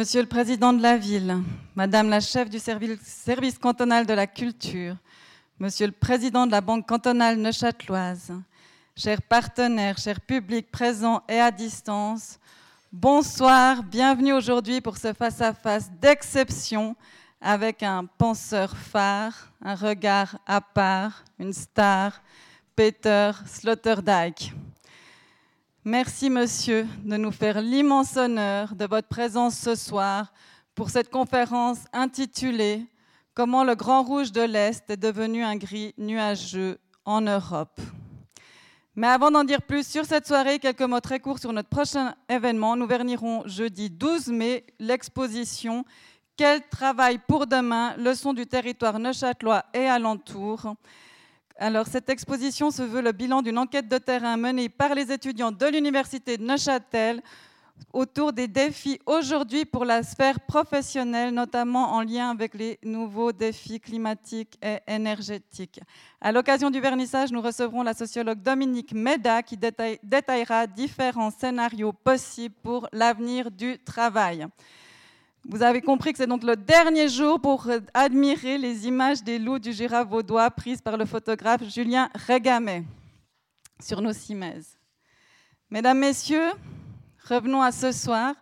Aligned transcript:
Monsieur 0.00 0.22
le 0.22 0.28
Président 0.28 0.72
de 0.72 0.80
la 0.80 0.96
Ville, 0.96 1.42
Madame 1.74 2.08
la 2.08 2.20
chef 2.20 2.48
du 2.48 2.58
service 2.58 3.58
cantonal 3.58 4.06
de 4.06 4.14
la 4.14 4.26
culture, 4.26 4.96
Monsieur 5.58 5.88
le 5.88 5.92
Président 5.92 6.46
de 6.46 6.52
la 6.52 6.62
Banque 6.62 6.88
cantonale 6.88 7.36
neuchâteloise, 7.36 8.32
chers 8.96 9.20
partenaires, 9.20 9.98
chers 9.98 10.22
publics 10.22 10.70
présents 10.70 11.22
et 11.28 11.38
à 11.38 11.50
distance, 11.50 12.38
bonsoir, 12.90 13.82
bienvenue 13.82 14.32
aujourd'hui 14.32 14.80
pour 14.80 14.96
ce 14.96 15.12
face-à-face 15.12 15.90
d'exception 16.00 16.96
avec 17.38 17.82
un 17.82 18.06
penseur 18.06 18.74
phare, 18.74 19.52
un 19.62 19.74
regard 19.74 20.38
à 20.46 20.62
part, 20.62 21.24
une 21.38 21.52
star, 21.52 22.22
Peter 22.74 23.32
Sloterdijk. 23.44 24.54
Merci, 25.86 26.28
monsieur, 26.28 26.86
de 27.04 27.16
nous 27.16 27.30
faire 27.30 27.62
l'immense 27.62 28.14
honneur 28.18 28.74
de 28.74 28.84
votre 28.84 29.08
présence 29.08 29.56
ce 29.56 29.74
soir 29.74 30.30
pour 30.74 30.90
cette 30.90 31.08
conférence 31.08 31.78
intitulée 31.94 32.84
Comment 33.32 33.64
le 33.64 33.74
Grand 33.74 34.02
Rouge 34.02 34.30
de 34.30 34.42
l'Est 34.42 34.90
est 34.90 34.98
devenu 34.98 35.42
un 35.42 35.56
gris 35.56 35.94
nuageux 35.96 36.78
en 37.06 37.22
Europe. 37.22 37.80
Mais 38.94 39.06
avant 39.06 39.30
d'en 39.30 39.42
dire 39.42 39.62
plus 39.62 39.86
sur 39.86 40.04
cette 40.04 40.26
soirée, 40.26 40.58
quelques 40.58 40.82
mots 40.82 41.00
très 41.00 41.18
courts 41.18 41.38
sur 41.38 41.54
notre 41.54 41.70
prochain 41.70 42.14
événement. 42.28 42.76
Nous 42.76 42.86
vernirons 42.86 43.44
jeudi 43.46 43.88
12 43.88 44.26
mai 44.28 44.66
l'exposition 44.80 45.86
Quel 46.36 46.60
travail 46.68 47.18
pour 47.26 47.46
demain 47.46 47.94
Leçon 47.96 48.34
du 48.34 48.46
territoire 48.46 48.98
neuchâtelois 48.98 49.64
et 49.72 49.86
alentour 49.86 50.74
alors, 51.62 51.86
cette 51.86 52.08
exposition 52.08 52.70
se 52.70 52.80
veut 52.80 53.02
le 53.02 53.12
bilan 53.12 53.42
d'une 53.42 53.58
enquête 53.58 53.86
de 53.86 53.98
terrain 53.98 54.38
menée 54.38 54.70
par 54.70 54.94
les 54.94 55.12
étudiants 55.12 55.52
de 55.52 55.66
l'Université 55.66 56.38
de 56.38 56.42
Neuchâtel 56.42 57.20
autour 57.92 58.32
des 58.32 58.48
défis 58.48 58.98
aujourd'hui 59.04 59.66
pour 59.66 59.84
la 59.84 60.02
sphère 60.02 60.40
professionnelle, 60.40 61.34
notamment 61.34 61.92
en 61.92 62.00
lien 62.00 62.30
avec 62.30 62.54
les 62.54 62.78
nouveaux 62.82 63.32
défis 63.32 63.78
climatiques 63.78 64.58
et 64.62 64.78
énergétiques. 64.90 65.80
À 66.22 66.32
l'occasion 66.32 66.70
du 66.70 66.80
vernissage, 66.80 67.30
nous 67.30 67.42
recevrons 67.42 67.82
la 67.82 67.92
sociologue 67.92 68.40
Dominique 68.40 68.94
Meda 68.94 69.42
qui 69.42 69.58
détaillera 69.58 70.66
différents 70.66 71.30
scénarios 71.30 71.92
possibles 71.92 72.54
pour 72.62 72.88
l'avenir 72.90 73.50
du 73.50 73.78
travail. 73.78 74.46
Vous 75.48 75.62
avez 75.62 75.80
compris 75.80 76.12
que 76.12 76.18
c'est 76.18 76.26
donc 76.26 76.42
le 76.42 76.54
dernier 76.54 77.08
jour 77.08 77.40
pour 77.40 77.66
admirer 77.94 78.58
les 78.58 78.86
images 78.86 79.22
des 79.22 79.38
loups 79.38 79.58
du 79.58 79.72
Jura 79.72 80.04
vaudois 80.04 80.50
prises 80.50 80.82
par 80.82 80.96
le 80.96 81.06
photographe 81.06 81.62
Julien 81.64 82.10
Régamet 82.14 82.84
sur 83.82 84.02
nos 84.02 84.12
cimaises. 84.12 84.76
Mesdames, 85.70 85.98
Messieurs, 85.98 86.50
revenons 87.26 87.62
à 87.62 87.72
ce 87.72 87.90
soir. 87.90 88.34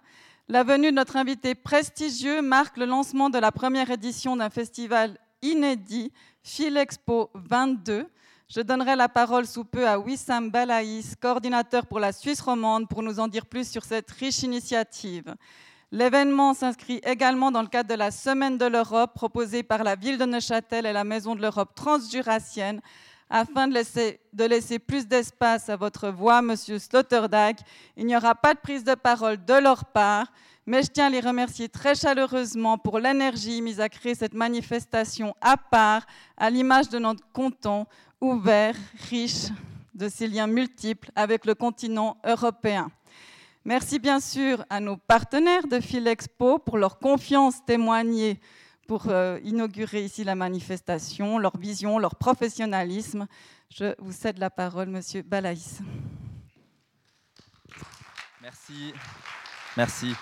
La 0.49 0.65
venue 0.65 0.91
de 0.91 0.97
notre 0.97 1.17
invité 1.17 1.55
prestigieux 1.55 2.43
marque 2.43 2.77
le 2.77 2.87
lancement 2.87 3.31
de 3.31 3.39
la 3.39 3.53
première 3.53 3.91
édition 3.91 4.35
d'un 4.35 4.51
festival 4.51 5.17
inédit, 5.41 6.13
Philexpo 6.43 7.31
22. 7.35 8.07
Je 8.49 8.61
donnerai 8.61 8.97
la 8.97 9.09
parole 9.09 9.47
sous 9.47 9.65
peu 9.65 9.87
à 9.87 10.01
Wissam 10.01 10.51
Balaïs, 10.51 11.15
coordinateur 11.15 11.87
pour 11.87 12.01
la 12.01 12.13
Suisse 12.13 12.41
romande, 12.41 12.89
pour 12.89 13.03
nous 13.03 13.21
en 13.21 13.29
dire 13.29 13.47
plus 13.47 13.71
sur 13.71 13.85
cette 13.85 14.11
riche 14.11 14.43
initiative. 14.43 15.37
L'événement 15.91 16.53
s'inscrit 16.53 17.01
également 17.03 17.51
dans 17.51 17.63
le 17.63 17.69
cadre 17.69 17.89
de 17.89 17.95
la 17.95 18.11
Semaine 18.11 18.59
de 18.59 18.67
l'Europe 18.67 19.15
proposée 19.15 19.63
par 19.63 19.85
la 19.85 19.97
ville 19.97 20.19
de 20.19 20.27
Neuchâtel 20.27 20.85
et 20.85 20.93
la 20.93 21.05
Maison 21.05 21.35
de 21.35 21.41
l'Europe 21.41 21.75
transjurassienne 21.75 22.83
afin 23.31 23.69
de 23.69 23.75
laisser, 24.45 24.79
plus 24.79 25.07
d'espace 25.07 25.71
à 25.71 25.77
votre 25.77 26.11
voix, 26.11 26.43
Monsieur 26.43 26.79
Sloterdijk. 26.79 27.59
Il 27.97 28.05
n'y 28.05 28.17
aura 28.17 28.35
pas 28.35 28.53
de 28.53 28.59
prise 28.59 28.85
de 28.85 28.95
parole 28.95 29.43
de 29.43 29.55
leur 29.55 29.87
part, 29.87 30.31
mais 30.67 30.83
je 30.83 30.89
tiens 30.89 31.07
à 31.07 31.11
les 31.11 31.21
remercier 31.21 31.71
très 31.71 31.95
chaleureusement 31.95 32.77
pour 32.77 32.99
l'énergie 32.99 33.63
mise 33.63 33.81
à 33.81 33.89
créer 33.89 34.15
cette 34.15 34.35
manifestation 34.35 35.35
à 35.41 35.57
part, 35.57 36.07
à 36.37 36.51
l'image 36.51 36.91
de 36.91 36.99
notre 36.99 37.25
canton 37.33 37.87
ouvert, 38.21 38.75
riche 39.09 39.49
de 39.95 40.09
ses 40.09 40.29
liens 40.29 40.47
multiples 40.47 41.11
avec 41.17 41.47
le 41.47 41.55
continent 41.55 42.19
européen. 42.25 42.91
Merci 43.65 43.99
bien 43.99 44.21
sûr 44.21 44.65
à 44.71 44.81
nos 44.81 44.97
partenaires 44.97 45.67
de 45.67 45.81
Philexpo 45.81 46.59
pour 46.59 46.79
leur 46.79 46.99
confiance 46.99 47.65
témoignée 47.67 48.41
pour 48.87 49.09
euh, 49.09 49.39
inaugurer 49.45 50.05
ici 50.05 50.25
la 50.25 50.35
manifestation, 50.35 51.39
leur 51.39 51.59
vision, 51.59 51.99
leur 51.99 52.15
professionnalisme. 52.17 53.27
Je 53.69 53.95
vous 53.99 54.13
cède 54.13 54.39
la 54.39 54.49
parole, 54.49 54.89
Monsieur 54.89 55.21
Balaïs. 55.21 55.81
Merci. 58.41 58.95
Merci. 59.77 60.15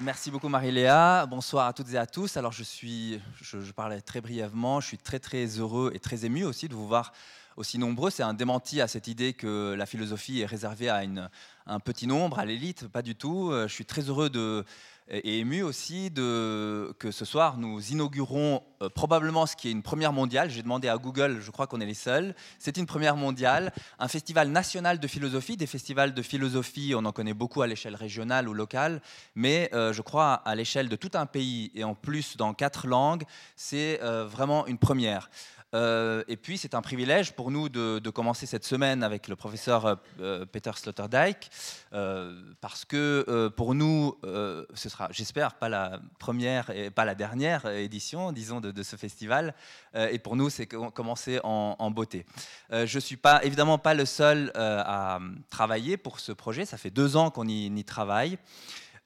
Merci 0.00 0.30
beaucoup 0.32 0.48
Marie-Léa. 0.48 1.26
Bonsoir 1.26 1.68
à 1.68 1.72
toutes 1.72 1.92
et 1.92 1.96
à 1.96 2.06
tous. 2.06 2.36
Alors 2.36 2.52
je 2.52 2.64
suis, 2.64 3.20
je 3.40 3.70
parlais 3.70 4.00
très 4.00 4.20
brièvement, 4.20 4.80
je 4.80 4.88
suis 4.88 4.98
très 4.98 5.20
très 5.20 5.46
heureux 5.46 5.92
et 5.94 6.00
très 6.00 6.24
ému 6.24 6.44
aussi 6.44 6.68
de 6.68 6.74
vous 6.74 6.88
voir 6.88 7.12
aussi 7.56 7.78
nombreux. 7.78 8.10
C'est 8.10 8.24
un 8.24 8.34
démenti 8.34 8.80
à 8.80 8.88
cette 8.88 9.06
idée 9.06 9.32
que 9.32 9.74
la 9.78 9.86
philosophie 9.86 10.40
est 10.40 10.46
réservée 10.46 10.90
à 10.90 11.04
une, 11.04 11.30
un 11.66 11.80
petit 11.80 12.06
nombre, 12.06 12.38
à 12.38 12.44
l'élite. 12.44 12.86
Pas 12.88 13.02
du 13.02 13.14
tout. 13.14 13.50
Euh, 13.50 13.68
je 13.68 13.74
suis 13.74 13.84
très 13.84 14.02
heureux 14.02 14.30
de, 14.30 14.64
et 15.08 15.38
ému 15.38 15.62
aussi 15.62 16.10
de, 16.10 16.94
que 16.98 17.10
ce 17.10 17.24
soir 17.24 17.58
nous 17.58 17.80
inaugurons 17.92 18.62
euh, 18.82 18.88
probablement 18.88 19.46
ce 19.46 19.56
qui 19.56 19.68
est 19.68 19.72
une 19.72 19.82
première 19.82 20.12
mondiale. 20.12 20.50
J'ai 20.50 20.62
demandé 20.62 20.88
à 20.88 20.96
Google, 20.96 21.40
je 21.40 21.50
crois 21.50 21.66
qu'on 21.66 21.80
est 21.80 21.86
les 21.86 21.94
seuls. 21.94 22.34
C'est 22.58 22.76
une 22.76 22.86
première 22.86 23.16
mondiale, 23.16 23.72
un 23.98 24.08
festival 24.08 24.48
national 24.48 24.98
de 24.98 25.06
philosophie. 25.06 25.56
Des 25.56 25.66
festivals 25.66 26.14
de 26.14 26.22
philosophie, 26.22 26.94
on 26.96 27.04
en 27.04 27.12
connaît 27.12 27.34
beaucoup 27.34 27.62
à 27.62 27.66
l'échelle 27.66 27.96
régionale 27.96 28.48
ou 28.48 28.54
locale, 28.54 29.00
mais 29.34 29.68
euh, 29.72 29.92
je 29.92 30.02
crois 30.02 30.34
à 30.34 30.54
l'échelle 30.54 30.88
de 30.88 30.96
tout 30.96 31.10
un 31.14 31.26
pays 31.26 31.72
et 31.74 31.84
en 31.84 31.94
plus 31.94 32.36
dans 32.36 32.54
quatre 32.54 32.86
langues, 32.86 33.24
c'est 33.56 33.98
vraiment 34.02 34.66
une 34.66 34.78
première. 34.78 35.30
Euh, 35.74 36.22
et 36.28 36.36
puis, 36.36 36.58
c'est 36.58 36.74
un 36.74 36.82
privilège 36.82 37.32
pour 37.32 37.50
nous 37.50 37.68
de, 37.68 38.10
commencer 38.10 38.46
cette 38.46 38.64
semaine 38.64 39.02
avec 39.02 39.28
le 39.28 39.36
professeur 39.36 39.98
euh, 40.20 40.46
Peter 40.46 40.70
Sloterdijk, 40.74 41.50
euh, 41.92 42.40
parce 42.60 42.84
que 42.84 43.48
pour 43.56 43.74
nous, 43.74 44.16
ce 44.22 44.88
sera, 44.88 45.08
j'espère, 45.10 45.54
pas 45.54 45.68
la 45.68 46.00
première 46.18 46.70
et 46.70 46.90
pas 46.90 47.04
la 47.04 47.14
dernière 47.14 47.66
édition, 47.66 48.32
disons, 48.32 48.60
de, 48.60 48.82
ce 48.82 48.96
festival. 48.96 49.54
et 49.94 50.18
pour 50.18 50.36
nous, 50.36 50.50
c'est 50.50 50.66
commencer 50.66 51.40
en, 51.42 51.90
beauté. 51.90 52.24
je 52.70 52.96
ne 52.96 53.00
suis 53.00 53.16
pas, 53.16 53.44
évidemment 53.44 53.78
pas 53.78 53.94
le 53.94 54.04
seul 54.04 54.52
à 54.54 55.18
travailler 55.50 55.96
pour 55.96 56.20
ce 56.20 56.32
projet. 56.32 56.64
Ça 56.64 56.78
fait 56.78 56.90
deux 56.90 57.16
ans 57.16 57.30
qu'on 57.30 57.48
y 57.48 57.84
travaille. 57.84 58.38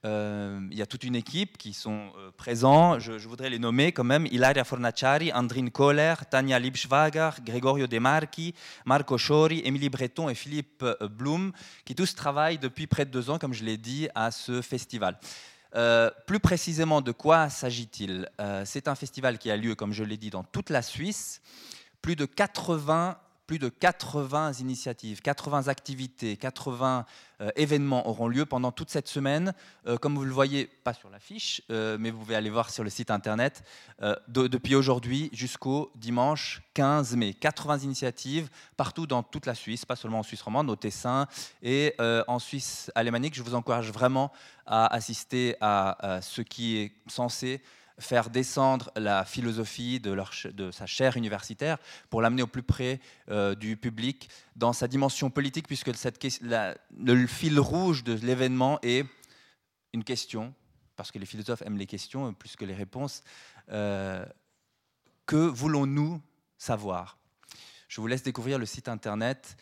Euh, 0.06 0.66
il 0.70 0.78
y 0.78 0.82
a 0.82 0.86
toute 0.86 1.04
une 1.04 1.14
équipe 1.14 1.58
qui 1.58 1.74
sont 1.74 2.12
euh, 2.16 2.30
présents. 2.34 2.98
Je, 2.98 3.12
voudrais 3.28 3.50
les 3.50 3.58
nommer 3.58 3.92
quand 3.92 4.04
même 4.04 4.24
Ilaria 4.26 4.64
Fornaciari, 4.64 5.30
Andrine 5.32 5.70
Kohler, 5.70 6.14
Tania 6.30 6.58
Liebschwager, 6.58 7.30
Gregorio 7.44 7.86
De 7.86 7.98
Marchi, 7.98 8.54
Marco 8.86 9.18
Chori, 9.18 9.60
Émilie 9.62 9.90
Breton 9.90 10.30
et 10.30 10.34
Philippe 10.34 10.82
euh, 10.82 11.08
Blum, 11.08 11.52
qui 11.84 11.94
tous 11.94 12.14
travaillent 12.14 12.58
depuis 12.58 12.86
près 12.86 13.04
de 13.04 13.10
deux 13.10 13.28
ans, 13.28 13.38
comme 13.38 13.52
je 13.52 13.62
l'ai 13.62 13.76
dit, 13.76 14.08
à 14.14 14.30
ce 14.30 14.62
festival. 14.62 15.18
plus 16.26 16.40
précisément, 16.40 17.02
de 17.02 17.12
quoi 17.12 17.48
s'agit-il? 17.48 18.28
C'est 18.64 18.88
un 18.88 18.94
festival 18.94 19.38
qui 19.38 19.50
a 19.50 19.56
lieu, 19.56 19.74
comme 19.74 19.92
je 19.92 20.02
l'ai 20.02 20.16
dit, 20.16 20.30
dans 20.30 20.42
toute 20.42 20.70
la 20.70 20.82
Suisse. 20.82 21.42
Plus 22.02 22.16
de 22.16 22.24
80 22.24 23.16
plus 23.50 23.58
de 23.58 23.68
80 23.68 24.52
initiatives, 24.60 25.22
80 25.22 25.66
activités, 25.66 26.36
80 26.36 27.04
euh, 27.40 27.50
événements 27.56 28.08
auront 28.08 28.28
lieu 28.28 28.46
pendant 28.46 28.70
toute 28.70 28.90
cette 28.90 29.08
semaine. 29.08 29.54
Euh, 29.88 29.96
comme 29.96 30.14
vous 30.14 30.24
le 30.24 30.30
voyez, 30.30 30.66
pas 30.84 30.94
sur 30.94 31.10
l'affiche, 31.10 31.60
euh, 31.68 31.96
mais 31.98 32.12
vous 32.12 32.20
pouvez 32.20 32.36
aller 32.36 32.48
voir 32.48 32.70
sur 32.70 32.84
le 32.84 32.90
site 32.90 33.10
internet, 33.10 33.64
depuis 34.28 34.76
aujourd'hui 34.76 35.30
jusqu'au 35.32 35.90
dimanche 35.96 36.62
15 36.74 37.16
mai. 37.16 37.34
80 37.34 37.78
initiatives 37.78 38.50
partout 38.76 39.08
dans 39.08 39.24
toute 39.24 39.46
la 39.46 39.56
Suisse, 39.56 39.84
pas 39.84 39.96
seulement 39.96 40.20
en 40.20 40.22
Suisse 40.22 40.42
romande, 40.42 40.70
au 40.70 40.76
Tessin 40.76 41.26
et 41.60 41.96
en 41.98 42.38
Suisse 42.38 42.92
alémanique. 42.94 43.34
Je 43.34 43.42
vous 43.42 43.56
encourage 43.56 43.90
vraiment 43.90 44.30
à 44.64 44.86
assister 44.94 45.56
à 45.60 46.20
ce 46.22 46.40
qui 46.40 46.78
est 46.78 46.92
censé 47.08 47.60
faire 48.00 48.30
descendre 48.30 48.90
la 48.96 49.24
philosophie 49.24 50.00
de, 50.00 50.10
leur, 50.10 50.32
de 50.52 50.70
sa 50.70 50.86
chaire 50.86 51.16
universitaire 51.16 51.78
pour 52.08 52.22
l'amener 52.22 52.42
au 52.42 52.46
plus 52.46 52.62
près 52.62 53.00
euh, 53.28 53.54
du 53.54 53.76
public 53.76 54.28
dans 54.56 54.72
sa 54.72 54.88
dimension 54.88 55.30
politique, 55.30 55.66
puisque 55.66 55.88
le 55.88 57.26
fil 57.26 57.60
rouge 57.60 58.04
de 58.04 58.14
l'événement 58.14 58.78
est 58.82 59.04
une 59.92 60.04
question, 60.04 60.54
parce 60.96 61.10
que 61.10 61.18
les 61.18 61.26
philosophes 61.26 61.62
aiment 61.62 61.78
les 61.78 61.86
questions 61.86 62.32
plus 62.32 62.56
que 62.56 62.64
les 62.64 62.74
réponses. 62.74 63.22
Euh, 63.70 64.24
que 65.26 65.36
voulons-nous 65.36 66.20
savoir? 66.58 67.18
Je 67.88 68.00
vous 68.00 68.06
laisse 68.06 68.22
découvrir 68.22 68.58
le 68.58 68.66
site 68.66 68.88
internet 68.88 69.56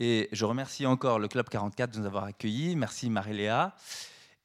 et 0.00 0.28
je 0.32 0.44
remercie 0.44 0.86
encore 0.86 1.18
le 1.18 1.28
Club 1.28 1.48
44 1.48 1.92
de 1.92 2.00
nous 2.00 2.06
avoir 2.06 2.24
accueillis. 2.24 2.76
Merci 2.76 3.10
Marie-Léa. 3.10 3.74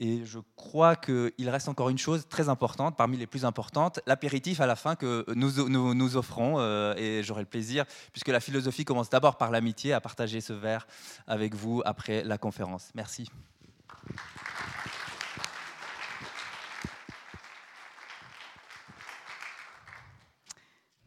Et 0.01 0.25
je 0.25 0.40
crois 0.56 0.96
qu'il 0.96 1.50
reste 1.50 1.68
encore 1.68 1.90
une 1.90 1.98
chose 1.98 2.25
très 2.30 2.48
importante, 2.48 2.96
parmi 2.96 3.18
les 3.18 3.28
plus 3.28 3.44
importantes, 3.44 4.00
l'apéritif 4.07 4.62
à 4.62 4.66
la 4.66 4.78
fin 4.78 4.96
que 4.96 5.25
nous, 5.36 5.68
nous, 5.69 6.18
offrons. 6.18 6.56
Euh, 6.60 6.96
et 6.96 7.22
j'aurai 7.22 7.42
le 7.42 7.48
plaisir, 7.48 7.86
puisque 8.13 8.30
la 8.30 8.40
philosophie 8.40 8.86
commence 8.86 9.10
d'abord 9.10 9.38
par 9.38 9.51
l'amitié, 9.51 9.92
à 9.92 10.00
partager 10.00 10.40
ce 10.40 10.54
verre 10.54 10.88
avec 11.28 11.54
vous 11.54 11.81
après 11.86 12.24
la 12.24 12.38
conférence. 12.38 12.92
Merci. 12.96 13.30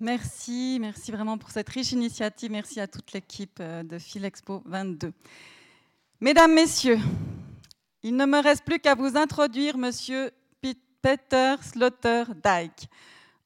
Merci, 0.03 0.79
merci 0.81 1.13
vraiment 1.13 1.39
pour 1.39 1.51
cette 1.51 1.69
riche 1.69 1.93
initiative. 1.93 2.51
Merci 2.51 2.81
à 2.81 2.89
toute 2.89 3.13
l'équipe 3.13 3.59
euh, 3.61 3.85
de 3.85 3.99
Philexpo 3.99 4.61
22. 4.67 5.13
Mesdames, 6.21 6.53
Messieurs, 6.53 6.99
il 8.03 8.17
ne 8.17 8.27
me 8.27 8.43
reste 8.43 8.65
plus 8.65 8.79
qu'à 8.79 8.95
vous 8.95 9.17
introduire 9.17 9.79
Monsieur 9.79 10.33
Peter 11.03 11.57
Sloterdijk. 11.61 12.89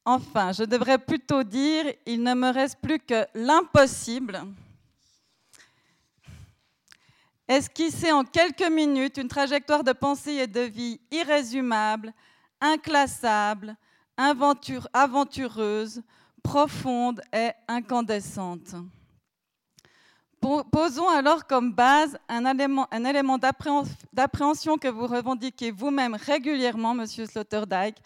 Enfin, 0.05 0.51
je 0.51 0.63
devrais 0.63 0.99
plutôt 0.99 1.43
dire, 1.43 1.91
il 2.05 2.21
ne 2.23 2.33
me 2.33 2.53
reste 2.53 2.79
plus 2.81 2.99
que 2.99 3.25
l'impossible. 3.33 4.41
Esquisser 7.47 8.11
en 8.11 8.23
quelques 8.23 8.69
minutes 8.69 9.17
une 9.17 9.27
trajectoire 9.27 9.83
de 9.83 9.93
pensée 9.93 10.33
et 10.33 10.47
de 10.47 10.61
vie 10.61 10.99
irrésumable, 11.11 12.13
inclassable, 12.61 13.75
aventureuse, 14.93 16.01
profonde 16.43 17.21
et 17.33 17.51
incandescente. 17.67 18.75
Posons 20.39 21.09
alors 21.09 21.47
comme 21.47 21.73
base 21.73 22.17
un 22.29 22.45
élément, 22.45 23.37
d'appréhension 24.13 24.77
que 24.77 24.87
vous 24.87 25.07
revendiquez 25.07 25.71
vous-même 25.71 26.15
régulièrement, 26.15 26.93
Monsieur 26.93 27.25
Sloterdijk, 27.25 27.97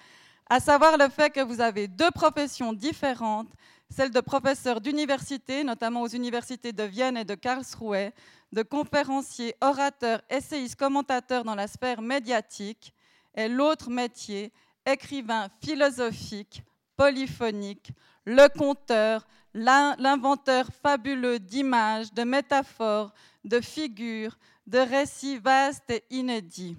à 0.49 0.59
savoir 0.59 0.97
le 0.97 1.09
fait 1.09 1.29
que 1.29 1.41
vous 1.41 1.61
avez 1.61 1.87
deux 1.87 2.11
professions 2.11 2.73
différentes, 2.73 3.49
celle 3.89 4.11
de 4.11 4.21
professeur 4.21 4.79
d'université, 4.79 5.63
notamment 5.63 6.01
aux 6.01 6.07
universités 6.07 6.71
de 6.71 6.83
Vienne 6.83 7.17
et 7.17 7.25
de 7.25 7.35
Karlsruhe, 7.35 8.11
de 8.53 8.63
conférencier, 8.63 9.55
orateur, 9.61 10.21
essayiste, 10.29 10.77
commentateur 10.77 11.43
dans 11.43 11.55
la 11.55 11.67
sphère 11.67 12.01
médiatique, 12.01 12.93
et 13.35 13.47
l'autre 13.49 13.89
métier, 13.89 14.51
écrivain 14.85 15.49
philosophique, 15.61 16.63
polyphonique, 16.95 17.91
le 18.25 18.47
conteur, 18.57 19.25
l'inventeur 19.53 20.67
fabuleux 20.81 21.39
d'images, 21.39 22.13
de 22.13 22.23
métaphores, 22.23 23.13
de 23.43 23.59
figures, 23.59 24.37
de 24.67 24.79
récits 24.79 25.37
vastes 25.37 25.89
et 25.89 26.03
inédits. 26.09 26.77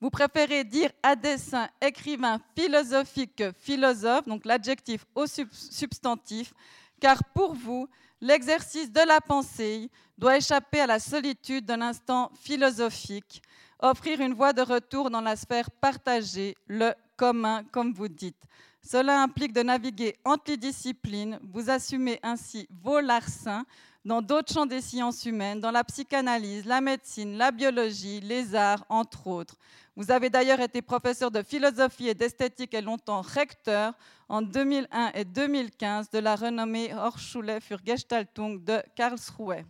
Vous 0.00 0.10
préférez 0.10 0.64
dire 0.64 0.90
à 1.02 1.16
dessein 1.16 1.68
écrivain 1.80 2.38
philosophique 2.54 3.36
que 3.36 3.52
philosophe, 3.58 4.26
donc 4.26 4.44
l'adjectif 4.44 5.06
au 5.14 5.24
substantif, 5.26 6.52
car 7.00 7.24
pour 7.32 7.54
vous, 7.54 7.88
l'exercice 8.20 8.90
de 8.92 9.00
la 9.06 9.20
pensée 9.20 9.90
doit 10.18 10.36
échapper 10.36 10.80
à 10.80 10.86
la 10.86 10.98
solitude 10.98 11.64
d'un 11.64 11.80
instant 11.80 12.30
philosophique, 12.40 13.42
offrir 13.78 14.20
une 14.20 14.34
voie 14.34 14.52
de 14.52 14.62
retour 14.62 15.10
dans 15.10 15.20
la 15.20 15.36
sphère 15.36 15.70
partagée, 15.70 16.54
le 16.66 16.92
commun, 17.16 17.64
comme 17.72 17.92
vous 17.92 18.08
dites. 18.08 18.42
Cela 18.86 19.22
implique 19.22 19.54
de 19.54 19.62
naviguer 19.62 20.14
entre 20.26 20.50
les 20.50 20.56
disciplines, 20.58 21.40
vous 21.42 21.70
assumez 21.70 22.20
ainsi 22.22 22.68
vos 22.82 23.00
larcins 23.00 23.64
dans 24.04 24.20
d'autres 24.20 24.52
champs 24.52 24.66
des 24.66 24.82
sciences 24.82 25.24
humaines, 25.24 25.58
dans 25.58 25.70
la 25.70 25.82
psychanalyse, 25.84 26.66
la 26.66 26.82
médecine, 26.82 27.38
la 27.38 27.50
biologie, 27.50 28.20
les 28.20 28.54
arts, 28.54 28.84
entre 28.90 29.26
autres. 29.26 29.56
Vous 29.96 30.10
avez 30.10 30.28
d'ailleurs 30.28 30.60
été 30.60 30.82
professeur 30.82 31.30
de 31.30 31.42
philosophie 31.42 32.08
et 32.08 32.14
d'esthétique 32.14 32.74
et 32.74 32.82
longtemps 32.82 33.22
recteur 33.22 33.94
en 34.28 34.42
2001 34.42 35.12
et 35.14 35.24
2015 35.24 36.10
de 36.10 36.18
la 36.18 36.36
renommée 36.36 36.92
Hochschule 36.94 37.60
für 37.62 37.78
Gestaltung 37.82 38.62
de 38.62 38.82
Karlsruhe. 38.94 39.64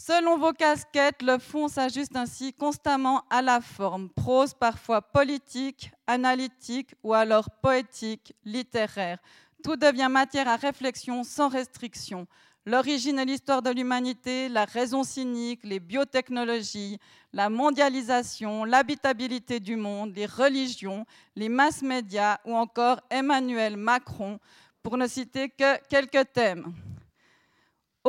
Selon 0.00 0.38
vos 0.38 0.52
casquettes, 0.52 1.22
le 1.22 1.38
fond 1.38 1.66
s'ajuste 1.66 2.14
ainsi 2.14 2.52
constamment 2.52 3.24
à 3.30 3.42
la 3.42 3.60
forme, 3.60 4.08
prose 4.10 4.54
parfois 4.54 5.02
politique, 5.02 5.90
analytique 6.06 6.94
ou 7.02 7.14
alors 7.14 7.50
poétique, 7.60 8.32
littéraire. 8.44 9.18
Tout 9.64 9.74
devient 9.74 10.06
matière 10.08 10.46
à 10.46 10.54
réflexion 10.54 11.24
sans 11.24 11.48
restriction. 11.48 12.28
L'origine 12.64 13.18
et 13.18 13.24
l'histoire 13.24 13.60
de 13.60 13.70
l'humanité, 13.70 14.48
la 14.48 14.66
raison 14.66 15.02
cynique, 15.02 15.64
les 15.64 15.80
biotechnologies, 15.80 17.00
la 17.32 17.50
mondialisation, 17.50 18.62
l'habitabilité 18.62 19.58
du 19.58 19.74
monde, 19.74 20.14
les 20.14 20.26
religions, 20.26 21.06
les 21.34 21.48
masses 21.48 21.82
médias 21.82 22.38
ou 22.44 22.54
encore 22.54 23.00
Emmanuel 23.10 23.76
Macron, 23.76 24.38
pour 24.80 24.96
ne 24.96 25.08
citer 25.08 25.48
que 25.48 25.84
quelques 25.88 26.32
thèmes. 26.32 26.72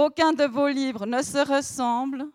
Aucun 0.01 0.31
de 0.31 0.45
vos 0.45 0.69
livres 0.69 1.05
ne 1.05 1.21
se 1.21 1.39
ressemble. 1.39 2.25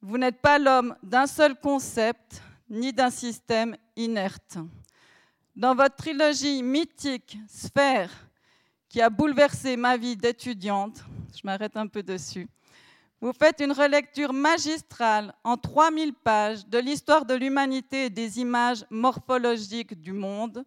Vous 0.00 0.18
n'êtes 0.18 0.40
pas 0.40 0.58
l'homme 0.58 0.96
d'un 1.04 1.28
seul 1.28 1.54
concept 1.54 2.42
ni 2.68 2.92
d'un 2.92 3.10
système 3.10 3.76
inerte. 3.94 4.58
Dans 5.54 5.76
votre 5.76 5.94
trilogie 5.94 6.64
mythique 6.64 7.38
Sphère, 7.46 8.10
qui 8.88 9.00
a 9.00 9.08
bouleversé 9.08 9.76
ma 9.76 9.96
vie 9.96 10.16
d'étudiante, 10.16 11.04
je 11.32 11.42
m'arrête 11.44 11.76
un 11.76 11.86
peu 11.86 12.02
dessus, 12.02 12.48
vous 13.20 13.32
faites 13.32 13.60
une 13.60 13.70
relecture 13.70 14.32
magistrale 14.32 15.32
en 15.44 15.56
3000 15.56 16.12
pages 16.12 16.66
de 16.66 16.78
l'histoire 16.78 17.24
de 17.24 17.34
l'humanité 17.34 18.06
et 18.06 18.10
des 18.10 18.40
images 18.40 18.84
morphologiques 18.90 19.94
du 20.00 20.12
monde 20.12 20.64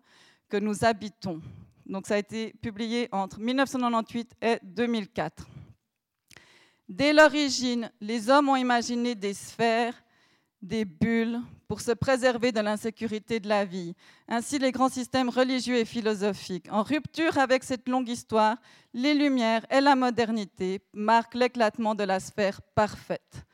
que 0.47 0.55
nous 0.55 0.85
habitons. 0.85 1.41
Donc 1.85 2.07
ça 2.07 2.15
a 2.15 2.17
été 2.17 2.53
publié 2.61 3.09
entre 3.11 3.41
1998 3.41 4.35
et 4.41 4.59
2004. 4.63 5.45
Dès 6.89 7.13
l'origine, 7.13 7.91
les 7.99 8.29
hommes 8.29 8.49
ont 8.49 8.55
imaginé 8.55 9.13
des 9.13 9.33
sphères, 9.33 9.93
des 10.61 10.85
bulles, 10.85 11.41
pour 11.67 11.81
se 11.81 11.91
préserver 11.91 12.53
de 12.53 12.61
l'insécurité 12.61 13.39
de 13.41 13.49
la 13.49 13.65
vie. 13.65 13.93
Ainsi, 14.27 14.57
les 14.57 14.71
grands 14.71 14.89
systèmes 14.89 15.29
religieux 15.29 15.75
et 15.75 15.85
philosophiques, 15.85 16.71
en 16.71 16.81
rupture 16.81 17.37
avec 17.37 17.63
cette 17.63 17.89
longue 17.89 18.07
histoire, 18.07 18.57
les 18.93 19.13
Lumières 19.13 19.65
et 19.69 19.81
la 19.81 19.95
modernité 19.95 20.79
marquent 20.93 21.35
l'éclatement 21.35 21.93
de 21.93 22.05
la 22.05 22.21
sphère 22.21 22.61
parfaite. 22.61 23.45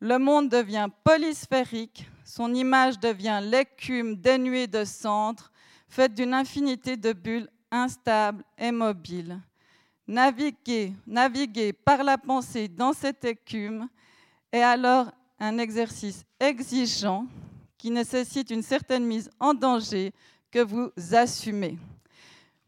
Le 0.00 0.18
monde 0.18 0.48
devient 0.48 0.88
polysphérique, 1.04 2.08
son 2.24 2.54
image 2.54 2.98
devient 2.98 3.40
l'écume 3.42 4.16
dénuée 4.16 4.66
de 4.66 4.84
centre, 4.84 5.52
faite 5.88 6.14
d'une 6.14 6.32
infinité 6.32 6.96
de 6.96 7.12
bulles 7.12 7.50
instables 7.70 8.44
et 8.56 8.72
mobiles. 8.72 9.40
Naviguer, 10.08 10.94
naviguer 11.06 11.74
par 11.74 12.02
la 12.02 12.16
pensée 12.16 12.66
dans 12.66 12.94
cette 12.94 13.26
écume 13.26 13.88
est 14.50 14.62
alors 14.62 15.12
un 15.38 15.58
exercice 15.58 16.24
exigeant 16.40 17.26
qui 17.76 17.90
nécessite 17.90 18.50
une 18.50 18.62
certaine 18.62 19.04
mise 19.04 19.28
en 19.38 19.52
danger 19.52 20.14
que 20.50 20.60
vous 20.60 20.90
assumez. 21.12 21.76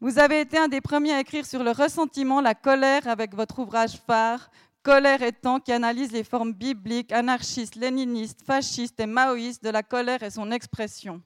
Vous 0.02 0.18
avez 0.18 0.42
été 0.42 0.58
un 0.58 0.68
des 0.68 0.82
premiers 0.82 1.14
à 1.14 1.20
écrire 1.20 1.46
sur 1.46 1.64
le 1.64 1.70
ressentiment, 1.70 2.42
la 2.42 2.54
colère 2.54 3.08
avec 3.08 3.34
votre 3.34 3.58
ouvrage 3.58 3.98
phare, 4.06 4.50
Colère 4.82 5.22
et 5.22 5.32
temps, 5.32 5.60
qui 5.60 5.72
analyse 5.72 6.10
les 6.10 6.24
formes 6.24 6.54
bibliques, 6.54 7.12
anarchistes, 7.12 7.76
léninistes, 7.76 8.40
fascistes 8.42 8.98
et 8.98 9.04
maoïstes 9.04 9.62
de 9.62 9.68
la 9.68 9.82
colère 9.82 10.22
et 10.22 10.30
son 10.30 10.50
expression 10.50 11.20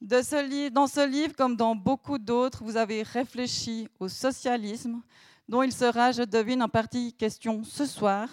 dans 0.00 0.22
ce 0.86 1.08
livre, 1.08 1.34
comme 1.34 1.56
dans 1.56 1.74
beaucoup 1.74 2.18
d'autres, 2.18 2.62
vous 2.62 2.76
avez 2.76 3.02
réfléchi 3.02 3.88
au 3.98 4.08
socialisme, 4.08 5.00
dont 5.48 5.62
il 5.62 5.72
sera, 5.72 6.12
je 6.12 6.22
devine, 6.22 6.62
en 6.62 6.68
partie 6.68 7.12
question 7.12 7.64
ce 7.64 7.84
soir. 7.84 8.28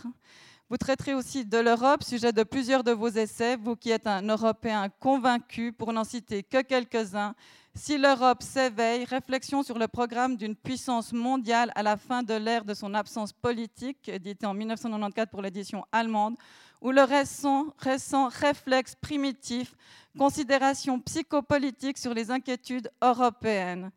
Vous 0.68 0.78
traiterez 0.78 1.14
aussi 1.14 1.46
de 1.46 1.60
l'Europe, 1.60 2.04
sujet 2.04 2.34
de 2.34 2.42
plusieurs 2.42 2.84
de 2.84 2.92
vos 2.92 3.08
essais, 3.10 3.56
vous 3.56 3.76
qui 3.76 3.92
êtes 3.92 4.08
un 4.08 4.24
Européen 4.28 4.90
convaincu, 5.00 5.72
pour 5.72 5.94
n'en 5.94 6.04
citer 6.04 6.42
que 6.42 6.64
quelques-uns. 6.64 7.36
Si 7.76 8.00
l'Europe 8.00 8.42
s'éveille, 8.42 9.06
réflexion 9.06 9.62
sur 9.62 9.78
le 9.78 9.88
programme 9.88 10.38
d'une 10.38 10.56
puissance 10.56 11.14
mondiale 11.14 11.72
à 11.76 11.84
la 11.84 11.98
fin 11.98 12.24
de 12.24 12.34
l'ère 12.34 12.66
de 12.66 12.74
son 12.74 12.96
absence 12.96 13.32
politique, 13.32 14.10
édité 14.10 14.48
en 14.48 14.56
1994 14.56 15.28
pour 15.30 15.44
l'édition 15.44 15.86
allemande, 15.92 16.36
ou 16.82 16.90
le 16.90 17.04
récent, 17.04 17.68
récent 17.78 18.28
réflexe 18.30 18.96
primitif 18.96 19.76
considération 20.18 21.00
psychopolitique 21.00 22.00
sur 22.00 22.16
les 22.16 22.32
inquiétudes 22.32 22.90
européennes. 23.04 23.92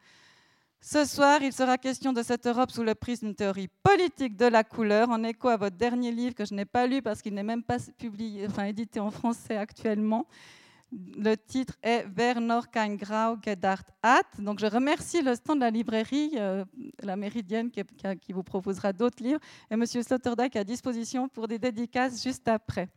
Ce 0.81 1.05
soir, 1.05 1.43
il 1.43 1.53
sera 1.53 1.77
question 1.77 2.13
de 2.13 2.23
cette 2.23 2.47
Europe 2.47 2.71
sous 2.71 2.85
le 2.85 2.95
prisme 2.95 3.27
d'une 3.27 3.35
théorie 3.35 3.69
politique 3.83 4.37
de 4.37 4.47
la 4.47 4.63
couleur, 4.63 5.11
en 5.11 5.23
écho 5.25 5.49
à 5.49 5.57
votre 5.57 5.77
dernier 5.77 6.13
livre 6.13 6.35
que 6.35 6.45
je 6.45 6.55
n'ai 6.55 6.65
pas 6.65 6.87
lu 6.87 7.03
parce 7.03 7.21
qu'il 7.21 7.35
n'est 7.35 7.43
même 7.43 7.65
pas 7.65 7.79
publié, 7.99 8.47
enfin 8.47 8.65
édité 8.65 9.01
en 9.01 9.11
français 9.11 9.57
actuellement. 9.57 10.27
Le 10.91 11.35
titre 11.35 11.75
est 11.83 12.07
Wer 12.17 12.41
noch 12.41 12.71
kein 12.71 12.97
Grau 12.97 13.37
gedacht 13.43 13.87
hat. 14.03 14.25
Donc 14.39 14.59
je 14.59 14.67
remercie 14.67 15.21
le 15.21 15.35
stand 15.35 15.59
de 15.59 15.65
la 15.65 15.71
librairie, 15.71 16.31
euh, 16.37 16.65
la 17.03 17.15
Méridienne, 17.17 17.71
qui, 17.71 17.83
qui, 18.21 18.33
vous 18.33 18.43
proposera 18.43 18.93
d'autres 18.95 19.23
livres, 19.23 19.41
et 19.71 19.75
M. 19.75 19.85
Sloterdijk 19.85 20.57
à 20.57 20.65
disposition 20.65 21.29
pour 21.29 21.47
des 21.47 21.59
dédicaces 21.59 22.23
juste 22.23 22.49
après. 22.49 22.89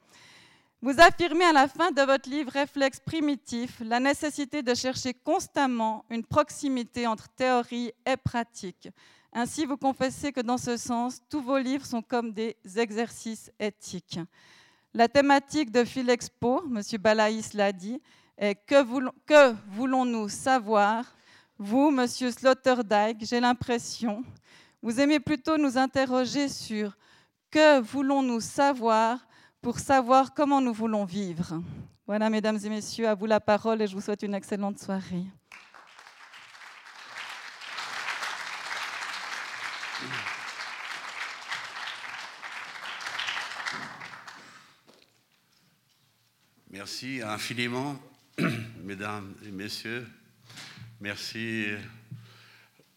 Vous 0.83 0.99
affirmez 0.99 1.45
à 1.45 1.53
la 1.53 1.67
fin 1.67 1.91
de 1.91 2.01
votre 2.01 2.27
livre 2.27 2.51
Réflexe 2.51 2.99
primitif 2.99 3.83
la 3.85 3.99
nécessité 3.99 4.63
de 4.63 4.73
chercher 4.73 5.13
constamment 5.13 6.03
une 6.09 6.25
proximité 6.25 7.05
entre 7.05 7.29
théorie 7.29 7.91
et 8.03 8.17
pratique. 8.17 8.89
Ainsi, 9.31 9.67
vous 9.67 9.77
confessez 9.77 10.31
que 10.31 10.41
dans 10.41 10.57
ce 10.57 10.77
sens, 10.77 11.19
tous 11.29 11.39
vos 11.39 11.59
livres 11.59 11.85
sont 11.85 12.01
comme 12.01 12.33
des 12.33 12.57
exercices 12.77 13.51
éthiques. 13.59 14.19
La 14.95 15.07
thématique 15.07 15.71
de 15.71 15.83
Philexpo, 15.83 16.63
M. 16.65 16.81
Balaïs 16.99 17.53
l'a 17.53 17.71
dit, 17.71 18.01
est 18.35 18.55
Que 18.65 18.83
voulons-nous 19.69 20.29
savoir? 20.29 21.05
Vous, 21.59 21.91
monsieur 21.91 22.31
Sloterdijk, 22.31 23.17
j'ai 23.21 23.39
l'impression, 23.39 24.23
vous 24.81 24.99
aimez 24.99 25.19
plutôt 25.19 25.59
nous 25.59 25.77
interroger 25.77 26.49
sur 26.49 26.97
que 27.51 27.79
voulons-nous 27.81 28.39
savoir 28.39 29.19
pour 29.61 29.79
savoir 29.79 30.33
comment 30.33 30.59
nous 30.59 30.73
voulons 30.73 31.05
vivre. 31.05 31.61
Voilà, 32.07 32.29
mesdames 32.29 32.57
et 32.63 32.69
messieurs, 32.69 33.07
à 33.07 33.15
vous 33.15 33.27
la 33.27 33.39
parole 33.39 33.81
et 33.81 33.87
je 33.87 33.93
vous 33.93 34.01
souhaite 34.01 34.23
une 34.23 34.33
excellente 34.33 34.79
soirée. 34.79 35.25
Merci 46.71 47.21
infiniment, 47.23 47.95
mesdames 48.83 49.35
et 49.45 49.51
messieurs. 49.51 50.07
Merci, 50.99 51.67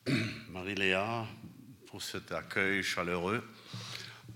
Marie-Léa, 0.49 1.26
pour 1.87 2.00
cet 2.02 2.33
accueil 2.33 2.83
chaleureux 2.83 3.44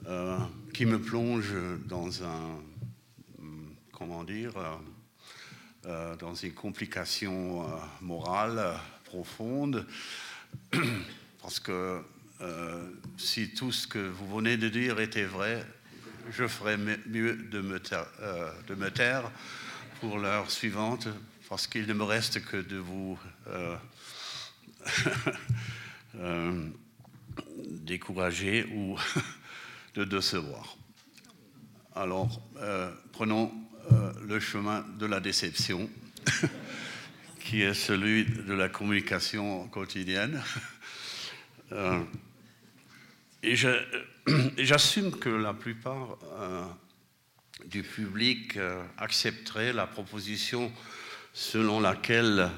euh, 0.06 0.38
qui 0.72 0.86
me 0.86 1.00
plonge 1.00 1.52
dans 1.86 2.22
un, 2.22 2.60
comment 3.92 4.22
dire, 4.22 4.56
euh, 4.56 4.76
euh, 5.86 6.16
dans 6.16 6.34
une 6.34 6.54
complication 6.54 7.66
morale 8.00 8.78
profonde, 9.04 9.86
parce 11.42 11.60
que 11.60 12.00
si 13.16 13.52
tout 13.52 13.72
ce 13.72 13.88
que 13.88 13.98
vous 13.98 14.36
venez 14.36 14.56
de 14.56 14.68
dire 14.68 15.00
était 15.00 15.24
vrai, 15.24 15.66
je 16.30 16.46
ferais 16.46 16.76
mieux 16.76 17.34
de 17.34 17.60
me, 17.60 17.80
taire, 17.80 18.06
de 18.68 18.74
me 18.76 18.90
taire 18.90 19.30
pour 20.00 20.18
l'heure 20.18 20.48
suivante, 20.50 21.08
parce 21.48 21.66
qu'il 21.66 21.86
ne 21.86 21.94
me 21.94 22.04
reste 22.04 22.44
que 22.44 22.58
de 22.58 22.76
vous 22.76 23.18
décourager 27.82 28.64
ou 28.72 28.96
de 29.98 30.04
décevoir. 30.04 30.76
Alors, 31.94 32.40
prenons 33.12 33.52
le 34.22 34.38
chemin 34.38 34.86
de 34.98 35.06
la 35.06 35.18
déception, 35.18 35.90
qui 37.40 37.62
est 37.62 37.74
celui 37.74 38.24
de 38.24 38.54
la 38.54 38.68
communication 38.68 39.66
quotidienne. 39.68 40.40
et 43.42 43.56
je 43.56 43.68
j'assume 44.58 45.12
que 45.12 45.28
la 45.28 45.54
plupart 45.54 46.18
euh, 46.32 46.64
du 47.66 47.82
public 47.82 48.56
euh, 48.56 48.82
accepterait 48.98 49.72
la 49.72 49.86
proposition 49.86 50.72
selon 51.32 51.80
laquelle 51.80 52.50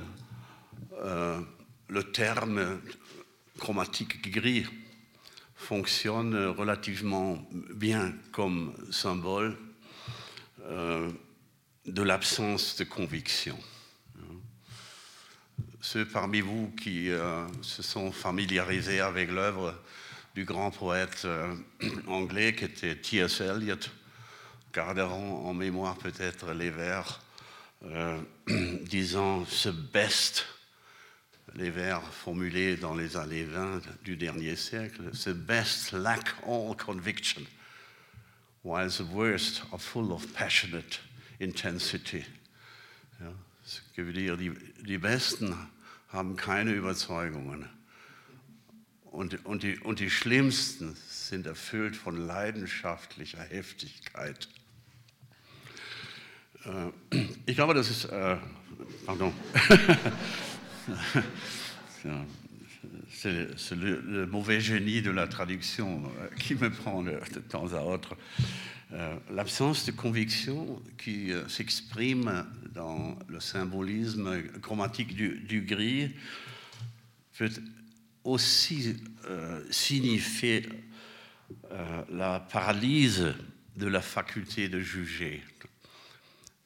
euh, 1.02 1.40
le 1.88 2.02
terme 2.04 2.80
chromatique 3.58 4.30
gris 4.30 4.66
fonctionne 5.60 6.34
relativement 6.46 7.38
bien 7.74 8.12
comme 8.32 8.74
symbole 8.90 9.56
de 10.68 12.02
l'absence 12.02 12.76
de 12.76 12.84
conviction. 12.84 13.58
Ceux 15.80 16.06
parmi 16.06 16.40
vous 16.40 16.72
qui 16.80 17.10
se 17.62 17.82
sont 17.82 18.10
familiarisés 18.10 19.00
avec 19.00 19.30
l'œuvre 19.30 19.74
du 20.34 20.44
grand 20.44 20.70
poète 20.70 21.22
euh, 21.24 21.54
anglais 22.06 22.54
qui 22.54 22.64
était 22.64 22.96
T.S. 22.96 23.40
Eliot, 23.40 23.76
garderont 24.72 25.46
en 25.46 25.54
mémoire 25.54 25.96
peut-être 25.96 26.52
les 26.52 26.70
vers 26.70 27.20
euh, 27.84 28.20
disant 28.84 29.44
ce 29.46 29.68
best, 29.68 30.46
les 31.54 31.70
vers 31.70 32.02
formulés 32.12 32.76
dans 32.76 32.94
les 32.94 33.16
années 33.16 33.44
20 33.44 33.82
du 34.04 34.16
dernier 34.16 34.56
siècle, 34.56 35.10
ce 35.12 35.30
best 35.30 35.92
lack 35.92 36.34
all 36.46 36.76
conviction, 36.76 37.42
while 38.64 38.88
the 38.88 39.04
worst 39.12 39.62
are 39.72 39.80
full 39.80 40.12
of 40.12 40.26
passionate 40.34 41.00
intensity. 41.40 42.24
Ja, 43.20 43.32
qui 43.94 44.02
veut 44.02 44.12
dire, 44.12 44.36
die, 44.36 44.52
die 44.82 44.98
Besten 44.98 45.54
haben 46.08 46.36
keine 46.36 46.72
Überzeugungen. 46.72 47.68
Und, 49.04 49.44
und, 49.44 49.64
die, 49.64 49.78
und 49.80 49.98
die 49.98 50.10
schlimmsten 50.10 50.96
sind 51.08 51.46
erfüllt 51.46 51.96
von 51.96 52.16
leidenschaftlicher 52.16 53.42
Heftigkeit. 53.42 54.48
Äh, 56.64 57.18
ich 57.46 57.56
glaube, 57.56 57.74
das 57.74 57.90
ist, 57.90 58.04
äh, 58.04 58.36
pardon, 59.06 59.32
c'est 63.10 63.74
le, 63.76 64.26
mauvais 64.26 64.60
génie 64.60 65.02
de 65.02 65.10
la 65.10 65.26
traduction 65.26 66.02
euh, 66.04 66.28
qui 66.38 66.54
me 66.54 66.70
prend 66.70 67.02
de, 67.02 67.18
temps 67.48 67.72
à 67.74 67.80
autre. 67.82 68.16
Euh, 68.92 69.14
L'absence 69.30 69.86
de 69.86 69.92
conviction 69.92 70.82
qui 70.98 71.32
euh, 71.32 71.46
s'exprime 71.48 72.46
dans 72.74 73.18
le 73.28 73.40
symbolisme 73.40 74.42
chromatique 74.60 75.14
du, 75.14 75.62
gris 75.62 76.14
peut 77.36 77.50
aussi 78.24 78.96
signifier 79.70 80.68
la 82.12 82.38
paralyse 82.38 83.32
de 83.76 83.86
la 83.86 84.02
faculté 84.02 84.68
de 84.68 84.78
juger. 84.80 85.42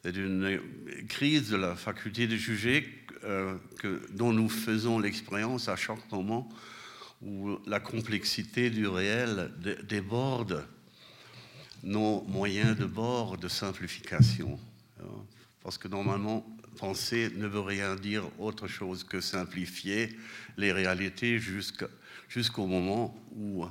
C'est 0.02 0.16
une 0.16 0.60
crise 1.08 1.48
de 1.50 1.56
la 1.56 1.76
faculté 1.76 2.26
de 2.26 2.36
juger 2.36 3.03
euh, 3.24 3.56
que, 3.78 4.02
dont 4.12 4.32
nous 4.32 4.48
faisons 4.48 4.98
l'expérience 4.98 5.68
à 5.68 5.76
chaque 5.76 6.10
moment 6.12 6.48
où 7.22 7.58
la 7.66 7.80
complexité 7.80 8.70
du 8.70 8.86
réel 8.86 9.50
déborde 9.88 10.66
nos 11.82 12.22
moyens 12.22 12.76
de 12.76 12.86
bord 12.86 13.38
de 13.38 13.48
simplification. 13.48 14.58
Parce 15.62 15.78
que 15.78 15.88
normalement, 15.88 16.46
penser 16.74 17.30
ne 17.36 17.46
veut 17.46 17.60
rien 17.60 17.96
dire 17.96 18.24
autre 18.38 18.68
chose 18.68 19.04
que 19.04 19.20
simplifier 19.20 20.16
les 20.56 20.72
réalités 20.72 21.38
jusqu'au 21.38 22.66
moment 22.66 23.16
où 23.34 23.64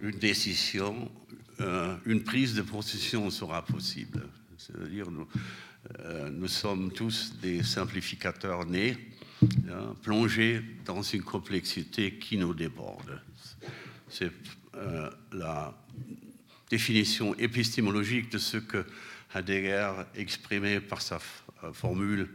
une 0.00 0.18
décision, 0.18 1.10
euh, 1.60 1.96
une 2.06 2.24
prise 2.24 2.54
de 2.54 2.62
position 2.62 3.30
sera 3.30 3.64
possible. 3.64 4.26
C'est-à-dire, 4.56 5.06
nous, 5.88 6.04
euh, 6.04 6.30
nous, 6.30 6.48
sommes 6.48 6.92
tous 6.92 7.34
des 7.40 7.62
simplificateurs 7.62 8.66
nés, 8.66 8.96
hein, 9.68 9.94
plongés 10.02 10.62
dans 10.84 11.02
une 11.02 11.22
complexité 11.22 12.14
qui 12.14 12.36
nous 12.36 12.54
déborde. 12.54 13.20
C'est 14.08 14.30
euh, 14.76 15.10
la 15.32 15.74
définition 16.70 17.34
épistémologique 17.36 18.30
de 18.30 18.38
ce 18.38 18.56
que 18.56 18.84
Heidegger 19.34 19.92
exprimait 20.14 20.80
par 20.80 21.02
sa 21.02 21.18
euh, 21.64 21.72
formule 21.72 22.28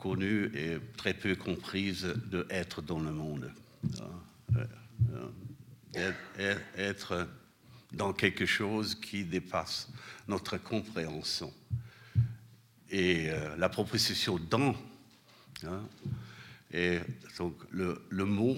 connue 0.00 0.52
et 0.54 0.78
très 0.96 1.12
peu 1.14 1.34
comprise 1.34 2.14
de 2.30 2.46
être 2.48 2.80
dans 2.80 3.00
le 3.00 3.10
monde. 3.10 3.50
Euh, 5.96 6.54
être 6.76 7.26
dans 7.92 8.12
quelque 8.12 8.46
chose 8.46 8.94
qui 8.94 9.24
dépasse 9.24 9.88
notre 10.28 10.58
compréhension. 10.58 11.52
Et 12.90 13.28
la 13.58 13.68
proposition 13.68 14.38
dans 14.38 14.74
hein, 15.66 15.82
est 16.72 17.00
donc 17.36 17.54
le, 17.70 18.02
le, 18.08 18.24
mot 18.24 18.56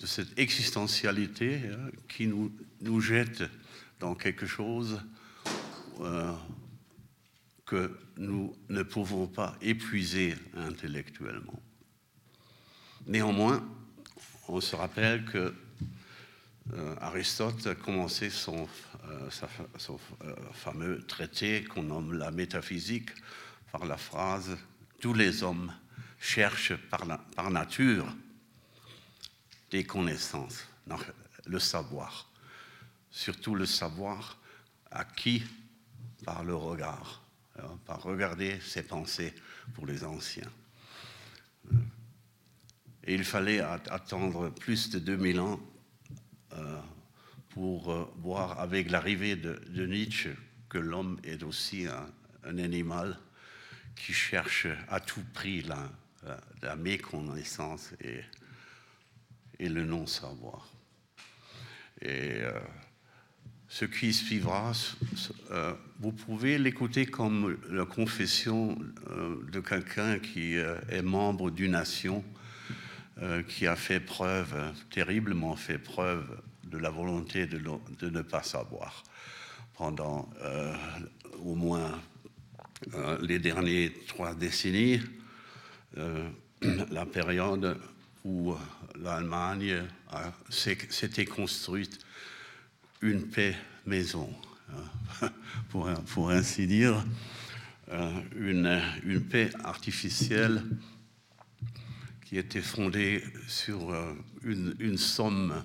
de 0.00 0.06
cette 0.06 0.36
existentialité 0.38 1.60
hein, 1.72 1.90
qui 2.08 2.26
nous, 2.26 2.52
nous, 2.80 3.00
jette 3.00 3.44
dans 4.00 4.14
quelque 4.14 4.46
chose 4.46 5.00
que 7.64 7.96
nous 8.16 8.56
ne 8.68 8.82
pouvons 8.82 9.28
pas 9.28 9.56
épuiser 9.62 10.34
intellectuellement. 10.56 11.62
Néanmoins, 13.06 13.64
on 14.48 14.60
se 14.60 14.74
rappelle 14.74 15.24
que 15.24 15.54
euh, 16.74 16.94
Aristote 17.00 17.66
a 17.66 17.74
commencé 17.74 18.30
son, 18.30 18.68
euh, 19.08 19.30
son 19.78 19.98
euh, 20.24 20.34
fameux 20.52 21.02
traité 21.06 21.64
qu'on 21.64 21.84
nomme 21.84 22.12
la 22.12 22.30
métaphysique 22.30 23.10
par 23.72 23.84
la 23.86 23.96
phrase 23.96 24.56
Tous 25.00 25.14
les 25.14 25.42
hommes 25.42 25.72
cherchent 26.18 26.76
par, 26.90 27.50
nature 27.50 28.06
des 29.70 29.84
connaissances, 29.84 30.66
le 31.46 31.58
savoir, 31.58 32.28
surtout 33.10 33.54
le 33.54 33.66
savoir 33.66 34.38
acquis 34.90 35.42
par 36.24 36.44
le 36.44 36.54
regard 36.54 37.20
par 37.86 38.02
regarder 38.02 38.58
ses 38.60 38.82
pensées 38.82 39.34
pour 39.74 39.86
les 39.86 40.04
anciens. 40.04 40.50
Et 43.04 43.14
il 43.14 43.24
fallait 43.24 43.60
attendre 43.60 44.50
plus 44.50 44.90
de 44.90 44.98
2000 44.98 45.40
ans 45.40 45.60
euh, 46.52 46.80
pour 47.50 47.90
euh, 47.90 48.12
voir 48.18 48.60
avec 48.60 48.90
l'arrivée 48.90 49.36
de, 49.36 49.86
Nietzsche 49.86 50.30
que 50.68 50.78
l'homme 50.78 51.18
est 51.24 51.42
aussi 51.42 51.86
un, 51.86 52.06
animal 52.58 53.18
qui 53.96 54.12
cherche 54.12 54.66
à 54.88 55.00
tout 55.00 55.24
prix 55.34 55.62
la, 55.62 56.76
méconnaissance 56.76 57.92
et, 58.00 59.68
le 59.68 59.84
non-savoir. 59.84 60.68
Et 62.02 62.40
ce 63.68 63.84
qui 63.84 64.12
suivra, 64.12 64.72
vous 65.98 66.12
pouvez 66.12 66.58
l'écouter 66.58 67.06
comme 67.06 67.58
la 67.70 67.84
confession 67.84 68.78
de 69.52 69.60
quelqu'un 69.60 70.18
qui 70.18 70.54
est 70.54 71.02
membre 71.02 71.50
d'une 71.50 71.72
nation 71.72 72.24
qui 73.48 73.66
a 73.66 73.76
fait 73.76 74.00
preuve, 74.00 74.72
terriblement 74.90 75.56
fait 75.56 75.78
preuve 75.78 76.40
de 76.70 76.78
la 76.78 76.90
volonté 76.90 77.46
de, 77.46 77.58
ne 78.08 78.22
pas 78.22 78.42
savoir 78.42 79.02
pendant 79.74 80.30
euh, 80.42 80.74
au 81.42 81.54
moins 81.54 82.00
euh, 82.94 83.18
les 83.22 83.38
dernières 83.38 83.90
trois 84.06 84.34
décennies, 84.34 85.00
euh, 85.98 86.28
la 86.90 87.06
période 87.06 87.78
où 88.24 88.54
l'Allemagne 88.98 89.82
s'était 90.50 91.24
construite 91.24 91.98
une 93.00 93.28
paix 93.28 93.56
maison, 93.86 94.28
pour, 95.70 96.30
ainsi 96.30 96.66
dire, 96.66 97.02
une, 98.36 99.20
paix 99.30 99.50
artificielle 99.64 100.62
qui 102.26 102.36
était 102.36 102.60
fondée 102.60 103.24
sur 103.48 103.94
une, 104.42 104.76
une 104.78 104.98
somme 104.98 105.64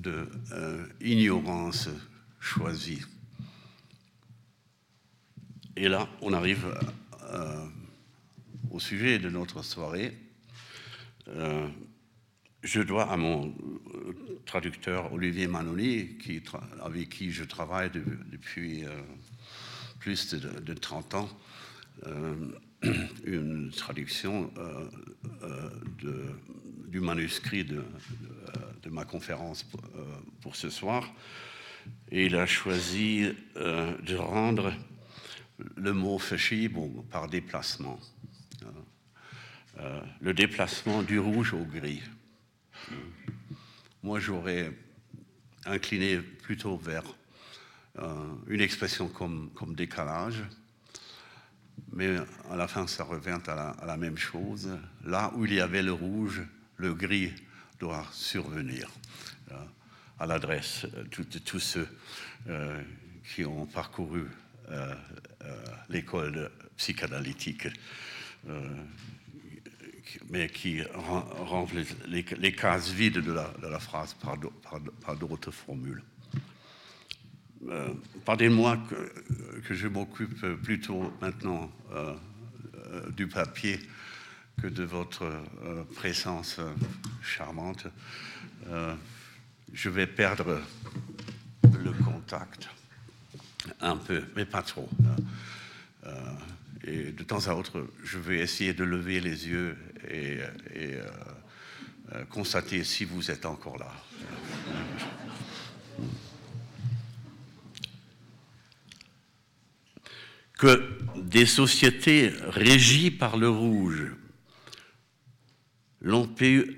de 0.00 0.26
euh, 0.52 0.86
ignorance 1.00 1.88
choisie. 2.40 3.02
Et 5.82 5.88
là, 5.88 6.06
on 6.20 6.34
arrive 6.34 6.66
euh, 7.32 7.64
au 8.70 8.78
sujet 8.78 9.18
de 9.18 9.30
notre 9.30 9.64
soirée. 9.64 10.12
Euh, 11.28 11.66
je 12.62 12.82
dois 12.82 13.10
à 13.10 13.16
mon 13.16 13.54
traducteur 14.44 15.10
Olivier 15.10 15.46
Manoni, 15.46 16.18
qui, 16.18 16.42
avec 16.82 17.08
qui 17.08 17.32
je 17.32 17.44
travaille 17.44 17.90
depuis 17.90 18.84
plus 20.00 20.34
de, 20.34 20.60
de, 20.60 20.74
30 20.74 21.14
ans, 21.14 21.30
une 23.24 23.70
traduction 23.70 24.52
du 26.90 27.00
manuscrit 27.00 27.64
de, 27.64 27.82
ma 28.90 29.06
conférence 29.06 29.64
euh, 29.96 30.04
pour 30.42 30.56
ce 30.56 30.68
soir. 30.68 31.10
Et 32.10 32.26
il 32.26 32.36
a 32.36 32.44
choisi 32.44 33.32
euh, 33.56 33.96
de 34.02 34.16
rendre 34.16 34.72
le 35.76 35.92
mot 35.92 36.20
bon, 36.70 37.02
par 37.10 37.28
déplacement. 37.28 37.98
Euh, 39.78 40.00
le 40.20 40.34
déplacement 40.34 41.02
du 41.02 41.18
rouge 41.18 41.54
au 41.54 41.64
gris. 41.64 42.02
Moi, 44.02 44.20
j'aurais 44.20 44.72
incliné 45.64 46.18
plutôt 46.18 46.76
vers 46.76 47.04
une 48.46 48.60
expression 48.60 49.08
comme, 49.08 49.74
décalage, 49.74 50.42
mais 51.92 52.16
à 52.50 52.56
la 52.56 52.66
fin, 52.66 52.86
ça 52.86 53.04
revient 53.04 53.38
à 53.46 53.84
la, 53.84 53.96
même 53.96 54.16
chose. 54.16 54.70
Là 55.04 55.32
où 55.34 55.44
il 55.44 55.54
y 55.54 55.60
avait 55.60 55.82
le 55.82 55.92
rouge, 55.92 56.42
le 56.76 56.94
gris 56.94 57.32
doit 57.78 58.06
survenir 58.12 58.88
euh, 59.50 59.54
à 60.18 60.26
l'adresse 60.26 60.86
de 60.86 61.38
tous 61.38 61.60
ceux 61.60 61.88
euh, 62.48 62.80
qui 63.34 63.44
ont 63.44 63.66
parcouru 63.66 64.20
euh, 64.20 64.26
l'école 65.88 66.50
psychanalytique, 66.76 67.68
mais 70.30 70.48
qui 70.48 70.82
remplissent 70.92 71.96
les, 72.08 72.52
cases 72.52 72.90
vides 72.90 73.18
de 73.18 73.32
la, 73.32 73.78
phrase 73.78 74.14
par 74.14 75.16
d'autres 75.16 75.50
formules. 75.50 76.02
Pardonnez-moi 78.24 78.78
que, 79.64 79.74
je 79.74 79.88
m'occupe 79.88 80.40
plutôt 80.62 81.12
maintenant 81.20 81.70
du 83.16 83.26
papier 83.26 83.78
que 84.60 84.66
de 84.66 84.84
votre 84.84 85.24
euh, 85.24 85.84
présence 85.94 86.58
euh, 86.58 86.70
charmante. 87.22 87.86
Euh, 88.68 88.94
je 89.72 89.88
vais 89.88 90.06
perdre 90.06 90.60
le 91.62 91.92
contact 92.04 92.68
un 93.80 93.96
peu, 93.96 94.22
mais 94.36 94.44
pas 94.44 94.62
trop. 94.62 94.88
Hein. 96.04 96.14
et 96.84 97.12
de 97.12 97.22
temps 97.22 97.46
à 97.46 97.54
autre, 97.54 97.86
je 98.02 98.18
vais 98.18 98.38
essayer 98.38 98.72
de 98.72 98.84
lever 98.84 99.20
les 99.20 99.48
yeux 99.48 99.76
et, 100.08 100.38
et 100.74 100.96
constater 102.30 102.84
si 102.84 103.04
vous 103.04 103.30
êtes 103.30 103.46
encore 103.46 103.78
là. 103.78 103.92
que 110.58 110.98
des 111.16 111.46
sociétés 111.46 112.34
régies 112.48 113.10
par 113.10 113.38
le 113.38 113.48
rouge 113.48 114.12
l'on 116.00 116.26
peut 116.26 116.76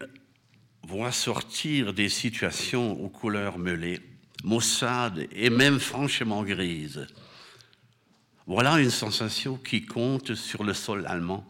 voir 0.87 1.14
sortir 1.14 1.92
des 1.92 2.09
situations 2.09 2.92
aux 3.01 3.09
couleurs 3.09 3.59
mêlées, 3.59 4.01
maussades 4.42 5.26
et 5.33 5.50
même 5.50 5.78
franchement 5.78 6.42
grises. 6.42 7.07
Voilà 8.46 8.81
une 8.81 8.90
sensation 8.90 9.57
qui 9.57 9.87
compte 9.87 10.35
sur 10.35 10.64
le 10.64 10.74
sol 10.74 11.07
allemand 11.07 11.48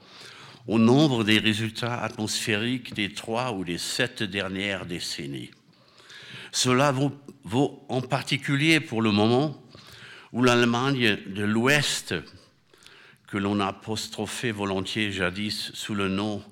au 0.66 0.78
nombre 0.78 1.24
des 1.24 1.38
résultats 1.38 2.00
atmosphériques 2.00 2.94
des 2.94 3.12
trois 3.12 3.52
ou 3.52 3.64
des 3.64 3.78
sept 3.78 4.22
dernières 4.22 4.86
décennies. 4.86 5.50
Cela 6.52 6.92
vaut, 6.92 7.12
vaut 7.44 7.84
en 7.88 8.02
particulier 8.02 8.78
pour 8.78 9.02
le 9.02 9.10
moment 9.10 9.62
où 10.32 10.42
l'Allemagne 10.42 11.18
de 11.26 11.44
l'Ouest, 11.44 12.14
que 13.26 13.38
l'on 13.38 13.60
apostrophait 13.60 14.52
volontiers 14.52 15.10
jadis 15.10 15.72
sous 15.72 15.94
le 15.94 16.08
nom 16.08 16.42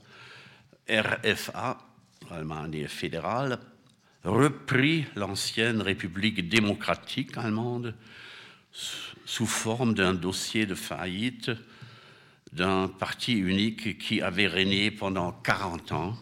RFA, 0.88 1.78
Allemagne 2.30 2.86
fédérale, 2.88 3.58
reprit 4.24 5.06
l'ancienne 5.16 5.80
République 5.80 6.48
démocratique 6.48 7.36
allemande 7.36 7.94
sous 9.24 9.46
forme 9.46 9.94
d'un 9.94 10.14
dossier 10.14 10.66
de 10.66 10.74
faillite 10.74 11.50
d'un 12.52 12.88
parti 12.88 13.34
unique 13.34 13.98
qui 13.98 14.22
avait 14.22 14.48
régné 14.48 14.90
pendant 14.90 15.32
40 15.32 15.92
ans, 15.92 16.16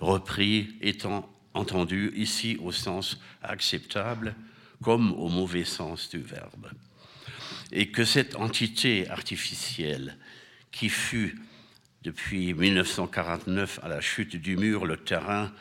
repris 0.00 0.76
étant 0.80 1.30
entendu 1.54 2.12
ici 2.16 2.58
au 2.60 2.72
sens 2.72 3.20
acceptable 3.42 4.34
comme 4.82 5.12
au 5.12 5.28
mauvais 5.28 5.64
sens 5.64 6.08
du 6.10 6.18
verbe. 6.18 6.70
Et 7.72 7.90
que 7.90 8.04
cette 8.04 8.36
entité 8.36 9.08
artificielle 9.08 10.16
qui 10.70 10.88
fut 10.88 11.40
depuis 12.02 12.52
1949 12.54 13.80
à 13.82 13.88
la 13.88 14.00
chute 14.00 14.36
du 14.36 14.56
mur 14.56 14.84
le 14.84 14.96
terrain 14.96 15.52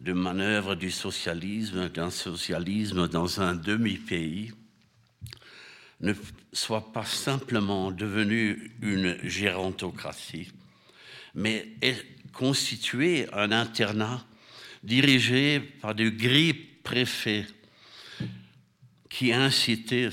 de 0.00 0.12
manœuvre 0.12 0.74
du 0.74 0.90
socialisme, 0.90 1.88
d'un 1.88 2.10
socialisme 2.10 3.08
dans 3.08 3.40
un 3.40 3.54
demi-pays, 3.54 4.52
ne 6.00 6.12
soit 6.52 6.92
pas 6.92 7.04
simplement 7.04 7.90
devenu 7.90 8.72
une 8.82 9.18
gérontocratie, 9.22 10.52
mais 11.34 11.68
est 11.80 12.04
constitué 12.32 13.26
un 13.32 13.50
internat 13.52 14.24
dirigé 14.82 15.60
par 15.60 15.94
de 15.94 16.08
gris 16.10 16.52
préfets 16.52 17.46
qui 19.08 19.32
incitaient, 19.32 20.10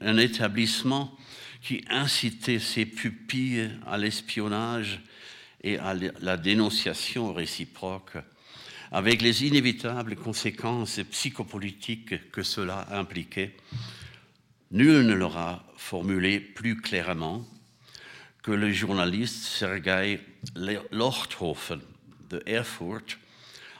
un 0.00 0.18
établissement 0.18 1.16
qui 1.62 1.84
incitait 1.88 2.58
ses 2.58 2.86
pupilles 2.86 3.70
à 3.86 3.96
l'espionnage 3.96 5.00
et 5.62 5.78
à 5.78 5.94
la 5.94 6.36
dénonciation 6.36 7.32
réciproque, 7.32 8.16
avec 8.92 9.22
les 9.22 9.44
inévitables 9.44 10.16
conséquences 10.16 11.00
psychopolitiques 11.10 12.30
que 12.32 12.42
cela 12.42 12.86
impliquait, 12.90 13.56
nul 14.72 15.06
ne 15.06 15.14
l'aura 15.14 15.64
formulé 15.76 16.40
plus 16.40 16.76
clairement 16.80 17.46
que 18.42 18.50
le 18.50 18.72
journaliste 18.72 19.44
Sergei 19.44 20.20
Lochthofen 20.90 21.80
de 22.30 22.42
Erfurt, 22.46 23.18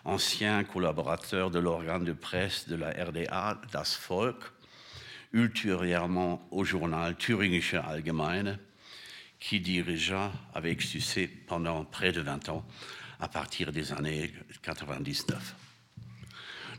ancien 0.05 0.65
collaborateur 0.65 1.51
de 1.51 1.59
l'organe 1.59 2.05
de 2.05 2.13
presse 2.13 2.69
de 2.69 2.77
la 2.77 2.91
RDA, 2.91 3.61
Das 3.73 3.99
Volk, 4.09 4.43
ultérieurement 5.33 6.47
au 6.51 6.65
journal 6.65 7.17
Thüringische 7.17 7.75
Allgemeine, 7.75 8.59
qui 9.39 9.61
dirigea 9.61 10.31
avec 10.55 10.83
succès 10.83 11.29
pendant 11.47 11.85
près 11.85 12.13
de 12.13 12.21
20 12.21 12.51
ans 12.51 12.67
à 13.21 13.29
partir 13.29 13.71
des 13.73 13.93
années 13.93 14.33
99. 14.63 15.55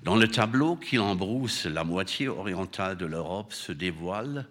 Dans 0.04 0.16
le 0.16 0.28
tableau 0.28 0.76
qui 0.76 0.98
embrousse 0.98 1.66
la 1.66 1.84
moitié 1.84 2.28
orientale 2.28 2.98
de 2.98 3.06
l'Europe 3.06 3.54
se 3.54 3.72
dévoile 3.72 4.48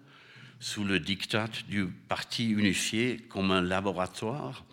sous 0.60 0.84
le 0.84 1.00
diktat 1.00 1.48
du 1.68 1.86
parti 1.86 2.50
unifié 2.50 3.16
comme 3.28 3.50
un 3.50 3.62
laboratoire 3.62 4.64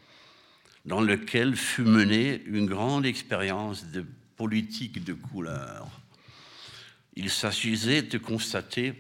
dans 0.86 1.02
lequel 1.02 1.56
fut 1.56 1.84
menée 1.84 2.44
une 2.46 2.68
grande 2.68 3.06
expérience 3.06 3.86
de 3.88 4.06
politique 4.36 5.04
de 5.04 5.14
couleur. 5.14 5.88
Il 7.16 7.32
s'agissait 7.32 8.04
de 8.04 8.18
constater 8.20 8.94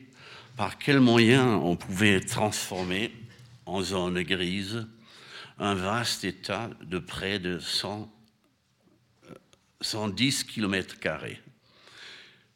par 0.55 0.79
quels 0.79 0.99
moyens 0.99 1.61
on 1.63 1.75
pouvait 1.75 2.19
transformer 2.19 3.13
en 3.67 3.81
zone 3.83 4.23
grise 4.23 4.87
un 5.59 5.73
vaste 5.73 6.23
état 6.23 6.69
de 6.81 6.99
près 6.99 7.39
de 7.39 7.59
100, 7.59 8.11
110 9.81 10.43
km. 10.43 10.95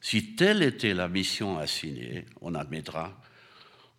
Si 0.00 0.34
telle 0.34 0.62
était 0.62 0.94
la 0.94 1.08
mission 1.08 1.58
assignée, 1.58 2.26
on 2.40 2.54
admettra 2.54 3.20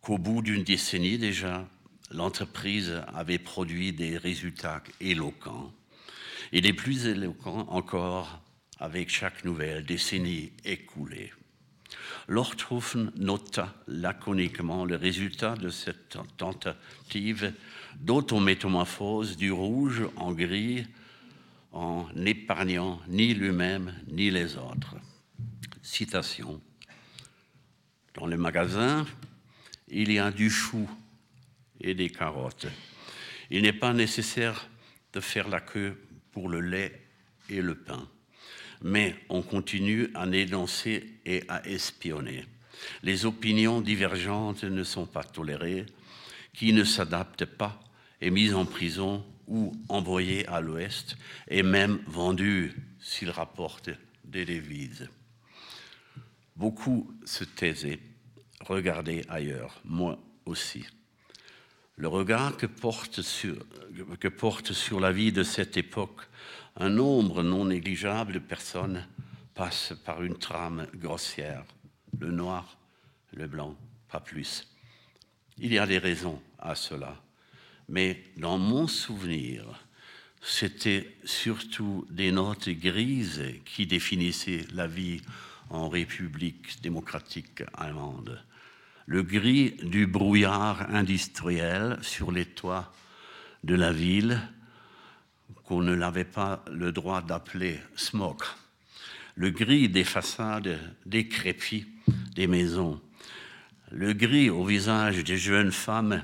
qu'au 0.02 0.18
bout 0.18 0.42
d'une 0.42 0.64
décennie 0.64 1.18
déjà, 1.18 1.68
l'entreprise 2.12 3.02
avait 3.14 3.40
produit 3.40 3.94
des 3.94 4.18
résultats 4.18 4.84
éloquents, 5.00 5.74
et 6.52 6.62
des 6.62 6.74
plus 6.74 7.08
éloquents 7.08 7.68
encore 7.70 8.42
avec 8.80 9.10
chaque 9.10 9.46
nouvelle 9.46 9.86
décennie 9.86 10.52
écoulée. 10.66 11.32
Lorthofen 12.28 13.12
nota 13.16 13.74
laconiquement 13.88 14.86
le 14.86 14.96
résultat 14.96 15.56
de 15.56 15.70
cette 15.70 16.18
tentative 16.38 17.54
d'autométamorphose 18.00 19.38
du 19.38 19.52
rouge 19.52 20.04
en 20.16 20.32
gris 20.32 20.86
en 21.72 22.08
n'épargnant 22.16 23.02
ni 23.08 23.34
lui-même 23.34 23.94
ni 24.08 24.30
les 24.30 24.58
autres. 24.58 24.96
Citation. 25.82 26.62
Dans 28.14 28.28
le 28.28 28.38
magasin, 28.38 29.06
il 29.88 30.12
y 30.12 30.20
a 30.20 30.32
du 30.32 30.50
chou 30.50 30.88
et 31.82 31.94
des 31.94 32.10
carottes. 32.10 32.68
Il 33.50 33.64
n'est 33.64 33.74
pas 33.74 33.94
nécessaire 33.94 34.70
de 35.14 35.20
faire 35.20 35.48
la 35.48 35.60
queue 35.60 36.00
pour 36.32 36.50
le 36.50 36.62
lait 36.62 37.02
et 37.50 37.62
le 37.62 37.76
pain 37.76 38.08
mais 38.84 39.16
on 39.30 39.42
continue 39.42 40.10
à 40.14 40.28
énoncer 40.28 41.20
et 41.26 41.44
à 41.48 41.66
espionner. 41.66 42.46
Les 43.02 43.26
opinions 43.26 43.82
divergentes 43.82 44.66
ne 44.66 44.84
sont 44.84 45.06
pas 45.06 45.24
tolérées. 45.24 45.86
Qui 46.54 46.72
ne 46.72 46.84
s'adapte 46.84 47.46
pas 47.46 47.80
est 48.24 48.30
mis 48.30 48.54
en 48.54 48.66
prison 48.66 49.26
ou 49.48 49.74
envoyé 49.90 50.48
à 50.48 50.62
l'Ouest 50.62 51.18
et 51.50 51.62
même 51.62 52.02
vendu 52.08 52.74
s'il 53.00 53.30
rapporte 53.30 53.90
des 54.24 54.46
devises. 54.46 55.10
Beaucoup 56.56 57.14
se 57.26 57.44
taisaient, 57.44 58.00
regardaient 58.62 59.26
ailleurs, 59.28 59.82
moi 59.84 60.18
aussi. 60.46 60.86
Le 61.98 62.08
regard 62.08 62.56
que 62.58 62.66
porte 62.66 63.22
sur, 63.22 65.00
la 65.00 65.12
vie 65.12 65.32
de 65.32 65.44
cette 65.44 65.78
époque 65.78 66.22
un 66.78 66.90
nombre 66.90 67.44
non 67.44 67.66
négligeable 67.66 68.34
de 68.34 68.40
personnes 68.40 69.06
passent 69.54 69.94
par 70.06 70.24
une 70.24 70.38
trame 70.38 70.88
grossière, 70.96 71.66
le 72.18 72.32
noir, 72.32 72.78
le 73.34 73.48
blanc, 73.48 73.76
pas 74.10 74.22
plus. 74.22 74.68
Il 75.58 75.74
y 75.74 75.78
a 75.78 75.86
des 75.86 76.00
raisons 76.00 76.42
à 76.58 76.74
cela, 76.74 77.22
mais 77.90 78.24
dans 78.38 78.58
mon 78.58 78.88
souvenir, 78.88 79.64
c'était 80.42 81.16
surtout 81.24 82.06
des 82.10 82.32
notes 82.32 82.70
grises 82.70 83.44
qui 83.66 83.88
définissaient 83.88 84.66
la 84.74 84.88
vie 84.88 85.22
en 85.70 85.90
République 85.90 86.82
démocratique 86.82 87.64
allemande. 87.74 88.44
Le 89.06 89.24
gris 89.24 89.76
du 89.84 90.08
brouillard 90.08 90.90
industriel 90.94 91.98
sur 92.02 92.32
les 92.32 92.46
toits 92.46 92.92
de 93.64 93.76
la 93.76 93.92
ville, 93.92 94.40
qu'on 95.66 95.82
ne 95.82 95.94
l'avait 95.94 96.26
pas 96.26 96.64
le 96.72 96.92
droit 96.92 97.22
d'appeler 97.22 97.80
smog. 97.96 98.42
Le 99.36 99.50
gris 99.50 99.90
des 99.90 100.04
façades 100.04 100.80
décrépies 101.06 101.86
des 102.36 102.48
maisons. 102.48 103.02
Le 103.92 104.14
gris 104.14 104.50
au 104.50 104.66
visage 104.66 105.24
des 105.24 105.38
jeunes 105.38 105.72
femmes 105.72 106.24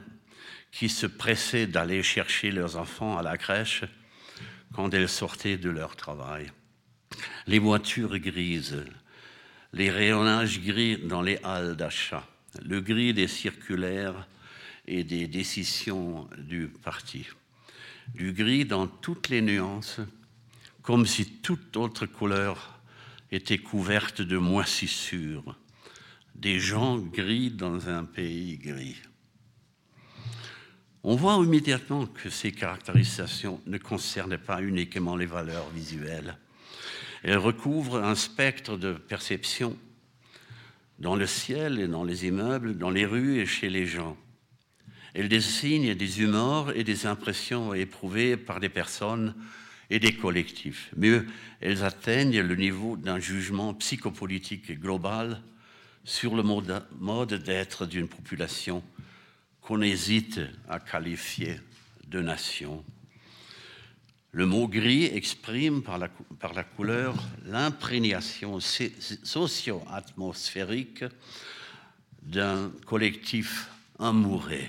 qui 0.72 0.90
se 0.90 1.06
pressaient 1.06 1.68
d'aller 1.68 2.04
chercher 2.04 2.52
leurs 2.52 2.78
enfants 2.78 3.18
à 3.18 3.24
la 3.24 3.38
crèche 3.38 3.84
quand 4.74 4.94
elles 4.94 5.10
sortaient 5.10 5.58
de 5.58 5.70
leur 5.70 5.96
travail. 5.96 6.52
Les 7.48 7.60
voitures 7.60 8.20
grises, 8.20 8.84
les 9.74 9.90
rayonnages 9.90 10.62
gris 10.62 10.98
dans 10.98 11.22
les 11.22 11.40
halles 11.44 11.76
d'achat, 11.76 12.28
le 12.64 12.82
gris 12.82 13.14
des 13.14 13.28
circulaires 13.28 14.28
et 14.88 15.04
des 15.04 15.28
décisions 15.28 16.30
du 16.38 16.68
parti 16.68 17.26
du 18.14 18.34
gris 18.34 18.66
dans 18.66 18.88
toutes 18.88 19.30
les 19.30 19.42
nuances, 19.42 20.00
comme 20.82 21.06
si 21.06 21.26
toute 21.26 21.78
autre 21.78 22.06
couleur 22.06 22.80
était 23.32 23.58
couverte 23.58 24.22
de 24.22 24.38
moisissures, 24.38 25.56
des 26.36 26.60
gens 26.60 26.98
gris 26.98 27.52
dans 27.52 27.90
un 27.90 28.06
pays 28.06 28.58
gris. 28.58 28.98
On 31.04 31.16
voit 31.16 31.42
immédiatement 31.42 32.06
que 32.08 32.30
ces 32.30 32.52
caractérisations 32.52 33.62
ne 33.66 33.78
concernent 33.78 34.38
pas 34.38 34.62
uniquement 34.62 35.16
les 35.16 35.26
valeurs 35.26 35.70
visuelles. 35.70 36.38
Elles 37.24 37.38
recouvrent 37.38 38.04
un 38.04 38.16
spectre 38.16 38.76
de 38.76 38.94
perception 38.94 39.78
dans 41.00 41.16
le 41.16 41.26
ciel 41.26 41.80
et 41.80 41.88
dans 41.88 42.04
les 42.04 42.26
immeubles, 42.26 42.78
dans 42.78 42.90
les 42.90 43.06
rues 43.06 43.40
et 43.40 43.46
chez 43.46 43.70
les 43.70 43.86
gens. 43.86 44.18
Elles 45.14 45.30
dessinent 45.30 45.94
des 45.94 46.22
humeurs 46.22 46.76
et 46.76 46.84
des 46.84 47.06
impressions 47.06 47.74
éprouvées 47.74 48.36
par 48.36 48.60
des 48.60 48.70
personnes 48.70 49.36
et 49.90 50.00
des 50.00 50.14
collectifs. 50.14 50.92
Mieux, 50.98 51.26
elles 51.62 51.84
atteignent 51.84 52.42
le 52.42 52.56
niveau 52.56 52.98
d'un 52.98 53.20
jugement 53.20 53.74
psychopolitique 53.74 54.80
global 54.80 55.42
sur 56.04 56.36
le 56.36 56.44
mode 56.44 57.34
d'être 57.44 57.86
d'une 57.86 58.08
population 58.08 58.84
qu'on 59.70 59.82
hésite 59.84 60.42
à 60.68 60.80
qualifier 60.80 61.62
de 62.08 62.20
nation. 62.22 62.84
Le 64.32 64.48
mot 64.48 64.68
gris 64.68 65.06
exprime 65.06 65.84
par 65.84 66.00
la, 66.00 66.10
couleur 66.64 67.14
l'imprégnation 67.46 68.60
socio-atmosphérique 68.60 71.06
d'un 72.24 72.72
collectif 72.88 73.70
amoureux. 74.00 74.66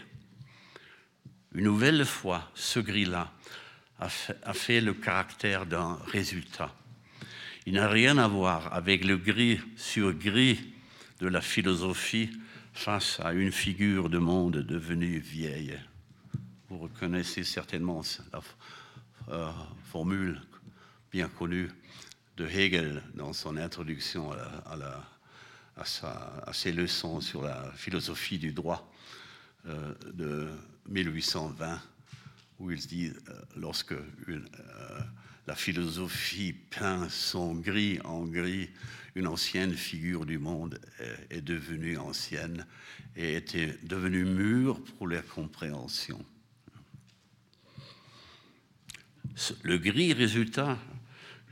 Une 1.54 1.64
nouvelle 1.64 2.04
fois, 2.04 2.50
ce 2.54 2.80
gris-là 2.80 3.32
a 4.00 4.10
fait, 4.10 4.82
le 4.82 4.92
caractère 4.92 5.64
d'un 5.64 5.98
résultat. 6.08 6.74
Il 7.64 7.72
n'a 7.72 7.88
rien 7.88 8.18
à 8.18 8.28
voir 8.28 8.74
avec 8.74 9.06
le 9.06 9.16
gris 9.16 9.60
sur 9.76 10.12
gris 10.12 10.60
de 11.20 11.28
la 11.28 11.40
philosophie 11.40 12.28
face 12.72 13.20
à 13.20 13.32
une 13.32 13.52
figure 13.52 14.08
de 14.08 14.18
monde 14.18 14.58
devenue 14.58 15.18
vieille. 15.18 15.78
Vous 16.68 16.78
reconnaissez 16.78 17.44
certainement 17.44 18.02
la 19.28 19.54
formule 19.84 20.40
bien 21.12 21.28
connue 21.28 21.68
de 22.36 22.46
Hegel 22.46 23.02
dans 23.14 23.32
son 23.32 23.56
introduction 23.56 24.32
à, 25.76 25.84
ses 26.52 26.72
leçons 26.72 27.20
sur 27.20 27.42
la 27.42 27.70
philosophie 27.72 28.38
du 28.38 28.52
droit 28.52 28.90
euh, 29.66 29.94
de 30.12 30.48
1820, 30.88 31.80
où 32.58 32.70
il 32.70 32.78
dit, 32.86 33.12
euh, 33.28 33.32
lorsque 33.56 33.92
euh, 33.92 34.40
la 35.46 35.54
philosophie 35.54 36.52
peint 36.52 37.08
son 37.08 37.54
gris 37.54 37.98
en 38.04 38.24
gris, 38.24 38.70
une 39.14 39.26
ancienne 39.26 39.74
figure 39.74 40.26
du 40.26 40.38
monde 40.38 40.80
est, 41.30 41.40
devenue 41.40 41.98
ancienne 41.98 42.66
et 43.16 43.34
était 43.34 43.76
devenue 43.82 44.24
mûre 44.24 44.80
pour 44.82 45.08
la 45.08 45.22
compréhension. 45.22 46.24
Le 49.62 49.78
gris 49.78 50.12
résultat 50.12 50.78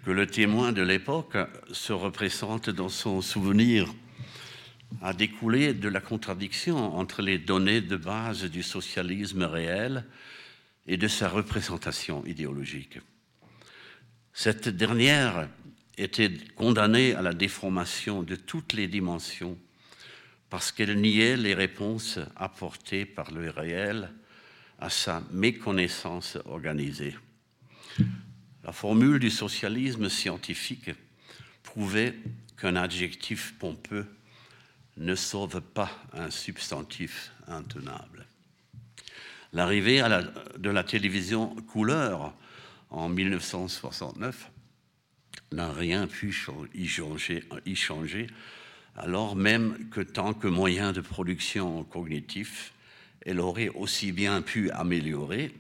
que 0.05 0.11
le 0.11 0.27
témoin 0.27 0.73
de 0.73 0.83
l'époque 0.83 1.37
se 1.73 1.93
représente 1.93 2.71
dans 2.71 2.89
son 2.89 3.21
souvenir 3.21 3.93
a 5.03 5.13
découlé 5.13 5.75
de 5.75 5.89
la 5.89 6.01
contradiction 6.01 6.97
entre 6.97 7.23
les 7.23 7.39
données 7.39 7.81
de 7.81 7.97
base 7.97 8.45
du 8.45 8.63
socialisme 8.63 9.43
réel 9.43 10.05
et 10.87 10.97
de 10.97 11.09
sa 11.09 11.29
représentation 11.29 12.25
idéologique. 12.25 12.99
Cette 14.33 14.69
dernière 14.69 15.49
était 15.99 16.33
condamnée 16.55 17.15
à 17.15 17.23
la 17.23 17.33
déformation 17.33 18.23
de 18.23 18.37
toutes 18.37 18.73
les 18.73 18.89
dimensions 18.89 19.59
parce 20.51 20.73
qu'elle 20.73 21.01
niait 21.01 21.37
les 21.37 21.55
réponses 21.55 22.19
apportées 22.37 23.05
par 23.05 23.31
le 23.33 23.51
réel 23.51 24.11
à 24.79 24.91
sa 24.91 25.23
méconnaissance 25.33 26.39
organisée. 26.47 27.17
La 28.65 28.73
formule 28.73 29.19
du 29.19 29.31
socialisme 29.31 30.09
scientifique 30.09 30.91
prouvait 31.63 32.15
qu'un 32.57 32.77
adjectif 32.77 33.55
pompeux 33.59 34.07
ne 34.97 35.15
sauve 35.15 35.61
pas 35.61 35.91
un 36.13 36.31
substantif 36.31 37.33
intenable. 37.47 38.27
L'arrivée 39.53 40.03
de 40.59 40.71
la 40.71 40.85
télévision 40.85 41.55
couleur 41.63 42.35
en 42.91 43.09
1969 43.09 44.51
n'a 45.53 45.73
rien 45.73 46.07
pu 46.07 46.35
y 46.75 46.87
changer, 47.77 48.27
alors 48.97 49.37
même 49.37 49.89
que 49.91 50.01
tant 50.01 50.35
que 50.35 50.49
moyen 50.49 50.93
de 50.93 51.01
production 51.01 51.85
cognitif, 51.85 52.73
elle 53.25 53.41
aurait 53.41 53.69
aussi 53.69 54.13
bien 54.13 54.43
pu 54.43 54.71
améliorer, 54.71 55.55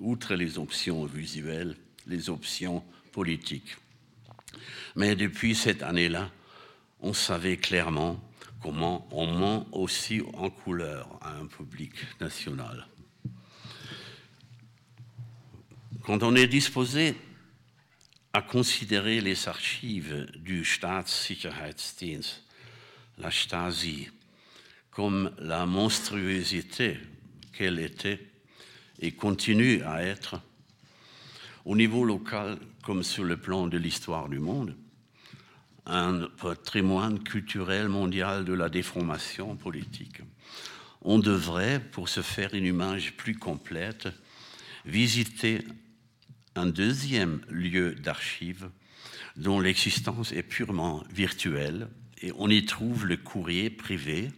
outre 0.00 0.34
les 0.34 0.58
options 0.58 1.04
visuelles, 1.04 1.76
les 2.06 2.30
options 2.30 2.82
politiques. 3.12 3.76
Mais 4.94 5.16
depuis 5.16 5.54
cette 5.54 5.82
année-là, 5.82 6.30
on 7.00 7.12
savait 7.12 7.56
clairement 7.56 8.20
comment 8.62 9.06
on 9.10 9.26
ment 9.26 9.66
aussi 9.72 10.22
en 10.34 10.50
couleur 10.50 11.18
à 11.20 11.36
un 11.36 11.46
public 11.46 11.92
national. 12.20 12.86
Quand 16.02 16.22
on 16.22 16.36
est 16.36 16.46
disposé 16.46 17.14
à 18.36 18.42
considérer 18.42 19.22
les 19.22 19.48
archives 19.48 20.26
du 20.36 20.62
Staatssicherheitsdienst, 20.62 22.44
la 23.16 23.30
Stasi, 23.30 24.10
comme 24.90 25.32
la 25.38 25.64
monstruosité 25.64 26.98
qu'elle 27.54 27.78
était 27.78 28.20
et 28.98 29.12
continue 29.12 29.82
à 29.84 30.02
être, 30.02 30.38
au 31.64 31.74
niveau 31.74 32.04
local 32.04 32.58
comme 32.82 33.02
sur 33.02 33.24
le 33.24 33.38
plan 33.38 33.68
de 33.68 33.78
l'histoire 33.78 34.28
du 34.28 34.38
monde, 34.38 34.76
un 35.86 36.28
patrimoine 36.36 37.22
culturel 37.22 37.88
mondial 37.88 38.44
de 38.44 38.52
la 38.52 38.68
déformation 38.68 39.56
politique. 39.56 40.20
On 41.00 41.18
devrait, 41.18 41.80
pour 41.80 42.10
se 42.10 42.20
faire 42.20 42.52
une 42.52 42.66
image 42.66 43.14
plus 43.16 43.38
complète, 43.38 44.08
visiter 44.84 45.64
un 46.56 46.66
deuxième 46.66 47.40
lieu 47.48 47.94
d'archives 47.94 48.70
dont 49.36 49.60
l'existence 49.60 50.32
est 50.32 50.42
purement 50.42 51.04
virtuelle 51.10 51.88
et 52.22 52.32
on 52.36 52.48
y 52.48 52.64
trouve 52.64 53.06
le 53.06 53.16
courrier 53.16 53.68
privé, 53.68 54.30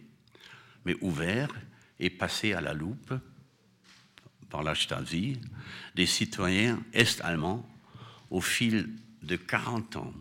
mais 0.85 0.95
ouvert 1.01 1.49
et 1.99 2.09
passé 2.09 2.53
à 2.53 2.61
la 2.61 2.73
loupe 2.73 3.13
par 4.49 4.63
la 4.63 4.75
Stasi 4.75 5.39
des 5.95 6.05
citoyens 6.05 6.83
est-allemands 6.93 7.67
au 8.29 8.41
fil 8.41 8.89
de 9.23 9.35
40 9.35 9.95
ans. 9.97 10.13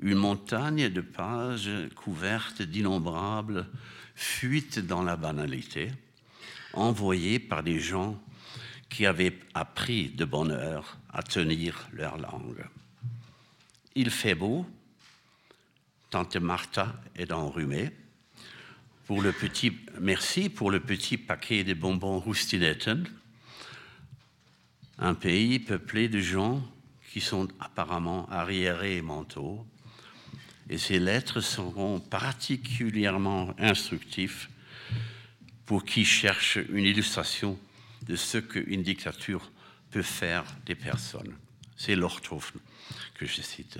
Une 0.00 0.14
montagne 0.14 0.88
de 0.88 1.00
pages 1.00 1.70
couvertes 1.94 2.62
d'innombrables 2.62 3.66
fuites 4.14 4.78
dans 4.78 5.02
la 5.02 5.16
banalité, 5.16 5.90
envoyées 6.72 7.38
par 7.38 7.62
des 7.62 7.80
gens 7.80 8.20
qui 8.88 9.06
avaient 9.06 9.38
appris 9.54 10.08
de 10.08 10.24
bonne 10.24 10.52
heure 10.52 10.98
à 11.12 11.22
tenir 11.22 11.88
leur 11.92 12.18
langue. 12.18 12.64
Il 13.94 14.10
fait 14.10 14.34
beau, 14.34 14.66
tante 16.10 16.36
Martha 16.36 16.94
est 17.16 17.32
enrhumée. 17.32 17.90
Pour 19.06 19.22
merci 20.00 20.48
pour 20.48 20.70
le 20.70 20.80
petit 20.80 21.16
paquet 21.16 21.62
de 21.64 21.74
bonbons 21.74 22.18
Rustinetten. 22.18 23.06
Un 24.98 25.14
pays 25.14 25.58
peuplé 25.58 26.08
de 26.08 26.20
gens 26.20 26.62
qui 27.12 27.20
sont 27.20 27.48
apparemment 27.60 28.28
arriérés 28.30 28.96
et 28.96 29.02
mentaux. 29.02 29.66
Et 30.68 30.78
ces 30.78 30.98
lettres 30.98 31.40
seront 31.40 32.00
particulièrement 32.00 33.54
instructives 33.58 34.48
pour 35.64 35.84
qui 35.84 36.04
cherche 36.04 36.58
une 36.70 36.84
illustration 36.84 37.58
de 38.06 38.16
ce 38.16 38.38
qu'une 38.38 38.82
dictature 38.82 39.50
peut 39.90 40.02
faire 40.02 40.44
des 40.64 40.74
personnes. 40.74 41.36
C'est 41.76 41.96
l'Orthofen 41.96 42.60
que 43.14 43.26
je 43.26 43.42
cite. 43.42 43.78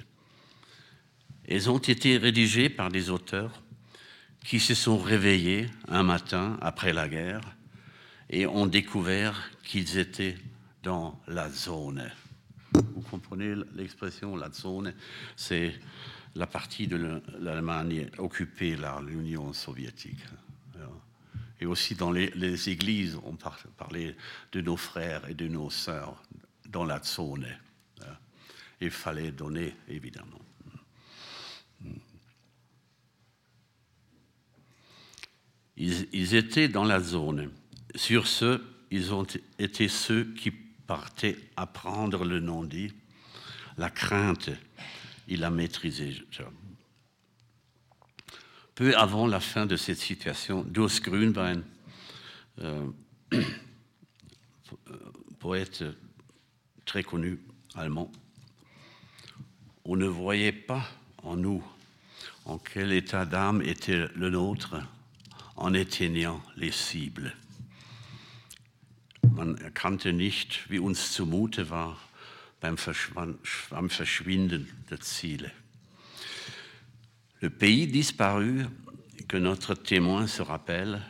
Elles 1.49 1.71
ont 1.71 1.79
été 1.79 2.19
rédigées 2.19 2.69
par 2.69 2.91
des 2.91 3.11
auteurs 3.11 3.62
qui 4.45 4.61
se 4.61 4.75
sont 4.75 4.99
réveillés 4.99 5.67
un 5.89 6.03
matin 6.03 6.59
après 6.61 6.93
la 6.93 7.09
guerre 7.09 7.41
et 8.31 8.47
ont 8.47 8.67
découvert 8.67 9.51
qu'ils 9.62 9.99
étaient 9.99 10.37
dans 10.83 11.21
la 11.27 11.49
zone. 11.49 12.11
Vous 12.73 13.03
comprenez 13.03 13.55
l'expression 13.75 14.37
la 14.37 14.51
zone? 14.51 14.95
C'est 15.37 15.75
la 16.35 16.47
partie 16.47 16.87
de 16.87 17.23
l'Allemagne 17.39 18.11
occupée 18.19 18.77
par 18.77 19.03
l'Union 19.03 19.53
soviétique. 19.53 20.21
Et 21.61 21.66
aussi 21.66 21.95
dans 21.95 22.12
les, 22.12 22.69
églises, 22.69 23.19
on 23.25 23.37
parlait 23.77 24.16
de 24.53 24.61
nos 24.61 24.77
frères 24.77 25.29
et 25.29 25.35
de 25.35 25.49
nos 25.49 25.71
sœurs 25.71 26.23
dans 26.69 26.85
la 26.85 27.03
zone. 27.03 27.47
Il 28.81 28.90
fallait 28.90 29.33
donner, 29.33 29.75
évidemment. 29.88 30.40
Ils, 35.79 36.09
ils, 36.12 36.35
étaient 36.35 36.69
dans 36.69 36.85
la 36.85 37.01
zone. 37.01 37.51
Sur 37.95 38.27
ce, 38.27 38.62
ils 38.90 39.14
ont 39.14 39.27
été 39.59 39.88
ceux 39.88 40.25
qui 40.35 40.51
partaient 40.51 41.37
apprendre 41.57 42.25
le 42.25 42.40
non-dit. 42.40 42.92
La 43.79 43.90
crainte, 43.90 44.51
il 45.29 45.45
a 45.45 45.51
maîtrisé. 45.51 46.23
Peu 48.77 48.95
avant 48.95 49.27
la 49.27 49.41
fin 49.41 49.65
de 49.65 49.75
cette 49.75 49.99
situation, 49.99 50.62
Dos 50.62 51.01
Grünbein, 51.01 51.62
euh, 52.61 52.91
poète 55.39 55.83
très 56.85 57.03
connu 57.03 57.39
allemand, 57.75 58.12
on 59.87 59.97
ne 59.97 60.07
voyait 60.07 60.53
pas 60.53 60.87
en 61.23 61.37
nous 61.37 61.65
en 62.45 62.59
quel 62.59 62.93
état 62.93 63.25
d'âme 63.25 63.62
était 63.62 64.09
le 64.15 64.29
nôtre 64.29 64.77
en 65.57 65.73
éteignant 65.73 66.43
les 66.59 66.71
cibles. 66.71 67.35
Man 69.23 69.57
erkannte 69.57 70.12
nicht, 70.12 70.69
wie 70.69 70.81
uns 70.81 71.15
zumute 71.15 71.71
war 71.71 71.97
beim 72.61 72.77
Verschwinden 72.77 74.69
der 74.91 75.01
Ziele. 75.01 75.51
Le 77.47 77.51
pays 77.51 77.87
disparu 77.87 78.67
que 79.29 79.37
notre 79.37 79.75
témoin 79.77 80.27
se 80.27 80.43
rappelle 80.43 81.01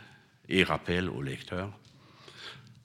et 0.50 0.64
rappelle 0.64 1.08
au 1.08 1.22
lecteur 1.22 1.72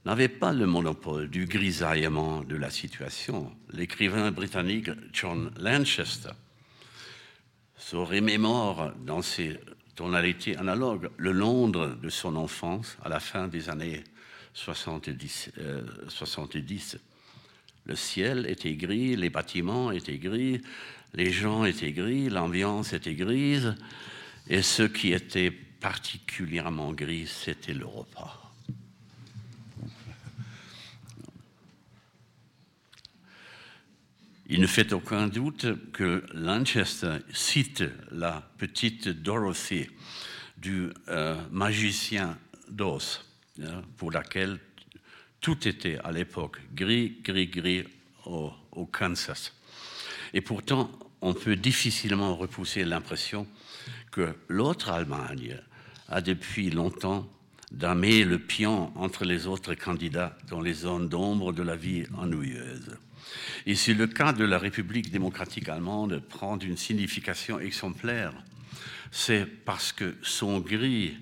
n'avait 0.05 0.29
pas 0.29 0.53
le 0.53 0.65
monopole 0.65 1.29
du 1.29 1.47
grisaillement 1.47 2.45
de 2.45 2.55
la 2.55 2.69
situation. 2.69 3.51
L'écrivain 3.73 4.31
britannique 4.31 4.89
John 5.11 5.51
Lanchester 5.59 6.29
se 7.75 7.97
remémore 7.97 8.93
dans 9.05 9.21
ses 9.21 9.59
tonalités 9.95 10.55
analogues 10.55 11.09
le 11.17 11.33
Londres 11.33 11.97
de 12.01 12.07
son 12.07 12.37
enfance 12.37 12.97
à 13.03 13.09
la 13.09 13.19
fin 13.19 13.49
des 13.49 13.69
années 13.69 14.05
70. 14.53 15.51
70. 16.07 16.95
Euh, 16.95 16.99
le 17.83 17.95
ciel 17.95 18.45
était 18.47 18.75
gris, 18.75 19.15
les 19.17 19.29
bâtiments 19.29 19.91
étaient 19.91 20.19
gris, 20.19 20.61
les 21.13 21.31
gens 21.31 21.65
étaient 21.65 21.91
gris, 21.91 22.29
l'ambiance 22.29 22.93
était 22.93 23.15
grise, 23.15 23.75
et 24.47 24.61
ce 24.61 24.83
qui 24.83 25.11
était 25.11 25.51
particulièrement 25.51 26.93
gris, 26.93 27.27
c'était 27.27 27.73
le 27.73 27.85
repas. 27.85 28.37
Il 34.53 34.59
ne 34.59 34.67
fait 34.67 34.91
aucun 34.91 35.27
doute 35.27 35.65
que 35.93 36.25
Lanchester 36.33 37.19
cite 37.31 37.85
la 38.11 38.41
petite 38.57 39.07
Dorothy 39.07 39.87
du 40.57 40.89
euh, 41.07 41.41
magicien 41.51 42.37
d'Oz, 42.69 43.21
hein, 43.63 43.81
pour 43.95 44.11
laquelle 44.11 44.59
tout 45.39 45.67
était 45.67 45.97
à 46.03 46.11
l'époque 46.11 46.59
gris, 46.75 47.17
gris, 47.23 47.47
gris 47.47 47.83
au, 48.25 48.51
au 48.73 48.85
Kansas. 48.85 49.53
Et 50.33 50.41
pourtant, 50.41 50.91
on 51.21 51.33
peut 51.33 51.55
difficilement 51.55 52.35
repousser 52.35 52.83
l'impression 52.83 53.47
que 54.11 54.35
l'autre 54.47 54.89
Allemagne 54.89 55.57
a 56.07 56.21
depuis 56.21 56.69
longtemps 56.69 57.29
damé 57.71 58.25
le 58.25 58.37
pion 58.37 58.91
entre 58.97 59.23
les 59.23 59.47
autres 59.47 59.75
candidats 59.75 60.37
dans 60.49 60.59
les 60.59 60.73
zones 60.73 61.07
d'ombre 61.07 61.53
de 61.53 61.63
la 61.63 61.75
vie 61.75 62.05
ennuyeuse. 62.17 62.97
Et 63.65 63.75
si 63.75 63.93
le 63.93 64.07
cas 64.07 64.33
de 64.33 64.43
la 64.43 64.57
République 64.57 65.09
démocratique 65.09 65.69
allemande 65.69 66.19
prend 66.19 66.57
une 66.59 66.75
signification 66.75 67.59
exemplaire, 67.59 68.33
c'est 69.11 69.45
parce 69.45 69.91
que 69.91 70.15
son 70.21 70.59
gris 70.59 71.17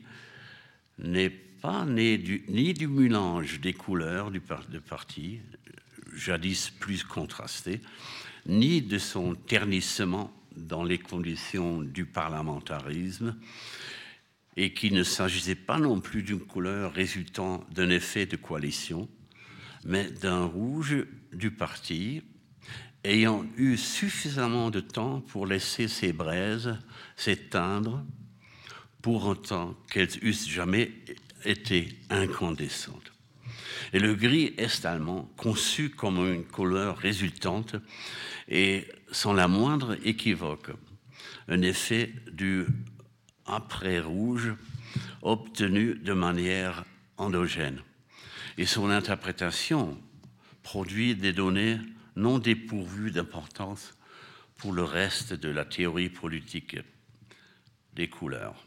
n'est 0.97 1.29
pas 1.29 1.85
né 1.85 2.17
du, 2.17 2.43
ni 2.47 2.73
du 2.73 2.87
mélange 2.87 3.59
des 3.59 3.73
couleurs 3.73 4.31
du 4.31 4.39
parti, 4.39 5.41
jadis 6.15 6.69
plus 6.69 7.03
contrasté, 7.03 7.81
ni 8.49 8.81
de 8.81 8.97
son 8.97 9.35
ternissement 9.35 10.33
dans 10.57 10.83
les 10.83 10.97
conditions 10.97 11.81
du 11.81 12.05
parlementarisme, 12.05 13.37
et 14.57 14.73
qu'il 14.73 14.93
ne 14.93 15.03
s'agissait 15.03 15.55
pas 15.55 15.79
non 15.79 16.01
plus 16.01 16.23
d'une 16.23 16.41
couleur 16.41 16.91
résultant 16.91 17.63
d'un 17.71 17.89
effet 17.89 18.25
de 18.25 18.35
coalition, 18.35 19.07
mais 19.85 20.11
d'un 20.11 20.43
rouge 20.43 21.05
du 21.31 21.51
parti 21.51 22.23
ayant 23.05 23.45
eu 23.55 23.77
suffisamment 23.77 24.69
de 24.71 24.81
temps 24.81 25.21
pour 25.21 25.45
laisser 25.45 25.87
ces 25.87 26.11
braises 26.11 26.77
s'éteindre, 27.15 28.03
pour 29.01 29.25
autant 29.25 29.77
qu'elles 29.89 30.21
eussent 30.21 30.49
jamais 30.49 30.91
été 31.45 31.87
incandescentes. 32.09 33.08
Et 33.93 33.99
le 33.99 34.15
gris 34.15 34.53
est-allemand, 34.57 35.31
conçu 35.37 35.89
comme 35.89 36.17
une 36.17 36.45
couleur 36.45 36.97
résultante 36.97 37.75
et 38.47 38.87
sans 39.11 39.33
la 39.33 39.47
moindre 39.47 39.97
équivoque, 40.05 40.71
un 41.47 41.61
effet 41.61 42.13
du 42.31 42.65
après-rouge 43.45 44.53
obtenu 45.21 45.95
de 45.95 46.13
manière 46.13 46.85
endogène. 47.17 47.81
Et 48.57 48.65
son 48.65 48.89
interprétation 48.89 49.97
produit 50.63 51.15
des 51.15 51.33
données 51.33 51.77
non 52.15 52.39
dépourvues 52.39 53.11
d'importance 53.11 53.95
pour 54.57 54.73
le 54.73 54.83
reste 54.83 55.33
de 55.33 55.49
la 55.49 55.65
théorie 55.65 56.09
politique 56.09 56.77
des 57.93 58.09
couleurs. 58.09 58.65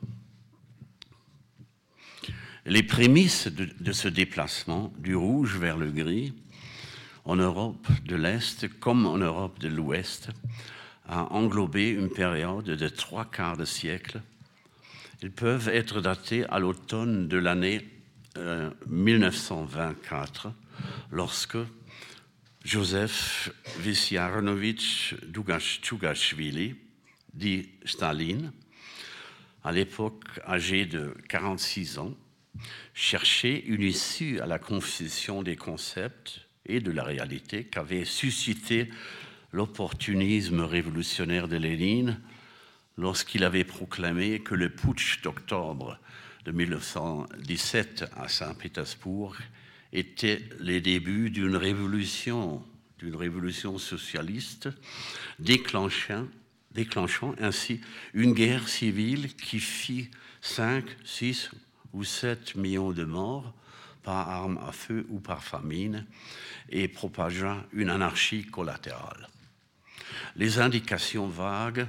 Les 2.65 2.85
prémices 2.85 3.49
de, 3.49 3.93
ce 3.93 4.07
déplacement 4.07 4.93
du 4.97 5.17
rouge 5.17 5.59
vers 5.59 5.77
le 5.77 5.91
gris 5.91 6.33
en 7.25 7.35
Europe 7.35 7.89
de 8.05 8.15
l'Est 8.15 8.69
comme 8.79 9.05
en 9.05 9.17
Europe 9.17 9.59
de 9.59 9.67
l'Ouest 9.67 10.31
a 11.09 11.25
englobé 11.33 11.89
une 11.89 12.09
période 12.09 12.67
de 12.67 12.89
trois 12.89 13.25
quarts 13.25 13.57
de 13.57 13.65
siècle. 13.65 14.23
Ils 15.23 15.33
peuvent 15.33 15.69
être 15.71 16.01
datés 16.01 16.45
à 16.51 16.61
l'automne 16.61 17.27
de 17.27 17.37
l'année 17.37 17.85
euh, 18.37 18.71
1924, 18.87 20.53
lorsque 21.11 21.59
Joseph 22.65 23.51
Vissarionovitch 23.81 25.17
Dugashvili, 25.25 26.77
dit 27.35 27.71
Staline, 27.85 28.53
à 29.65 29.73
l'époque 29.73 30.25
âgé 30.47 30.87
de 30.87 31.13
46 31.29 31.99
ans, 31.99 32.15
cherchait 32.95 33.61
une 33.67 33.83
issue 33.83 34.41
à 34.41 34.47
la 34.47 34.59
confusion 34.59 35.43
des 35.43 35.57
concepts 35.57 36.47
et 36.67 36.81
de 36.81 36.91
la 36.91 37.05
réalité 37.05 37.65
qu'avait 37.65 38.05
suscité 38.05 38.91
l'opportunisme 39.53 40.61
révolutionnaire 40.61 41.49
de 41.49 41.57
Lénine 41.57 42.21
lorsqu'il 42.97 43.45
avait 43.45 43.65
proclamé 43.65 44.41
que 44.41 44.55
le 44.55 44.71
putsch 44.71 45.23
d'octobre 45.23 45.99
de 46.45 46.53
1917 46.53 48.05
à 48.17 48.29
Saint-Pétersbourg 48.29 49.37
était 49.93 50.43
les 50.61 50.81
débuts 50.81 51.31
d'une 51.31 51.57
révolution, 51.57 52.63
d'une 52.99 53.17
révolution 53.17 53.79
socialiste, 53.79 54.69
déclenchant, 55.39 56.27
déclenchant 56.73 57.35
ainsi 57.39 57.81
une 58.15 58.33
guerre 58.33 58.69
civile 58.69 59.35
qui 59.37 59.61
fit 59.61 60.11
5, 60.41 60.85
6 61.05 61.51
ou 61.93 62.05
7 62.05 62.57
millions 62.57 62.93
de 62.93 63.05
morts 63.05 63.53
par 64.03 64.29
arme 64.29 64.59
à 64.67 64.73
feu 64.73 65.07
ou 65.09 65.21
par 65.21 65.43
famine 65.43 66.07
et 66.69 66.89
propagea 66.89 67.65
une 67.73 67.91
anarchie 67.91 68.45
collatérale. 68.45 69.29
Les 70.37 70.59
indications 70.59 71.29
vagues 71.29 71.87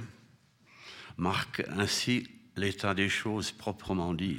marquent 1.16 1.64
ainsi 1.76 2.28
l'état 2.56 2.94
des 2.94 3.08
choses 3.08 3.50
proprement 3.52 4.14
dit, 4.14 4.38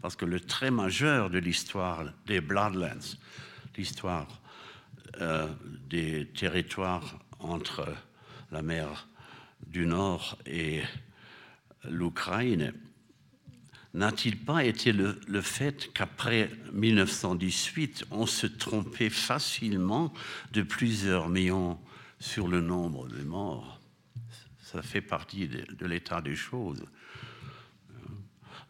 parce 0.00 0.16
que 0.16 0.24
le 0.24 0.40
trait 0.40 0.70
majeur 0.70 1.30
de 1.30 1.38
l'histoire 1.38 2.04
des 2.26 2.40
Bloodlands, 2.40 3.16
l'histoire 3.76 4.40
euh, 5.20 5.48
des 5.88 6.26
territoires 6.26 7.18
entre 7.38 7.86
la 8.50 8.62
mer 8.62 9.08
du 9.66 9.86
Nord 9.86 10.38
et 10.46 10.82
l'Ukraine, 11.84 12.72
n'a-t-il 13.94 14.36
pas 14.38 14.64
été 14.64 14.92
le, 14.92 15.40
fait 15.42 15.92
qu'après 15.92 16.50
1918, 16.72 18.06
on 18.10 18.26
se 18.26 18.46
trompait 18.46 19.10
facilement 19.10 20.12
de 20.52 20.62
plusieurs 20.62 21.28
millions 21.28 21.78
sur 22.18 22.48
le 22.48 22.60
nombre 22.60 23.08
de 23.08 23.22
morts? 23.22 23.80
Ça 24.60 24.80
fait 24.82 25.02
partie 25.02 25.48
de 25.48 25.86
l'état 25.86 26.22
des 26.22 26.36
choses. 26.36 26.82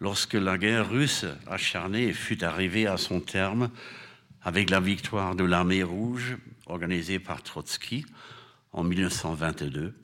Lorsque 0.02 0.35
la 0.35 0.58
guerre 0.58 0.90
russe 0.90 1.26
acharnée 1.46 2.12
fut 2.12 2.42
arrivée 2.42 2.88
à 2.88 2.96
son 2.96 3.20
terme, 3.20 3.70
avec 4.42 4.68
la 4.68 4.80
victoire 4.80 5.37
de 5.37 5.44
l'armée 5.44 5.85
rouge 5.85 6.37
organisée 6.66 7.20
par 7.20 7.44
Trotsky 7.44 8.04
en 8.72 8.82
1922, 8.82 9.94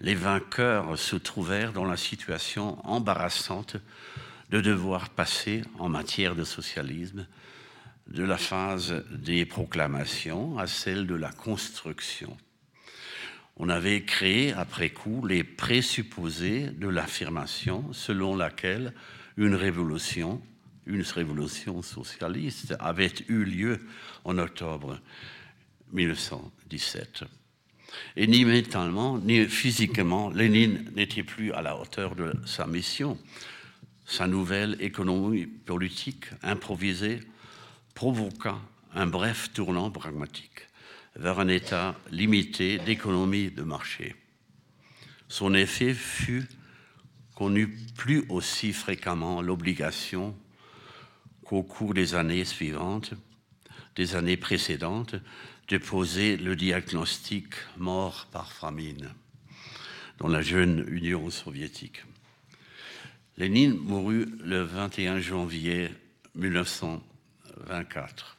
les 0.00 0.14
vainqueurs 0.14 0.98
se 0.98 1.16
trouvèrent 1.16 1.72
dans 1.72 1.86
la 1.86 1.96
situation 1.96 2.86
embarrassante 2.86 3.78
de 4.52 4.60
devoir 4.60 5.08
passer 5.08 5.62
en 5.78 5.88
matière 5.88 6.36
de 6.36 6.44
socialisme 6.44 7.26
de 8.06 8.22
la 8.22 8.36
phase 8.36 9.02
des 9.10 9.46
proclamations 9.46 10.58
à 10.58 10.66
celle 10.66 11.06
de 11.06 11.14
la 11.14 11.32
construction. 11.32 12.36
On 13.56 13.70
avait 13.70 14.02
créé 14.02 14.52
après 14.52 14.90
coup 14.90 15.24
les 15.26 15.42
présupposés 15.42 16.68
de 16.68 16.86
l'affirmation 16.86 17.90
selon 17.94 18.36
laquelle 18.36 18.92
une 19.38 19.54
révolution, 19.54 20.42
une 20.84 21.02
révolution 21.02 21.80
socialiste 21.80 22.74
avait 22.78 23.12
eu 23.28 23.44
lieu 23.44 23.80
en 24.24 24.36
octobre 24.36 25.00
1917. 25.92 27.24
Et 28.16 28.26
ni 28.26 28.44
mentalement, 28.44 29.18
ni 29.18 29.46
physiquement, 29.46 30.28
Lénine 30.28 30.90
n'était 30.94 31.22
plus 31.22 31.52
à 31.52 31.62
la 31.62 31.78
hauteur 31.78 32.14
de 32.14 32.34
sa 32.44 32.66
mission. 32.66 33.18
Sa 34.04 34.26
nouvelle 34.26 34.76
économie 34.80 35.46
politique 35.46 36.26
improvisée 36.42 37.20
provoqua 37.94 38.60
un 38.94 39.06
bref 39.06 39.52
tournant 39.52 39.90
pragmatique 39.90 40.68
vers 41.16 41.40
un 41.40 41.48
état 41.48 41.94
limité 42.10 42.78
d'économie 42.78 43.50
de 43.50 43.62
marché. 43.62 44.16
Son 45.28 45.54
effet 45.54 45.94
fut 45.94 46.46
qu'on 47.34 47.50
n'eut 47.50 47.74
plus 47.96 48.24
aussi 48.28 48.72
fréquemment 48.72 49.40
l'obligation 49.40 50.36
qu'au 51.44 51.62
cours 51.62 51.94
des 51.94 52.14
années 52.14 52.44
suivantes, 52.44 53.14
des 53.96 54.14
années 54.14 54.36
précédentes, 54.36 55.16
de 55.68 55.78
poser 55.78 56.36
le 56.36 56.56
diagnostic 56.56 57.54
mort 57.76 58.26
par 58.30 58.52
famine 58.52 59.10
dans 60.18 60.28
la 60.28 60.42
jeune 60.42 60.84
Union 60.88 61.30
soviétique. 61.30 62.02
Lénine 63.38 63.78
mourut 63.78 64.26
le 64.40 64.62
21 64.62 65.20
janvier 65.20 65.88
1924 66.34 68.36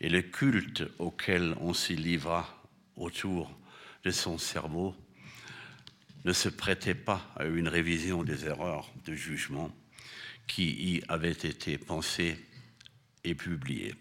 et 0.00 0.08
le 0.08 0.22
culte 0.22 0.82
auquel 0.98 1.54
on 1.60 1.72
s'y 1.72 1.94
livra 1.94 2.60
autour 2.96 3.56
de 4.02 4.10
son 4.10 4.36
cerveau 4.36 4.96
ne 6.24 6.32
se 6.32 6.48
prêtait 6.48 6.96
pas 6.96 7.24
à 7.36 7.44
une 7.44 7.68
révision 7.68 8.24
des 8.24 8.46
erreurs 8.46 8.90
de 9.04 9.14
jugement 9.14 9.70
qui 10.48 10.96
y 10.96 11.02
avaient 11.08 11.30
été 11.30 11.78
pensées 11.78 12.44
et 13.22 13.36
publiées. 13.36 13.94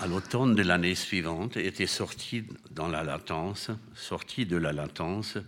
À 0.00 0.06
l'automne 0.06 0.54
de 0.54 0.62
l'année 0.62 0.94
suivante 0.94 1.56
était 1.56 1.88
sorti 1.88 2.44
dans 2.70 2.86
la 2.86 3.02
latence, 3.02 3.72
sorti 3.96 4.46
de 4.46 4.56
la 4.56 4.72
latence 4.72 5.38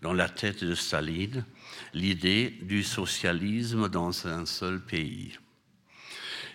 dans 0.00 0.12
la 0.12 0.28
tête 0.28 0.62
de 0.62 0.76
Staline 0.76 1.44
l'idée 1.92 2.56
du 2.62 2.84
socialisme 2.84 3.88
dans 3.88 4.28
un 4.28 4.46
seul 4.46 4.80
pays. 4.80 5.36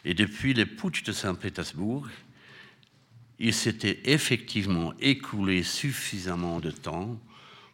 Et 0.06 0.14
depuis 0.14 0.54
le 0.54 0.66
putsch 0.66 1.04
de 1.04 1.12
Saint-Pétersbourg, 1.12 2.08
il 3.38 3.54
s'était 3.54 4.00
effectivement 4.06 4.94
écoulé 5.02 5.64
suffisamment 5.64 6.62
de 6.62 6.72
temps 6.72 7.20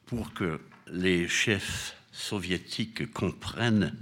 pour 0.07 0.34
que 0.34 0.59
les 0.88 1.28
chefs 1.28 1.95
soviétiques 2.11 3.13
comprennent 3.13 3.95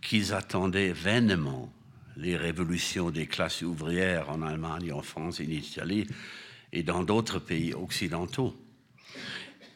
qu'ils 0.00 0.34
attendaient 0.34 0.92
vainement 0.92 1.72
les 2.20 2.36
révolutions 2.36 3.10
des 3.10 3.26
classes 3.26 3.62
ouvrières 3.62 4.28
en 4.28 4.42
Allemagne, 4.42 4.92
en 4.92 5.02
France, 5.02 5.40
en 5.40 5.44
Italie 5.44 6.06
et 6.72 6.82
dans 6.82 7.02
d'autres 7.02 7.38
pays 7.38 7.72
occidentaux, 7.72 8.54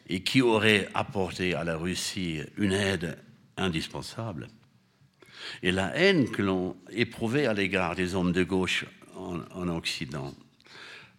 et 0.07 0.21
qui 0.21 0.41
auraient 0.41 0.87
apporté 0.93 1.55
à 1.55 1.63
la 1.63 1.75
Russie 1.75 2.41
une 2.57 2.71
aide 2.71 3.17
indispensable. 3.57 4.47
Et 5.63 5.71
la 5.71 5.95
haine 5.95 6.29
que 6.29 6.41
l'on 6.41 6.77
éprouvait 6.91 7.47
à 7.47 7.53
l'égard 7.53 7.95
des 7.95 8.13
hommes 8.15 8.31
de 8.31 8.43
gauche 8.43 8.85
en, 9.15 9.39
en 9.53 9.67
Occident 9.69 10.33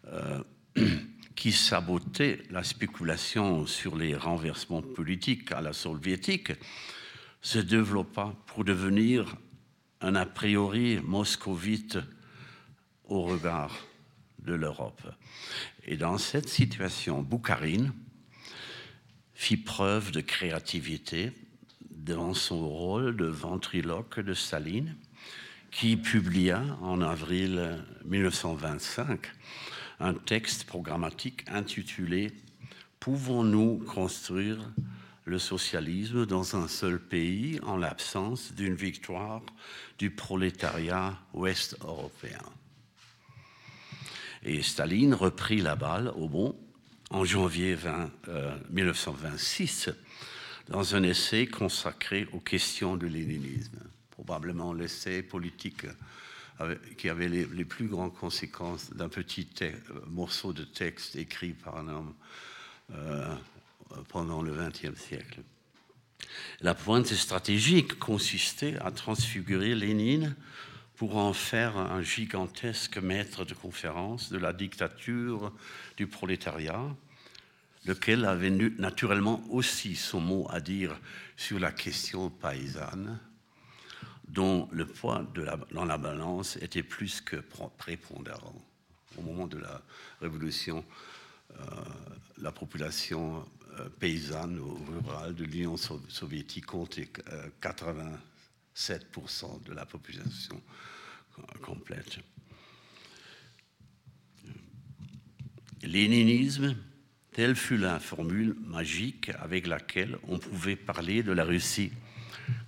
euh, 0.07 0.43
qui 1.35 1.53
sabotait 1.53 2.43
la 2.51 2.63
spéculation 2.63 3.67
sur 3.67 3.97
les 3.97 4.15
renversements 4.15 4.83
politiques 4.83 5.53
à 5.53 5.61
la 5.61 5.73
soviétique 5.73 6.53
se 7.43 7.59
développa 7.59 8.35
pour 8.47 8.65
devenir 8.65 9.37
un 10.01 10.15
a 10.15 10.27
priori 10.27 11.01
moscovite 11.03 11.99
au 13.05 13.23
regard 13.23 13.75
de 14.39 14.55
l'Europe. 14.55 15.03
Et 15.85 15.97
dans 15.97 16.19
cette 16.19 16.49
situation, 16.49 17.23
Boukharine 17.23 17.93
fit 19.35 19.57
preuve 19.57 20.13
de 20.13 20.21
créativité 20.21 21.33
devant 21.91 22.35
son 22.35 22.69
rôle 22.69 23.17
de 23.17 23.27
ventriloque 23.27 24.21
de 24.21 24.35
Staline, 24.35 24.97
qui 25.71 25.97
publia 25.97 26.63
en 26.81 27.03
avril 27.03 27.85
1925 28.05 29.21
un 30.01 30.15
texte 30.15 30.65
programmatique 30.65 31.45
intitulé 31.49 32.33
Pouvons-nous 33.01 33.79
construire 33.79 34.59
le 35.27 35.39
socialisme 35.41 36.25
dans 36.25 36.57
un 36.57 36.69
seul 36.69 37.01
pays 37.01 37.61
en 37.65 37.77
l'absence 37.77 38.53
d'une 38.53 38.77
victoire 38.77 39.43
du 39.99 40.11
prolétariat 40.11 41.19
ouest-européen. 41.35 42.43
Et 44.45 44.63
Staline 44.63 45.15
reprit 45.15 45.61
la 45.61 45.75
balle 45.75 46.13
au 46.15 46.29
bon 46.29 46.57
en 47.11 47.25
janvier 47.25 47.77
1926 48.71 49.89
euh, 49.89 49.93
dans 50.69 50.95
un 50.95 51.03
essai 51.03 51.47
consacré 51.47 52.29
aux 52.33 52.41
questions 52.41 52.97
de 52.97 53.09
léninisme, 53.09 53.79
probablement 54.11 54.73
l'essai 54.73 55.23
politique 55.23 55.87
qui 56.97 57.09
avait 57.09 57.29
les, 57.29 57.65
plus 57.65 57.87
grandes 57.87 58.15
conséquences 58.15 58.91
d'un 58.91 59.09
petit 59.09 59.47
morceau 60.07 60.53
de 60.53 60.65
texte 60.65 61.17
écrit 61.17 61.53
par 61.53 61.77
un 61.77 61.89
homme 61.89 62.15
euh, 62.95 63.35
pendant 64.09 64.43
le 64.43 64.53
XXe 64.53 64.99
siècle. 64.99 65.41
La 66.61 66.75
pointe 66.75 67.07
stratégique 67.07 67.99
consistait 67.99 68.77
à 68.81 68.91
transfigurer 68.91 69.75
Lénine 69.75 70.35
pour 70.97 71.17
en 71.17 71.33
faire 71.33 71.77
un 71.77 72.03
gigantesque 72.03 72.99
maître 72.99 73.45
de 73.45 73.55
conférence 73.55 74.31
de 74.31 74.39
la 74.39 74.53
dictature 74.53 75.53
du 75.97 76.07
prolétariat, 76.07 76.83
lequel 77.85 78.25
avait 78.25 78.51
naturellement 78.51 79.45
aussi 79.51 79.95
son 79.95 80.21
mot 80.21 80.47
à 80.51 80.61
dire 80.61 80.99
sur 81.37 81.59
la 81.59 81.71
question 81.71 82.31
paysanne, 82.31 83.19
dont 84.29 84.69
le 84.73 84.87
poids 84.87 85.25
dans 85.71 85.85
la 85.85 85.99
balance 85.99 86.57
était 86.57 86.83
plus 86.83 87.21
que 87.21 87.37
prépondérant. 87.77 88.61
Au 89.19 89.23
moment 89.23 89.47
de 89.47 89.59
la 89.59 89.83
Révolution, 90.21 90.85
euh, 91.53 91.65
la 92.39 92.53
population 92.53 93.47
paysanne 93.99 94.59
ou 94.59 94.79
rurale 94.85 95.35
de 95.35 95.45
l'Union 95.45 95.77
soviétique 95.77 96.67
comptait 96.67 97.09
87% 97.63 98.15
euh, 98.75 99.59
de 99.65 99.73
la 99.73 99.87
population 99.87 100.61
complète. 101.63 102.19
Léninisme, 105.83 106.77
telle 107.33 107.55
fut 107.55 107.77
la 107.77 108.01
formule 108.01 108.57
magique 108.61 109.31
avec 109.39 109.67
laquelle 109.67 110.17
on 110.27 110.39
pouvait 110.39 110.77
parler 110.77 111.23
de 111.23 111.33
la 111.33 111.45
Russie 111.45 111.93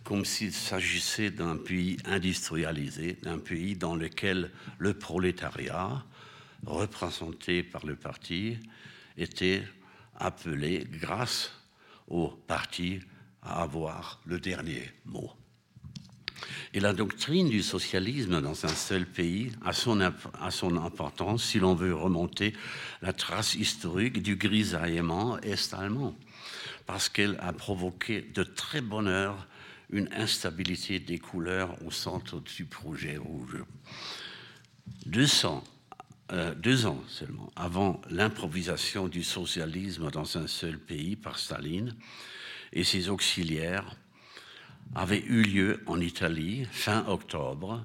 comme 0.04 0.24
s'il 0.24 0.52
s'agissait 0.52 1.30
d'un 1.30 1.56
pays 1.56 1.98
industrialisé, 2.04 3.18
d'un 3.22 3.38
pays 3.38 3.76
dans 3.76 3.94
lequel 3.94 4.50
le 4.78 4.94
prolétariat, 4.94 6.04
représenté 6.64 7.62
par 7.62 7.84
le 7.84 7.94
parti, 7.94 8.58
était 9.16 9.62
appelé, 10.18 10.86
grâce 10.90 11.52
au 12.06 12.28
parti, 12.28 13.00
à 13.42 13.62
avoir 13.62 14.20
le 14.26 14.38
dernier 14.40 14.90
mot. 15.04 15.32
Et 16.74 16.80
la 16.80 16.92
doctrine 16.92 17.48
du 17.48 17.62
socialisme 17.62 18.40
dans 18.40 18.64
un 18.64 18.68
seul 18.68 19.06
pays 19.06 19.52
a 19.64 19.72
son, 19.72 20.00
a 20.00 20.50
son 20.50 20.76
importance 20.76 21.44
si 21.44 21.58
l'on 21.58 21.74
veut 21.74 21.94
remonter 21.94 22.52
la 23.02 23.12
trace 23.12 23.54
historique 23.54 24.22
du 24.22 24.36
grisaillement 24.36 25.38
est-allemand, 25.40 26.14
parce 26.86 27.08
qu'elle 27.08 27.36
a 27.40 27.52
provoqué 27.52 28.20
de 28.20 28.42
très 28.42 28.80
bonne 28.80 29.08
heure 29.08 29.46
une 29.90 30.08
instabilité 30.12 31.00
des 31.00 31.18
couleurs 31.18 31.74
au 31.84 31.90
centre 31.90 32.40
du 32.40 32.66
projet 32.66 33.16
rouge. 33.16 33.64
200, 35.06 35.64
euh, 36.32 36.54
deux 36.54 36.86
ans 36.86 37.02
seulement 37.08 37.50
avant 37.56 38.00
l'improvisation 38.10 39.08
du 39.08 39.22
socialisme 39.22 40.10
dans 40.10 40.36
un 40.36 40.46
seul 40.46 40.78
pays 40.78 41.16
par 41.16 41.38
Staline 41.38 41.94
et 42.72 42.84
ses 42.84 43.08
auxiliaires, 43.08 43.96
avait 44.94 45.22
eu 45.26 45.42
lieu 45.42 45.82
en 45.86 46.00
Italie 46.00 46.66
fin 46.70 47.06
octobre 47.06 47.84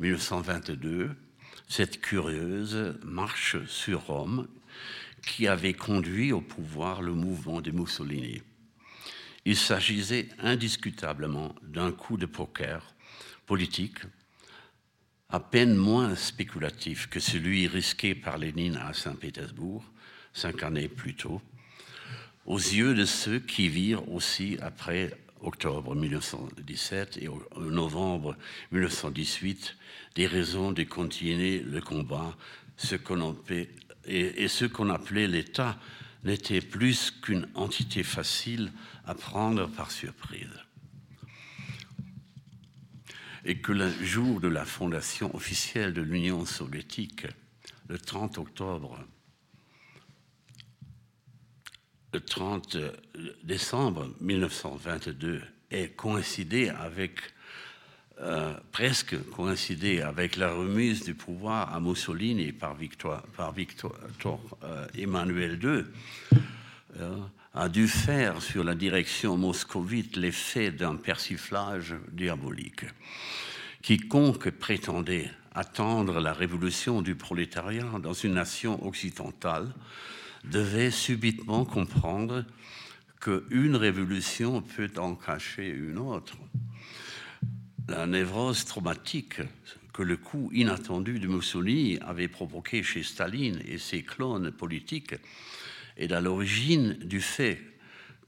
1922, 0.00 1.10
cette 1.68 2.00
curieuse 2.00 2.98
marche 3.04 3.64
sur 3.66 4.06
Rome 4.06 4.48
qui 5.26 5.46
avait 5.46 5.74
conduit 5.74 6.32
au 6.32 6.40
pouvoir 6.40 7.02
le 7.02 7.12
mouvement 7.12 7.60
de 7.60 7.70
Mussolini. 7.70 8.42
Il 9.44 9.56
s'agissait 9.56 10.28
indiscutablement 10.38 11.54
d'un 11.62 11.92
coup 11.92 12.16
de 12.16 12.26
poker 12.26 12.94
politique 13.46 13.98
à 15.32 15.40
peine 15.40 15.74
moins 15.74 16.14
spéculatif 16.14 17.08
que 17.08 17.18
celui 17.18 17.66
risqué 17.66 18.14
par 18.14 18.36
Lénine 18.36 18.76
à 18.76 18.92
Saint-Pétersbourg 18.92 19.82
cinq 20.34 20.62
années 20.62 20.88
plus 20.88 21.14
tôt, 21.14 21.40
aux 22.46 22.58
yeux 22.58 22.94
de 22.94 23.04
ceux 23.04 23.38
qui 23.38 23.68
virent 23.68 24.08
aussi 24.12 24.58
après 24.60 25.10
octobre 25.40 25.94
1917 25.94 27.18
et 27.18 27.28
novembre 27.58 28.36
1918 28.72 29.76
des 30.14 30.26
raisons 30.26 30.72
de 30.72 30.82
continuer 30.84 31.60
le 31.60 31.80
combat, 31.80 32.36
ce 32.76 32.96
et 34.06 34.48
ce 34.48 34.64
qu'on 34.64 34.90
appelait 34.90 35.28
l'État 35.28 35.78
n'était 36.24 36.60
plus 36.60 37.10
qu'une 37.10 37.48
entité 37.54 38.02
facile 38.02 38.70
à 39.06 39.14
prendre 39.14 39.66
par 39.68 39.90
surprise. 39.90 40.50
Et 43.44 43.58
que 43.58 43.72
le 43.72 43.90
jour 43.90 44.40
de 44.40 44.48
la 44.48 44.64
fondation 44.64 45.34
officielle 45.34 45.92
de 45.92 46.02
l'Union 46.02 46.44
soviétique, 46.46 47.26
le 47.88 47.98
30 47.98 48.38
octobre, 48.38 48.98
le 52.12 52.20
30 52.20 52.76
décembre 53.42 54.14
1922, 54.20 55.42
est 55.70 55.96
coïncidé 55.96 56.68
avec 56.68 57.20
euh, 58.20 58.54
presque 58.70 59.16
coïncidé 59.30 60.02
avec 60.02 60.36
la 60.36 60.52
remise 60.52 61.02
du 61.02 61.14
pouvoir 61.14 61.74
à 61.74 61.80
Mussolini 61.80 62.52
par 62.52 62.74
Victor, 62.74 63.22
par 63.36 63.52
Victor 63.52 63.96
euh, 64.62 64.86
Emmanuel 64.96 65.58
II, 65.62 65.84
a 67.54 67.68
dû 67.68 67.86
faire 67.86 68.40
sur 68.40 68.64
la 68.64 68.74
direction 68.74 69.36
moscovite 69.36 70.16
l'effet 70.16 70.70
d'un 70.70 70.96
persiflage 70.96 71.94
diabolique. 72.10 72.86
Quiconque 73.82 74.50
prétendait 74.50 75.30
attendre 75.54 76.20
la 76.20 76.32
révolution 76.32 77.02
du 77.02 77.14
prolétariat 77.14 77.98
dans 78.02 78.14
une 78.14 78.34
nation 78.34 78.84
occidentale 78.86 79.74
devait 80.44 80.90
subitement 80.90 81.64
comprendre 81.64 82.44
qu'une 83.20 83.76
révolution 83.76 84.62
peut 84.62 84.90
en 84.96 85.14
cacher 85.14 85.68
une 85.68 85.98
autre. 85.98 86.36
La 87.86 88.06
névrose 88.06 88.64
traumatique 88.64 89.42
que 89.92 90.02
le 90.02 90.16
coup 90.16 90.48
inattendu 90.54 91.18
de 91.18 91.28
Mussolini 91.28 91.98
avait 92.00 92.28
provoqué 92.28 92.82
chez 92.82 93.02
Staline 93.02 93.60
et 93.66 93.76
ses 93.76 94.02
clones 94.02 94.50
politiques 94.50 95.14
est 95.96 96.12
à 96.12 96.20
l'origine 96.20 96.94
du 96.94 97.20
fait 97.20 97.60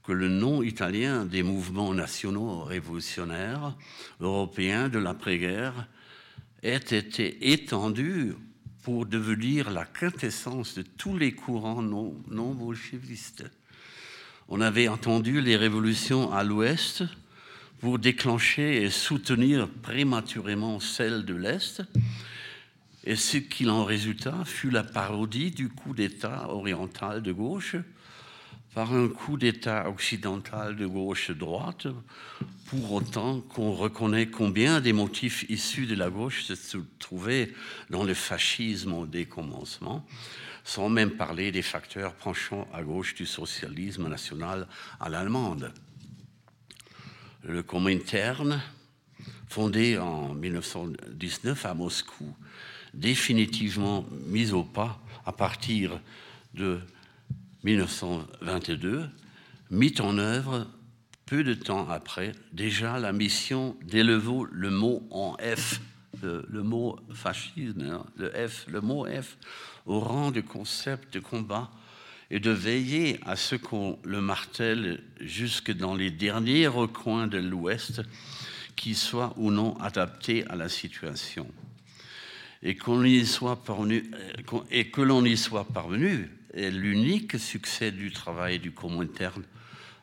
que 0.03 0.13
le 0.13 0.29
nom 0.29 0.63
italien 0.63 1.25
des 1.25 1.43
mouvements 1.43 1.95
nationaux 1.95 2.63
révolutionnaires 2.65 3.75
européens 4.21 4.89
de 4.89 4.99
l'après-guerre 4.99 5.89
ait 6.63 6.77
été 6.77 7.53
étendu 7.53 8.35
pour 8.83 9.07
devenir 9.07 9.71
la 9.71 9.87
quintessence 9.87 10.75
de 10.75 10.83
tous 10.83 11.17
les 11.17 11.33
courants 11.33 11.81
non, 11.81 12.15
non 12.29 12.53
bolchevistes. 12.53 13.45
On 14.49 14.61
avait 14.61 14.89
entendu 14.89 15.41
les 15.41 15.57
révolutions 15.57 16.31
à 16.33 16.45
l'ouest 16.45 17.03
pour 17.81 17.99
déclencher 17.99 18.83
et 18.83 18.91
soutenir 18.91 19.69
prématurément 19.83 20.81
celles 20.81 21.25
de 21.25 21.35
l'Est, 21.35 21.83
et 23.05 23.17
ce 23.17 23.37
qu'il 23.37 23.71
en 23.71 23.85
résulta 23.85 24.45
fut 24.45 24.71
la 24.71 24.83
parodie 24.83 25.51
du 25.51 25.69
coup 25.69 25.95
d'État 25.95 26.49
oriental 26.49 27.23
de 27.23 27.33
gauche 27.33 27.77
par 28.75 28.93
un 28.93 29.09
coup 29.09 29.37
d'État 29.37 29.89
occidental 29.89 30.75
de 30.75 30.87
gauche-droite, 30.87 31.87
pour 32.67 32.93
autant 32.93 33.41
qu'on 33.41 33.73
reconnaît 33.73 34.27
combien 34.27 34.81
des 34.81 34.93
motifs 34.93 35.45
issus 35.49 35.87
de 35.87 35.95
la 35.95 36.11
gauche 36.11 36.43
se 36.43 36.79
trouvaient 36.99 37.53
dans 37.91 38.03
le 38.03 38.15
fascisme 38.15 38.93
au 38.93 39.07
décommencement, 39.07 40.05
sans 40.65 40.89
même 40.89 41.13
parler 41.13 41.53
des 41.53 41.63
facteurs 41.63 42.15
penchant 42.15 42.67
à 42.73 42.83
gauche 42.83 43.15
du 43.15 43.27
socialisme 43.27 44.09
national 44.09 44.67
à 44.99 45.09
l'allemande. 45.09 45.73
Le 47.45 47.63
Comintern, 47.63 48.61
fondé 49.47 49.99
en 49.99 50.35
1919 50.35 51.65
à 51.65 51.75
Moscou, 51.75 52.35
définitivement 52.95 54.05
mis 54.27 54.53
au 54.53 54.63
pas 54.63 55.01
à 55.27 55.33
partir 55.33 56.01
de 56.55 56.81
1922, 57.65 59.09
mit 59.71 59.95
en 60.01 60.19
œuvre 60.19 60.67
peu 61.27 61.43
de 61.43 61.55
temps 61.55 61.89
après 61.89 62.33
déjà 62.53 62.99
la 62.99 63.13
mission 63.13 63.77
d'élever 63.83 64.43
le 64.53 64.71
mot 64.71 65.07
en 65.11 65.37
F, 65.41 65.81
le, 66.23 66.63
mot 66.63 66.99
fascisme, 67.13 67.83
hein, 67.83 68.05
le 68.17 68.31
F, 68.31 68.67
le 68.69 68.81
mot 68.81 69.07
F, 69.07 69.37
au 69.87 70.01
rang 70.01 70.31
de 70.31 70.41
concept 70.41 71.15
de 71.15 71.21
combat 71.21 71.71
et 72.31 72.41
de 72.41 72.51
veiller 72.51 73.19
à 73.27 73.37
ce 73.37 73.57
qu'on 73.57 73.99
le 74.05 74.21
martèle 74.21 75.03
jusque 75.21 75.73
dans 75.73 75.95
les 75.95 76.11
derniers 76.11 76.67
recoins 76.67 77.27
de 77.27 77.39
l'Ouest, 77.39 78.03
qui 78.77 78.95
soit 78.95 79.35
ou 79.37 79.51
non 79.51 79.77
adapté 79.79 80.47
à 80.49 80.57
la 80.57 80.69
situation. 80.69 81.47
Et, 82.65 82.75
qu'on 82.77 83.05
y 83.05 83.25
soit 83.27 83.63
parvenu, 83.63 84.11
euh, 84.15 84.61
et 84.71 84.91
que 84.91 85.03
l'on 85.03 85.25
y 85.25 85.37
soit 85.37 85.65
parvenu 85.65 86.31
est 86.55 86.71
l'unique 86.71 87.39
succès 87.39 87.93
du 87.93 88.11
travail 88.11 88.59
du 88.59 88.73
Comintern 88.73 89.43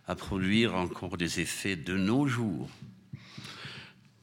à 0.07 0.15
produire 0.15 0.75
encore 0.75 1.17
des 1.17 1.39
effets 1.39 1.75
de 1.75 1.97
nos 1.97 2.27
jours. 2.27 2.69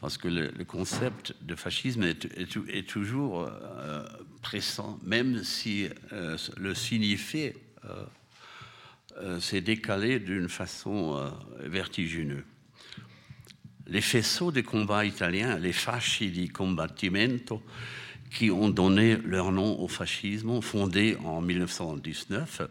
Parce 0.00 0.16
que 0.16 0.28
le, 0.28 0.64
concept 0.64 1.34
de 1.42 1.56
fascisme 1.56 2.04
est, 2.04 2.88
toujours 2.88 3.48
euh, 3.48 4.06
pressant, 4.42 4.98
même 5.02 5.42
si 5.42 5.88
euh, 6.12 6.36
le 6.56 6.74
signifié 6.74 7.56
euh, 9.20 9.40
s'est 9.40 9.60
décalé 9.60 10.20
d'une 10.20 10.48
façon 10.48 11.32
vertigineuse. 11.58 12.44
Les 13.88 14.02
faisceaux 14.02 14.52
de 14.52 14.60
combat 14.60 15.04
italiens, 15.04 15.58
les 15.58 15.72
fasci 15.72 16.30
di 16.30 16.48
combattimento, 16.48 17.62
qui 18.30 18.50
ont 18.50 18.68
donné 18.68 19.16
leur 19.16 19.52
nom 19.52 19.80
au 19.80 19.88
fascisme, 19.88 20.60
fondé 20.60 21.16
en 21.24 21.40
1919, 21.40 22.62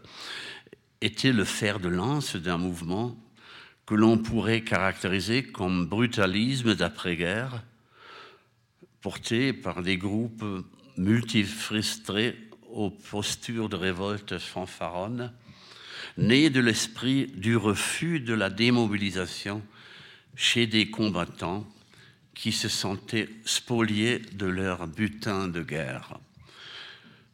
étaient 1.00 1.32
le 1.32 1.44
fer 1.44 1.80
de 1.80 1.88
lance 1.88 2.36
d'un 2.36 2.58
mouvement 2.58 3.16
que 3.86 3.94
l'on 3.94 4.18
pourrait 4.18 4.62
caractériser 4.62 5.42
comme 5.42 5.86
brutalisme 5.86 6.74
d'après-guerre, 6.74 7.62
porté 9.00 9.52
par 9.52 9.82
des 9.82 9.96
groupes 9.96 10.44
multifrustrés 10.96 12.36
aux 12.70 12.90
postures 12.90 13.68
de 13.68 13.76
révolte 13.76 14.38
fanfaronne, 14.38 15.32
né 16.18 16.50
de 16.50 16.60
l'esprit 16.60 17.26
du 17.28 17.56
refus 17.56 18.20
de 18.20 18.34
la 18.34 18.50
démobilisation 18.50 19.62
chez 20.36 20.66
des 20.66 20.90
combattants 20.90 21.66
qui 22.38 22.52
se 22.52 22.68
sentaient 22.68 23.28
spoliés 23.44 24.20
de 24.20 24.46
leur 24.46 24.86
butin 24.86 25.48
de 25.48 25.60
guerre. 25.60 26.20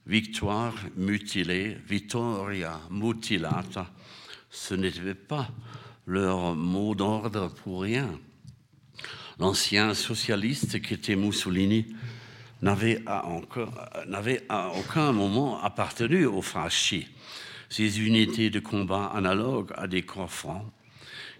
Victoire 0.07 0.75
mutilée, 0.97 1.77
Vittoria 1.87 2.81
mutilata, 2.91 3.87
ce 4.51 4.75
n'était 4.75 5.15
pas 5.15 5.51
leur 6.07 6.55
mot 6.55 6.95
d'ordre 6.95 7.49
pour 7.49 7.83
rien. 7.83 8.19
L'ancien 9.39 9.93
socialiste 9.93 10.81
qui 10.81 10.95
était 10.95 11.17
Mussolini 11.17 11.95
n'avait 12.63 13.03
à, 13.05 13.27
aucun 13.29 15.13
moment 15.13 15.63
appartenu 15.63 16.25
aux 16.25 16.41
fascistes, 16.41 17.09
ces 17.69 18.01
unités 18.01 18.49
de 18.49 18.61
combat 18.61 19.09
analogues 19.09 19.73
à 19.77 19.87
des 19.87 20.03
corps 20.03 20.33
francs 20.33 20.65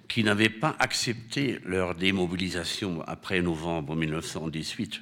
qui 0.09 0.25
n'avaient 0.25 0.49
pas 0.49 0.77
accepté 0.79 1.59
leur 1.65 1.95
démobilisation 1.95 3.03
après 3.07 3.43
novembre 3.43 3.97
1918, 3.97 5.01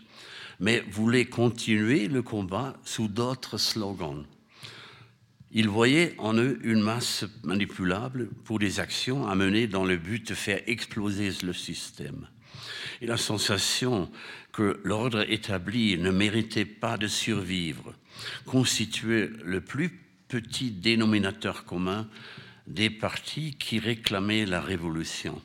mais 0.61 0.81
voulaient 0.91 1.27
continuer 1.27 2.09
le 2.09 2.23
combat 2.23 2.77
sous 2.85 3.09
d'autres 3.09 3.59
slogans. 3.59 4.25
Ils 5.51 5.69
voyaient 5.69 6.15
en 6.19 6.35
eux 6.35 6.59
une 6.63 6.81
masse 6.81 7.25
manipulable 7.43 8.29
pour 8.45 8.59
des 8.59 8.81
actions 8.81 9.27
à 9.27 9.35
mener 9.35 9.67
dans 9.67 9.85
le 9.85 9.99
but 9.99 10.29
de 10.29 10.35
faire 10.35 10.63
exploser 10.67 11.31
le 11.43 11.53
système. 11.53 12.29
Et 13.03 13.07
la 13.07 13.19
sensation 13.19 14.11
que 14.53 14.81
l'ordre 14.85 15.31
établi 15.31 15.99
ne 15.99 16.11
méritait 16.11 16.65
pas 16.65 16.97
de 16.97 17.07
survivre, 17.07 17.95
constituait 18.47 19.31
le 19.45 19.61
plus 19.61 20.01
petit 20.29 20.71
dénominateur 20.71 21.65
commun 21.65 22.09
des 22.67 22.91
partis 22.91 23.55
qui 23.55 23.79
réclamaient 23.79 24.45
la 24.47 24.61
révolution, 24.61 25.41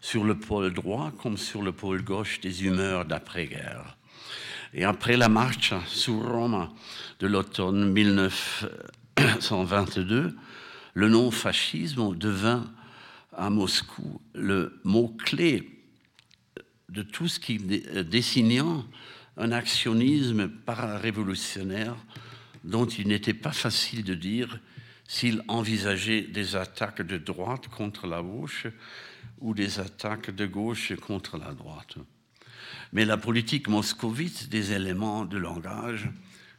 sur 0.00 0.22
le 0.24 0.38
pôle 0.38 0.72
droit 0.72 1.12
comme 1.22 1.36
sur 1.36 1.62
le 1.62 1.72
pôle 1.72 2.02
gauche 2.02 2.40
des 2.40 2.64
humeurs 2.64 3.04
d'après-guerre. 3.04 3.96
Et 4.74 4.84
après 4.84 5.16
la 5.16 5.28
marche 5.28 5.74
sous 5.86 6.20
Rome 6.20 6.68
de 7.20 7.26
l'automne 7.26 7.92
1922, 7.92 10.36
le 10.94 11.08
nom 11.08 11.30
fascisme 11.30 12.16
devint 12.16 12.70
à 13.36 13.50
Moscou 13.50 14.20
le 14.34 14.80
mot-clé 14.84 15.68
de 16.88 17.02
tout 17.02 17.28
ce 17.28 17.38
qui 17.40 17.58
dessinant 17.58 18.86
un 19.36 19.52
actionnisme 19.52 20.48
pararévolutionnaire 20.48 21.96
dont 22.64 22.86
il 22.86 23.08
n'était 23.08 23.34
pas 23.34 23.52
facile 23.52 24.04
de 24.04 24.14
dire 24.14 24.58
s'il 25.06 25.42
envisageait 25.48 26.22
des 26.22 26.56
attaques 26.56 27.02
de 27.02 27.18
droite 27.18 27.68
contre 27.68 28.06
la 28.06 28.22
gauche 28.22 28.66
ou 29.40 29.54
des 29.54 29.80
attaques 29.80 30.30
de 30.30 30.46
gauche 30.46 30.94
contre 30.96 31.38
la 31.38 31.52
droite. 31.52 31.96
Mais 32.92 33.04
la 33.04 33.16
politique 33.16 33.68
moscovite 33.68 34.48
des 34.48 34.72
éléments 34.72 35.24
de 35.24 35.38
langage 35.38 36.10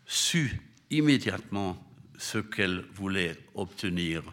sut 0.05 0.59
immédiatement 0.89 1.83
ce 2.17 2.37
qu'elle 2.37 2.85
voulait 2.93 3.37
obtenir. 3.55 4.23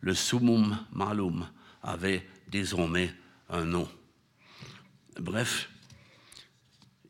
Le 0.00 0.14
summum 0.14 0.78
malum 0.92 1.46
avait 1.82 2.26
désormais 2.48 3.12
un 3.48 3.64
nom. 3.64 3.88
Bref, 5.20 5.70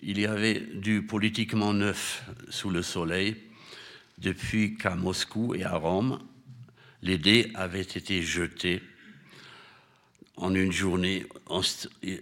il 0.00 0.18
y 0.18 0.26
avait 0.26 0.60
du 0.60 1.02
politiquement 1.02 1.72
neuf 1.72 2.24
sous 2.48 2.70
le 2.70 2.82
soleil 2.82 3.36
depuis 4.22 4.76
qu'à 4.76 4.94
Moscou 4.94 5.54
et 5.54 5.64
à 5.64 5.74
Rome, 5.74 6.20
les 7.02 7.18
dés 7.18 7.50
avaient 7.54 7.80
été 7.80 8.22
jetés 8.22 8.80
en 10.36 10.54
une 10.54 10.72
journée 10.72 11.26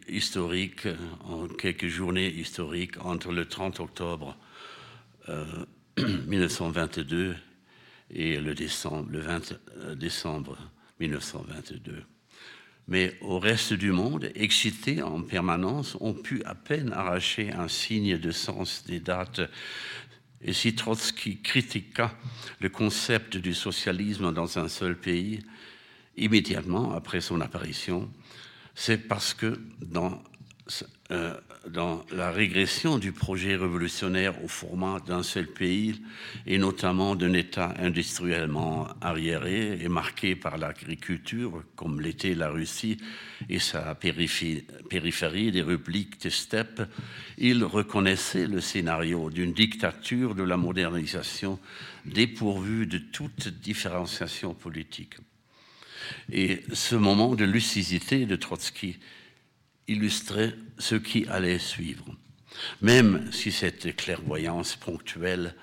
historique, 0.09 0.89
en 1.25 1.47
quelques 1.47 1.89
journées 1.89 2.29
historiques 2.29 3.05
entre 3.05 3.33
le 3.33 3.47
30 3.47 3.81
octobre 3.81 4.37
1922 5.99 7.17
euh, 7.17 7.35
et 8.11 8.41
le, 8.41 8.55
le 8.55 9.21
20 9.21 9.53
euh, 9.77 9.95
décembre 9.95 10.59
1922 10.99 12.05
mais 12.91 13.17
au 13.21 13.39
reste 13.39 13.73
du 13.73 13.93
monde, 13.93 14.31
excités 14.35 15.01
en 15.01 15.23
permanence, 15.23 15.97
ont 16.01 16.13
pu 16.13 16.43
à 16.45 16.57
peine 16.57 16.93
arracher 16.93 17.53
un 17.53 17.69
signe 17.69 18.19
de 18.19 18.33
sens 18.33 18.85
des 18.85 18.99
dates. 18.99 19.41
Et 20.43 20.53
si 20.53 20.75
Trotsky 20.75 21.41
critiqua 21.43 22.13
le 22.61 22.69
concept 22.69 23.37
du 23.37 23.55
socialisme 23.55 24.33
dans 24.33 24.59
un 24.59 24.69
seul 24.69 24.99
pays, 24.99 25.41
immédiatement 26.17 26.95
après 26.95 27.21
son 27.21 27.41
apparition, 27.41 28.11
c'est 28.75 29.09
parce 29.09 29.35
que 29.35 29.61
dans 29.81 30.23
euh, 31.11 31.39
dans 31.69 32.05
la 32.13 32.31
régression 32.31 32.99
du 32.99 33.13
projet 33.13 33.55
révolutionnaire 33.55 34.43
au 34.43 34.49
format 34.49 34.99
d'un 35.01 35.23
seul 35.23 35.47
pays 35.47 36.01
et 36.47 36.59
notamment 36.59 37.15
d'un 37.17 37.33
État 37.35 37.75
industriellement 37.79 38.89
arriéré 39.01 39.79
et 39.81 39.89
marqué 39.89 40.35
par 40.37 40.57
l'agriculture, 40.57 41.63
comme 41.77 42.01
l'était 42.01 42.35
la 42.35 42.49
Russie 42.49 42.97
et 43.49 43.59
sa 43.59 43.95
périphérie 43.95 45.53
des 45.53 45.63
républiques 45.63 46.23
de 46.23 46.31
steppe, 46.31 46.83
il 47.37 47.65
reconnaissait 47.65 48.47
le 48.47 48.61
scénario 48.61 49.31
d'une 49.31 49.53
dictature 49.53 50.35
de 50.35 50.43
la 50.43 50.57
modernisation 50.57 51.59
dépourvue 52.07 52.87
de 52.87 52.99
toute 52.99 53.49
différenciation 53.49 54.55
politique. 54.55 55.17
Et 56.33 56.63
ce 56.73 56.97
moment 56.97 57.35
de 57.35 57.45
lucidité 57.45 58.27
de 58.27 58.37
Trotsky 58.37 58.99
illustrait 59.91 60.55
ce 60.79 60.95
qui 60.95 61.27
allait 61.27 61.59
suivre, 61.59 62.07
même 62.81 63.31
si 63.33 63.51
cette 63.51 63.97
clairvoyance 63.97 64.77
ponctuelle 64.77 65.55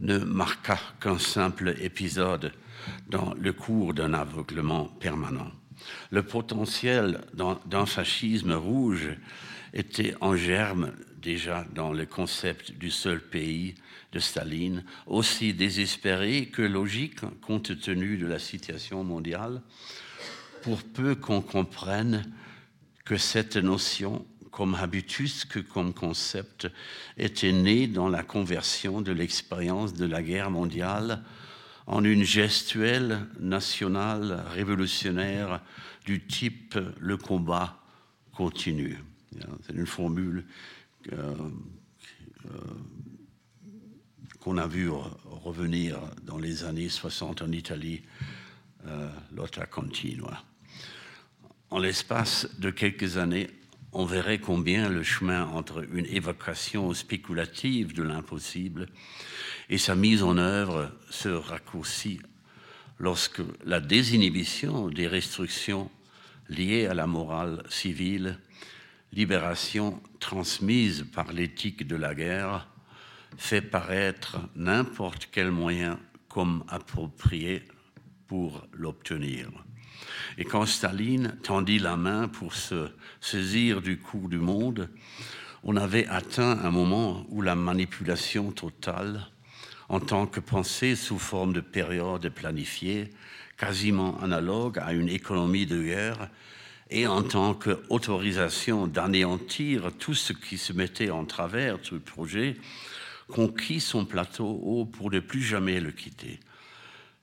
ne 0.00 0.18
marqua 0.18 0.78
qu'un 1.00 1.18
simple 1.18 1.74
épisode 1.80 2.52
dans 3.08 3.34
le 3.34 3.52
cours 3.52 3.92
d'un 3.92 4.14
aveuglement 4.14 4.84
permanent. 4.84 5.50
Le 6.10 6.22
potentiel 6.22 7.20
d'un 7.34 7.86
fascisme 7.86 8.52
rouge 8.52 9.08
était 9.74 10.14
en 10.20 10.36
germe 10.36 10.92
déjà 11.20 11.66
dans 11.74 11.92
le 11.92 12.06
concept 12.06 12.72
du 12.72 12.90
seul 12.90 13.20
pays 13.20 13.74
de 14.12 14.20
Staline, 14.20 14.84
aussi 15.06 15.52
désespéré 15.52 16.46
que 16.46 16.62
logique 16.62 17.20
compte 17.40 17.78
tenu 17.80 18.16
de 18.16 18.26
la 18.26 18.38
situation 18.38 19.02
mondiale, 19.02 19.60
pour 20.62 20.82
peu 20.82 21.14
qu'on 21.14 21.42
comprenne 21.42 22.24
que 23.06 23.16
cette 23.16 23.56
notion 23.56 24.26
comme 24.50 24.74
habitus 24.74 25.44
que 25.44 25.60
comme 25.60 25.94
concept 25.94 26.68
était 27.16 27.52
né 27.52 27.86
dans 27.86 28.08
la 28.08 28.22
conversion 28.22 29.00
de 29.00 29.12
l'expérience 29.12 29.94
de 29.94 30.06
la 30.06 30.22
guerre 30.22 30.50
mondiale 30.50 31.22
en 31.86 32.02
une 32.02 32.24
gestuelle 32.24 33.26
nationale 33.38 34.42
révolutionnaire 34.50 35.62
du 36.04 36.26
type 36.26 36.78
le 36.98 37.16
combat 37.16 37.80
continue. 38.32 38.98
C'est 39.62 39.74
une 39.74 39.86
formule 39.86 40.44
euh, 41.12 41.34
euh, 42.46 42.58
qu'on 44.40 44.56
a 44.56 44.66
vu 44.66 44.90
revenir 45.24 46.00
dans 46.24 46.38
les 46.38 46.64
années 46.64 46.88
60 46.88 47.42
en 47.42 47.52
Italie, 47.52 48.02
euh, 48.86 49.08
lotta 49.32 49.66
continua. 49.66 50.42
En 51.68 51.80
l'espace 51.80 52.48
de 52.60 52.70
quelques 52.70 53.16
années, 53.16 53.48
on 53.92 54.04
verrait 54.04 54.38
combien 54.38 54.88
le 54.88 55.02
chemin 55.02 55.46
entre 55.46 55.84
une 55.92 56.06
évocation 56.06 56.94
spéculative 56.94 57.92
de 57.92 58.04
l'impossible 58.04 58.86
et 59.68 59.78
sa 59.78 59.96
mise 59.96 60.22
en 60.22 60.38
œuvre 60.38 60.92
se 61.10 61.28
raccourcit 61.28 62.20
lorsque 63.00 63.42
la 63.64 63.80
désinhibition 63.80 64.88
des 64.88 65.08
restrictions 65.08 65.90
liées 66.48 66.86
à 66.86 66.94
la 66.94 67.08
morale 67.08 67.64
civile, 67.68 68.38
libération 69.12 70.00
transmise 70.20 71.04
par 71.12 71.32
l'éthique 71.32 71.84
de 71.84 71.96
la 71.96 72.14
guerre, 72.14 72.68
fait 73.38 73.62
paraître 73.62 74.38
n'importe 74.54 75.28
quel 75.32 75.50
moyen 75.50 75.98
comme 76.28 76.62
approprié 76.68 77.64
pour 78.28 78.68
l'obtenir. 78.72 79.65
Et 80.38 80.44
quand 80.44 80.66
Staline 80.66 81.36
tendit 81.42 81.78
la 81.78 81.96
main 81.96 82.28
pour 82.28 82.54
se 82.54 82.88
saisir 83.20 83.80
du 83.80 83.98
cours 83.98 84.28
du 84.28 84.38
monde, 84.38 84.90
on 85.62 85.76
avait 85.76 86.06
atteint 86.08 86.58
un 86.62 86.70
moment 86.70 87.24
où 87.30 87.40
la 87.40 87.54
manipulation 87.54 88.52
totale, 88.52 89.26
en 89.88 90.00
tant 90.00 90.26
que 90.26 90.40
pensée 90.40 90.94
sous 90.94 91.18
forme 91.18 91.52
de 91.52 91.60
période 91.60 92.28
planifiée, 92.28 93.10
quasiment 93.56 94.20
analogue 94.20 94.78
à 94.78 94.92
une 94.92 95.08
économie 95.08 95.66
de 95.66 95.82
guerre, 95.82 96.28
et 96.90 97.06
en 97.06 97.22
tant 97.22 97.54
qu'autorisation 97.54 98.86
d'anéantir 98.86 99.90
tout 99.98 100.14
ce 100.14 100.32
qui 100.32 100.58
se 100.58 100.72
mettait 100.72 101.10
en 101.10 101.24
travers 101.24 101.78
du 101.78 101.98
projet, 101.98 102.56
conquit 103.28 103.80
son 103.80 104.04
plateau 104.04 104.60
haut 104.62 104.84
pour 104.84 105.10
ne 105.10 105.18
plus 105.18 105.42
jamais 105.42 105.80
le 105.80 105.90
quitter. 105.90 106.38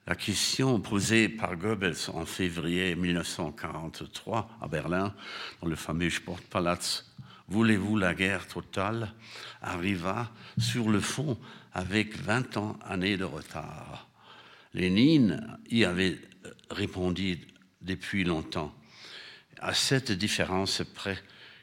La 0.06 0.14
question 0.14 0.80
posée 0.80 1.28
par 1.28 1.56
Goebbels 1.56 2.10
en 2.12 2.26
février 2.26 2.94
1943 2.94 4.58
à 4.60 4.68
Berlin, 4.68 5.14
dans 5.62 5.68
le 5.68 5.76
fameux 5.76 6.10
Sportpalaz, 6.10 7.04
Voulez-vous 7.48 7.98
la 7.98 8.14
guerre 8.14 8.46
totale 8.46 9.12
arriva 9.60 10.30
sur 10.58 10.88
le 10.88 11.00
fond 11.00 11.38
avec 11.72 12.16
20 12.16 12.56
ans 12.56 12.78
années 12.84 13.16
de 13.16 13.24
retard. 13.24 14.08
Lénine 14.72 15.58
y 15.70 15.84
avait 15.84 16.18
répondu 16.70 17.38
depuis 17.82 18.24
longtemps, 18.24 18.74
à 19.58 19.74
cette 19.74 20.12
différence 20.12 20.82
près 20.94 21.18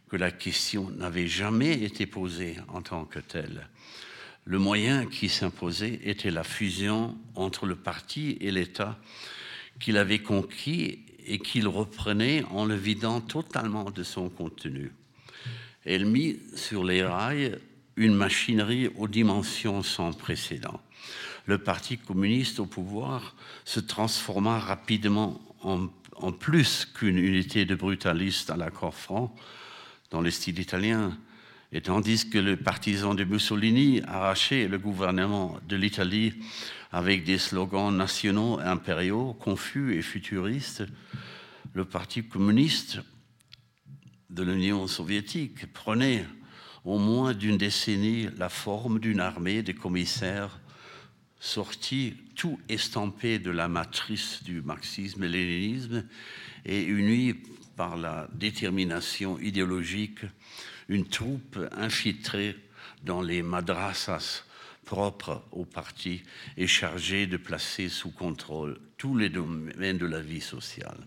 que 0.09 0.17
la 0.17 0.31
question 0.31 0.89
n'avait 0.91 1.27
jamais 1.27 1.83
été 1.83 2.05
posée 2.05 2.57
en 2.67 2.81
tant 2.81 3.05
que 3.05 3.19
telle. 3.19 3.67
Le 4.45 4.59
moyen 4.59 5.05
qui 5.05 5.29
s'imposait 5.29 5.99
était 6.03 6.31
la 6.31 6.43
fusion 6.43 7.17
entre 7.35 7.65
le 7.65 7.75
parti 7.75 8.37
et 8.41 8.51
l'État 8.51 8.97
qu'il 9.79 9.97
avait 9.97 10.19
conquis 10.19 10.99
et 11.25 11.39
qu'il 11.39 11.67
reprenait 11.67 12.43
en 12.51 12.65
le 12.65 12.75
vidant 12.75 13.21
totalement 13.21 13.91
de 13.91 14.03
son 14.03 14.29
contenu. 14.29 14.91
Elle 15.85 16.05
mit 16.05 16.39
sur 16.55 16.83
les 16.83 17.03
rails 17.03 17.57
une 17.95 18.15
machinerie 18.15 18.89
aux 18.95 19.07
dimensions 19.07 19.83
sans 19.83 20.13
précédent. 20.13 20.79
Le 21.45 21.57
Parti 21.57 21.97
communiste 21.97 22.59
au 22.59 22.65
pouvoir 22.65 23.35
se 23.65 23.79
transforma 23.79 24.59
rapidement 24.59 25.41
en, 25.63 25.87
plus 26.31 26.85
qu'une 26.85 27.17
unité 27.17 27.65
de 27.65 27.75
brutalistes 27.75 28.49
à 28.49 28.57
l'accord 28.57 28.95
franc, 28.95 29.35
dans 30.11 30.21
le 30.21 30.29
style 30.29 30.59
italien, 30.59 31.17
et 31.71 31.81
tandis 31.81 32.29
que 32.29 32.37
le 32.37 32.57
partisan 32.57 33.15
de 33.15 33.23
Mussolini 33.23 34.01
arrachait 34.07 34.67
le 34.67 34.77
gouvernement 34.77 35.57
de 35.67 35.75
l'Italie 35.77 36.33
avec 36.91 37.23
des 37.23 37.37
slogans 37.37 37.95
nationaux 37.95 38.59
impériaux, 38.59 39.33
confus 39.33 39.95
et 39.95 40.01
futuristes, 40.01 40.83
le 41.73 41.85
Parti 41.85 42.23
communiste 42.23 42.99
de 44.29 44.43
l'Union 44.43 44.87
soviétique 44.87 45.71
prenait 45.71 46.25
au 46.83 46.97
moins 46.97 47.33
d'une 47.33 47.57
décennie 47.57 48.27
la 48.37 48.49
forme 48.49 48.99
d'une 48.99 49.21
armée 49.21 49.63
de 49.63 49.71
commissaires 49.71 50.59
sortis 51.39 52.15
tout 52.35 52.59
estampés 52.67 53.39
de 53.39 53.51
la 53.51 53.67
matrice 53.67 54.43
du 54.43 54.61
marxisme 54.61 55.23
et 55.23 55.29
léninisme 55.29 56.05
et 56.65 56.83
unis 56.83 57.35
par 57.77 57.95
la 57.97 58.27
détermination 58.33 59.39
idéologique 59.39 60.19
une 60.91 61.07
troupe 61.07 61.57
infiltrée 61.71 62.53
dans 63.03 63.21
les 63.21 63.41
madrasas 63.41 64.43
propres 64.83 65.41
au 65.53 65.63
parti 65.63 66.21
et 66.57 66.67
chargée 66.67 67.27
de 67.27 67.37
placer 67.37 67.87
sous 67.87 68.11
contrôle 68.11 68.77
tous 68.97 69.15
les 69.15 69.29
domaines 69.29 69.97
de 69.97 70.05
la 70.05 70.19
vie 70.19 70.41
sociale. 70.41 70.97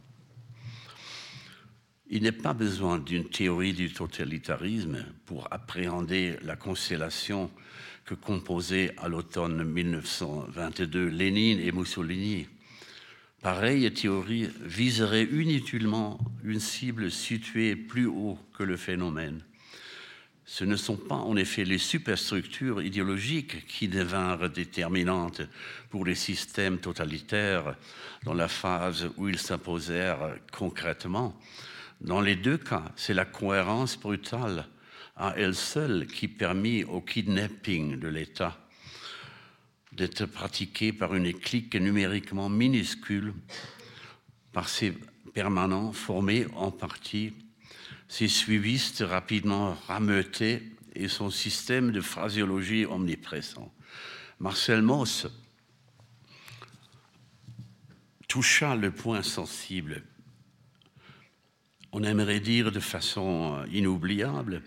Il 2.09 2.23
n'est 2.23 2.33
pas 2.33 2.55
besoin 2.55 2.99
d'une 2.99 3.29
théorie 3.29 3.75
du 3.75 3.93
totalitarisme 3.93 5.05
pour 5.27 5.53
appréhender 5.53 6.39
la 6.45 6.57
constellation 6.57 7.51
que 8.07 8.15
composaient 8.15 8.95
à 8.97 9.09
l'automne 9.09 9.65
1922 9.65 11.09
Lénine 11.09 11.61
et 11.61 11.73
Mussolini. 11.73 12.47
Pareille 13.43 13.93
théorie 13.93 14.49
viserait 14.63 15.25
inutilement 15.25 16.19
une 16.43 16.61
cible 16.61 17.11
située 17.11 17.77
plus 17.77 18.07
haut 18.07 18.39
que 18.57 18.63
le 18.63 18.79
phénomène 18.79 19.43
ce 20.47 20.65
ne 20.65 20.77
sont 20.77 20.97
pas 20.97 21.15
en 21.15 21.37
effet 21.37 21.65
les 21.65 21.79
superstructures 21.79 22.83
idéologiques 22.83 23.67
qui 23.67 23.89
devinrent 23.89 24.51
déterminantes 24.51 25.43
pour 25.91 26.05
les 26.05 26.15
systèmes 26.15 26.79
totalitaires 26.79 27.77
dans 28.25 28.35
la 28.35 28.49
phase 28.49 29.09
où 29.17 29.29
ils 29.29 29.39
s'imposèrent 29.39 30.37
concrètement. 30.53 31.39
Dans 32.01 32.21
les 32.21 32.37
deux 32.37 32.59
cas, 32.59 32.93
c'est 32.97 33.15
la 33.15 33.25
cohérence 33.25 33.99
brutale 33.99 34.67
à 35.17 35.35
elle 35.37 35.55
seule 35.55 36.07
qui 36.07 36.29
permit 36.29 36.85
au 36.85 37.01
kidnapping 37.01 37.99
de 37.99 38.09
l'État 38.09 38.59
d'être 39.93 40.27
pratiqué 40.27 40.93
par 40.93 41.15
une 41.15 41.33
clique 41.33 41.77
numériquement 41.77 42.49
minuscule, 42.49 43.33
par 44.53 44.69
ces 44.69 44.93
permanents 45.33 45.93
formés 45.93 46.47
en 46.57 46.71
partie 46.71 47.33
ses 48.09 48.29
suivistes 48.29 49.05
rapidement 49.07 49.77
rameutés 49.87 50.63
et 50.95 51.09
son 51.09 51.31
système 51.31 51.91
de 51.91 52.01
phraséologie 52.01 52.87
omniprésent. 52.87 53.73
Marcel 54.41 54.83
Mauss 54.83 55.27
toucha 58.29 58.75
le 58.77 58.91
point 58.91 59.23
sensible. 59.23 60.03
On 61.93 62.03
aimerait 62.03 62.41
dire 62.41 62.73
de 62.73 62.81
façon 62.81 63.65
inoubliable 63.73 64.63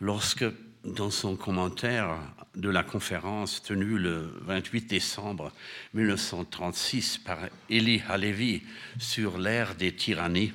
lorsque, 0.00 0.44
dans 0.84 1.10
son 1.10 1.36
commentaire 1.36 2.18
de 2.54 2.68
la 2.68 2.82
conférence 2.82 3.62
tenue 3.62 3.98
le 3.98 4.32
28 4.42 4.86
décembre 4.86 5.52
1936 5.94 7.18
par 7.18 7.38
Elie 7.68 8.02
Halevi 8.08 8.62
sur 8.98 9.38
l'ère 9.38 9.74
des 9.74 9.94
tyrannies, 9.94 10.52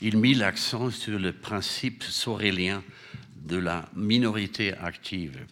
il 0.00 0.18
mit 0.18 0.34
l'accent 0.34 0.90
sur 0.90 1.18
le 1.18 1.32
principe 1.32 2.02
sorélien 2.02 2.82
de 3.36 3.56
la 3.56 3.88
minorité 3.94 4.74
active. 4.74 5.46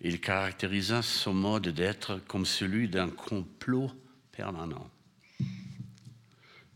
Il 0.00 0.20
caractérisa 0.20 1.02
son 1.02 1.34
mode 1.34 1.68
d'être 1.68 2.20
comme 2.26 2.46
celui 2.46 2.88
d'un 2.88 3.08
complot 3.10 3.90
permanent. 4.32 4.88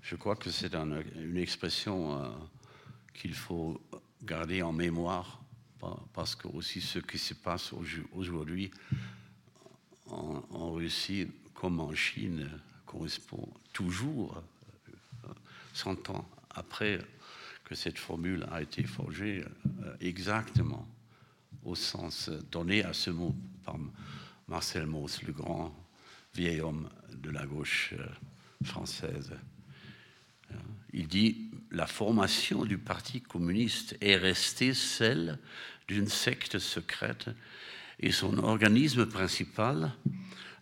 Je 0.03 0.17
crois 0.17 0.37
que 0.37 0.51
c'est 0.51 0.75
une 0.75 1.37
expression 1.37 2.21
euh, 2.21 2.29
qu'il 3.15 3.35
faut 3.35 3.81
garder 4.23 4.63
en 4.63 4.73
mémoire 4.73 5.43
parce 6.13 6.37
que 6.37 6.47
aussi 6.49 6.81
ce 6.81 6.99
qui 6.99 7.19
se 7.19 7.35
passe 7.35 7.73
aujourd'hui 8.13 8.71
en, 10.09 10.73
Russie 10.73 11.29
comme 11.55 11.81
en 11.81 11.95
Chine 11.95 12.49
correspond 12.87 13.49
toujours, 13.73 14.43
100 15.75 16.11
euh, 16.11 16.13
ans 16.13 16.29
après 16.55 16.99
que 17.65 17.75
cette 17.75 17.99
formule 17.99 18.47
a 18.51 18.63
été 18.63 18.83
forgée 18.83 19.45
euh, 19.85 19.95
exactement 20.01 20.87
au 21.65 21.75
sens 21.75 22.31
donné 22.51 22.85
à 22.85 22.93
ce 22.93 23.11
mot 23.11 23.35
par 23.65 23.77
Marcel 24.49 24.87
Mauss, 24.87 25.23
le 25.23 25.33
grand 25.33 25.75
vieil 26.35 26.61
homme 26.61 26.89
de 27.15 27.31
la 27.31 27.47
gauche 27.47 27.95
euh, 27.99 28.07
française. 28.65 29.33
Euh, 30.51 30.55
il 30.93 31.09
dit 31.09 31.51
la 31.71 31.87
formation 31.87 32.65
du 32.65 32.79
Parti 32.79 33.21
communiste 33.21 33.97
est 34.01 34.17
restée 34.17 34.75
celle 34.75 35.39
d'une 35.89 36.09
secte 36.09 36.59
secrète 36.59 37.31
et 38.01 38.13
son 38.13 38.39
organisme 38.39 39.07
principal, 39.07 39.93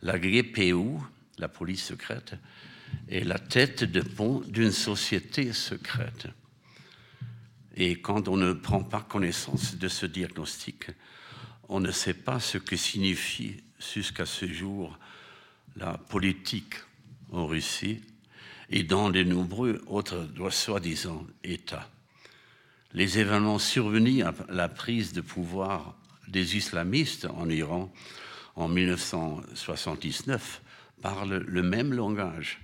la 0.03 0.19
GPU, 0.19 0.99
la 1.39 1.49
police 1.49 1.85
secrète, 1.85 2.35
est 3.11 3.25
la 3.25 3.39
tête 3.39 3.85
de 3.85 4.01
pont 4.01 4.41
d'une 4.47 4.71
société 4.71 5.53
secrète. 5.53 6.29
Et 7.77 8.01
quand 8.01 8.29
on 8.29 8.37
ne 8.37 8.53
prend 8.53 8.83
pas 8.83 9.01
connaissance 9.01 9.77
de 9.77 9.89
ce 9.89 10.07
diagnostic, 10.07 10.87
on 11.69 11.81
ne 11.81 11.91
sait 11.91 12.15
pas 12.15 12.41
ce 12.41 12.59
que 12.59 12.77
signifie 12.77 13.63
jusqu'à 13.79 14.27
ce 14.27 14.47
jour 14.47 14.99
la 15.77 15.99
politique 15.99 16.75
en 17.33 17.47
Russie 17.47 18.01
et 18.71 18.83
dans 18.83 19.11
de 19.11 19.23
nombreux 19.23 19.83
autres 19.87 20.29
soi-disant 20.51 21.27
États. 21.43 21.89
Les 22.93 23.19
événements 23.19 23.59
survenus 23.59 24.25
à 24.25 24.35
la 24.49 24.69
prise 24.69 25.13
de 25.13 25.21
pouvoir 25.21 25.97
des 26.29 26.57
islamistes 26.57 27.27
en 27.27 27.49
Iran 27.49 27.93
en 28.57 28.69
1979 28.69 30.61
parlent 31.03 31.45
le 31.47 31.63
même 31.63 31.93
langage, 31.93 32.61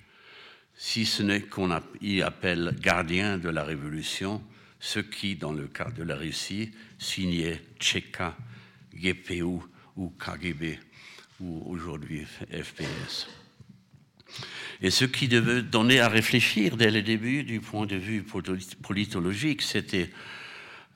si 0.77 1.07
ce 1.07 1.22
n'est 1.22 1.41
qu'on 1.41 1.70
y 2.03 2.22
appelle 2.22 2.77
gardien 2.81 3.39
de 3.39 3.49
la 3.49 3.64
révolution, 3.64 4.43
ce 4.79 5.01
qui, 5.01 5.37
dans 5.37 5.53
le 5.53 5.66
cas 5.66 5.91
de 5.91 6.03
la 6.03 6.16
Russie, 6.16 6.70
signait 6.99 7.62
Tchéka, 7.81 8.37
GPU 8.95 9.61
ou 9.97 10.12
KGB, 10.18 10.79
ou 11.41 11.62
aujourd'hui 11.66 12.24
FPS. 12.24 13.27
Et 14.83 14.91
ce 14.91 15.07
qui 15.07 15.29
devait 15.29 15.62
donner 15.62 16.01
à 16.01 16.09
réfléchir 16.09 16.77
dès 16.77 16.91
le 16.91 17.01
début 17.01 17.45
du 17.45 17.61
point 17.61 17.87
de 17.87 17.97
vue 17.97 18.24
politologique, 18.83 19.62
c'était 19.62 20.11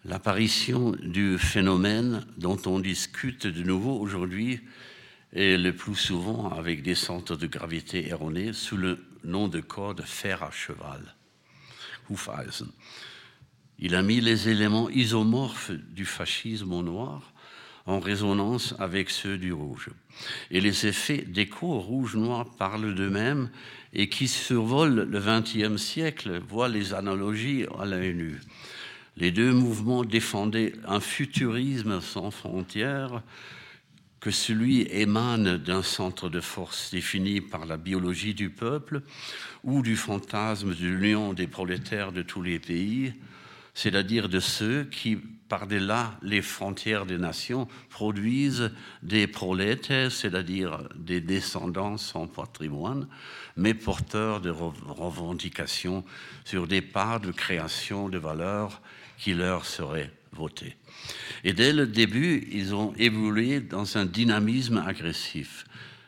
l'apparition 0.05 0.93
du 0.93 1.39
phénomène 1.39 2.27
dont 2.37 2.59
on 2.67 2.81
discute 2.81 3.47
de 3.47 3.63
nouveau 3.63 3.99
aujourd'hui, 3.99 4.61
et 5.33 5.57
le 5.57 5.73
plus 5.73 5.95
souvent 5.95 6.51
avec 6.51 6.83
des 6.83 6.95
centres 6.95 7.37
de 7.37 7.47
gravité 7.47 8.09
erronés, 8.09 8.53
sous 8.53 8.77
le 8.77 8.99
nom 9.25 9.49
de 9.49 9.61
code 9.61 10.03
fer 10.03 10.43
à 10.43 10.51
cheval, 10.51 11.15
Hufeisen. 12.11 12.69
Il 13.79 13.95
a 13.95 14.03
mis 14.03 14.21
les 14.21 14.49
éléments 14.49 14.91
isomorphes 14.91 15.71
du 15.71 16.05
fascisme 16.05 16.73
au 16.73 16.83
noir 16.83 17.33
en 17.87 17.99
résonance 17.99 18.75
avec 18.79 19.11
ceux 19.11 19.39
du 19.39 19.53
rouge. 19.53 19.89
Et 20.51 20.61
les 20.61 20.87
effets 20.87 21.23
d'écho 21.23 21.79
rouge-noir 21.79 22.47
parlent 22.57 22.95
d'eux-mêmes 22.95 23.51
et 23.93 24.09
qui 24.09 24.29
survolent 24.29 25.09
le 25.11 25.21
XXe 25.21 25.81
siècle 25.81 26.41
voient 26.47 26.69
les 26.69 26.95
analogies 26.95 27.65
à 27.79 27.87
l'œil 27.87 28.15
nu. 28.15 28.41
Les 29.17 29.33
deux 29.33 29.53
mouvements 29.53 30.05
défendaient 30.05 30.73
un 30.87 31.01
futurisme 31.01 32.01
sans 32.01 32.31
frontières, 32.31 33.23
que 34.21 34.31
celui 34.31 34.83
émane 34.91 35.57
d'un 35.57 35.83
centre 35.83 36.29
de 36.29 36.41
force 36.41 36.91
défini 36.91 37.41
par 37.41 37.65
la 37.65 37.79
biologie 37.79 38.35
du 38.35 38.51
peuple 38.51 39.03
ou 39.65 39.83
du 39.83 39.97
fantasme 39.97 40.75
de 40.75 40.87
l'union 40.87 41.33
des 41.33 41.47
prolétaires 41.47 42.13
de 42.13 42.23
tous 42.23 42.43
les 42.43 42.59
pays, 42.59 43.15
c'est-à-dire 43.73 44.29
de 44.29 44.41
ceux 44.41 44.85
qui, 44.85 45.17
par-delà 45.17 46.19
les 46.23 46.43
frontières 46.43 47.07
des 47.07 47.17
nations, 47.17 47.67
produisent 47.89 48.71
des 49.03 49.27
prolétaires, 49.27 50.13
c'est-à-dire 50.13 50.87
des 50.97 51.23
descendants 51.23 51.97
sans 51.97 52.27
patrimoine, 52.27 53.09
mais 53.57 53.73
porteurs 53.73 54.43
de 54.43 54.51
revendications 54.51 56.05
sur 56.45 56.67
des 56.67 56.83
parts 56.83 57.21
de 57.21 57.33
création 57.33 58.11
de 58.11 58.19
valeurs 58.19 58.83
qui 59.17 59.33
leur 59.33 59.65
seraient 59.65 60.13
Et 61.45 61.53
dès 61.53 61.73
le 61.73 61.87
début, 61.87 62.49
ils 62.53 62.75
ont 62.75 62.95
évolué 62.97 63.61
dans 63.61 63.97
un 63.97 64.05
dynamisme 64.05 64.79
agressif. 64.79 65.65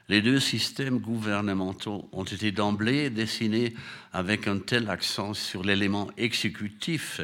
Les 0.08 0.20
deux 0.20 0.40
systèmes 0.40 0.98
gouvernementaux 0.98 2.08
ont 2.12 2.24
été 2.24 2.52
d'emblée 2.52 3.08
dessinés 3.08 3.74
avec 4.12 4.46
un 4.46 4.58
tel 4.58 4.90
accent 4.90 5.32
sur 5.32 5.62
l'élément 5.62 6.10
exécutif 6.16 7.20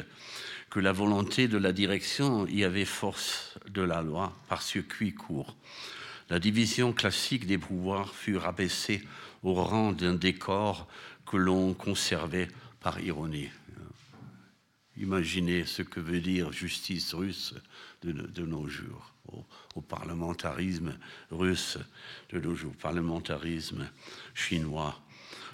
que 0.71 0.81
la 0.81 0.93
volonté 0.93 1.49
de 1.49 1.59
la 1.59 1.73
direction 1.73 2.47
y 2.47 2.65
avait 2.65 2.85
force 2.85 3.59
de 3.69 3.83
la 3.83 4.03
loi 4.03 4.33
par 4.49 4.63
circuit 4.63 5.13
court. 5.13 5.57
La 6.31 6.39
division 6.39 6.93
classique 6.93 7.47
des 7.47 7.59
pouvoirs 7.59 8.15
fut 8.15 8.37
rabaissée 8.37 9.03
au 9.43 9.55
rang 9.55 9.93
d'un 9.93 10.15
décor 10.15 10.87
que 11.27 11.37
l'on 11.37 11.75
conservait 11.75 12.49
par 12.81 13.01
ironie. 13.01 13.49
Imaginez 15.01 15.65
ce 15.65 15.83
que 15.83 16.01
veut 16.01 16.21
dire 16.21 16.53
justice 16.53 17.15
russe 17.15 17.55
de, 18.03 18.43
nos 18.43 18.67
jours, 18.67 19.15
au, 19.75 19.81
parlementarisme 19.81 20.99
russe 21.31 21.79
de 22.33 22.41
nos 22.41 22.57
jours, 22.57 22.75
parlementarisme 22.75 23.89
chinois 24.35 25.01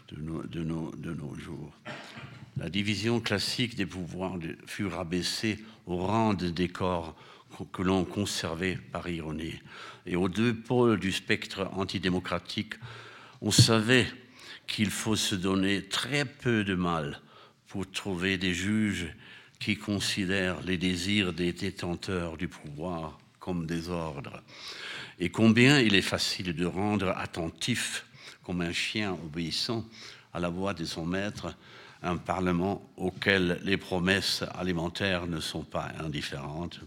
de 0.09 0.23
nos, 0.63 0.91
de 0.93 1.13
nos 1.13 1.35
jours. 1.35 1.73
La 2.57 2.71
division 2.71 3.21
classique 3.21 3.75
des 3.75 3.87
pouvoirs 3.87 4.39
fut 4.67 4.87
rabaissée 4.87 5.59
au 5.87 5.99
rang 5.99 6.33
de 6.33 6.49
décor 6.49 7.15
que 7.73 7.83
l'on 7.83 8.05
conservait 8.05 8.79
par 8.93 9.09
ironie. 9.09 9.61
Et 10.07 10.17
aux 10.17 10.29
deux 10.29 10.55
pôles 10.55 10.99
du 10.99 11.13
spectre 11.13 11.69
antidémocratique, 11.73 12.75
on 13.41 13.51
savait 13.51 14.07
qu'il 14.67 14.91
faut 14.91 15.17
se 15.17 15.35
donner 15.35 15.83
très 15.83 16.25
peu 16.25 16.65
de 16.65 16.75
mal 16.75 17.21
pour 17.67 17.91
trouver 17.91 18.39
des 18.39 18.55
juges 18.55 19.09
qui 19.65 19.79
considèrent 19.79 20.61
les 20.61 20.77
désirs 20.77 21.33
des 21.33 21.55
détenteurs 21.55 22.37
du 22.37 22.49
pouvoir 22.49 23.19
comme 23.41 23.65
des 23.67 23.89
ordres, 23.89 24.43
et 25.19 25.31
combien 25.31 25.81
il 25.81 25.95
est 25.95 26.03
facile 26.03 26.55
de 26.55 26.67
rendre 26.67 27.15
attentif, 27.17 28.05
comme 28.43 28.61
un 28.61 28.73
chien 28.73 29.13
obéissant 29.13 29.87
à 30.35 30.41
la 30.41 30.51
voix 30.51 30.75
de 30.75 30.85
son 30.85 31.07
maître, 31.07 31.55
un 32.03 32.19
Parlement 32.19 32.87
auquel 32.99 33.59
les 33.65 33.79
promesses 33.79 34.45
alimentaires 34.55 35.27
ne 35.27 35.41
sont 35.41 35.63
pas 35.63 35.93
indifférentes. 35.99 36.81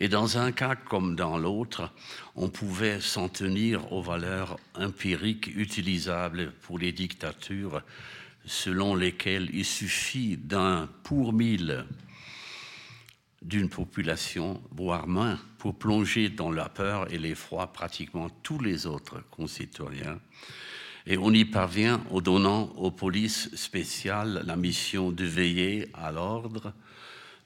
Et 0.00 0.08
dans 0.08 0.38
un 0.38 0.52
cas 0.52 0.74
comme 0.74 1.16
dans 1.16 1.36
l'autre, 1.36 1.90
on 2.34 2.48
pouvait 2.48 3.02
s'en 3.02 3.28
tenir 3.28 3.92
aux 3.92 4.00
valeurs 4.00 4.58
empiriques 4.74 5.54
utilisables 5.54 6.52
pour 6.62 6.78
les 6.78 6.92
dictatures 6.92 7.82
selon 8.44 8.94
lesquels 8.94 9.50
il 9.52 9.64
suffit 9.64 10.36
d'un 10.36 10.88
pour 11.02 11.32
mille 11.32 11.84
d'une 13.42 13.68
population, 13.68 14.62
voire 14.70 15.08
moins, 15.08 15.38
pour 15.58 15.76
plonger 15.76 16.28
dans 16.28 16.50
la 16.50 16.68
peur 16.68 17.12
et 17.12 17.18
l'effroi 17.18 17.72
pratiquement 17.72 18.30
tous 18.42 18.60
les 18.60 18.86
autres 18.86 19.22
concitoyens. 19.30 20.20
Et 21.06 21.18
on 21.18 21.32
y 21.32 21.44
parvient 21.44 22.04
en 22.10 22.20
donnant 22.20 22.72
aux 22.76 22.92
polices 22.92 23.52
spéciales 23.56 24.42
la 24.46 24.56
mission 24.56 25.10
de 25.10 25.24
veiller 25.24 25.88
à 25.94 26.12
l'ordre, 26.12 26.72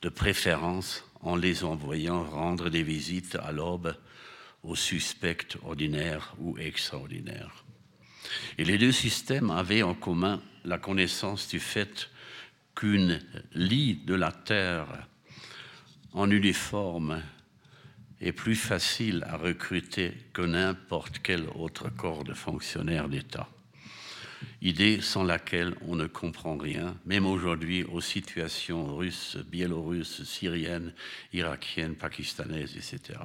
de 0.03 0.11
préférence 0.11 1.05
en 1.23 1.37
les 1.37 1.65
envoyant 1.65 2.25
rendre 2.25 2.69
des 2.69 2.83
visites 2.83 3.37
à 3.37 3.53
l'aube 3.53 3.97
aux 4.63 4.77
suspects 4.77 5.57
ordinaires 5.65 6.35
ou 6.39 6.59
extraordinaires. 6.59 7.65
Et 8.59 8.65
les 8.65 8.77
deux 8.77 8.93
systèmes 8.93 9.51
avaient 9.51 9.83
en 9.83 9.95
commun 9.95 10.43
la 10.67 10.79
connaissance 10.79 11.49
du 11.49 11.61
fait 11.61 12.11
qu'une 12.75 13.21
lie 13.55 13.95
de 14.05 14.15
la 14.15 14.33
terre 14.33 14.87
en 16.13 16.31
uniforme 16.31 17.23
est 18.21 18.33
plus 18.33 18.57
facile 18.57 19.25
à 19.29 19.37
recruter 19.37 20.13
que 20.33 20.43
n'importe 20.43 21.21
quel 21.23 21.47
autre 21.55 21.89
corps 21.91 22.25
de 22.25 22.35
fonctionnaires 22.35 23.09
d'État 23.09 23.49
idée 24.63 25.01
sans 25.01 25.25
laquelle 25.25 25.75
on 25.87 25.97
ne 25.97 26.07
comprend 26.07 26.57
rien, 26.57 26.97
même 27.05 27.27
aujourd'hui 27.27 27.85
aux 27.85 28.01
situations 28.01 28.97
russes, 28.97 29.37
biélorusses, 29.51 30.25
syriennes, 30.25 30.93
irakiennes, 31.33 31.95
pakistanaises, 31.95 32.77
etc. 32.77 33.19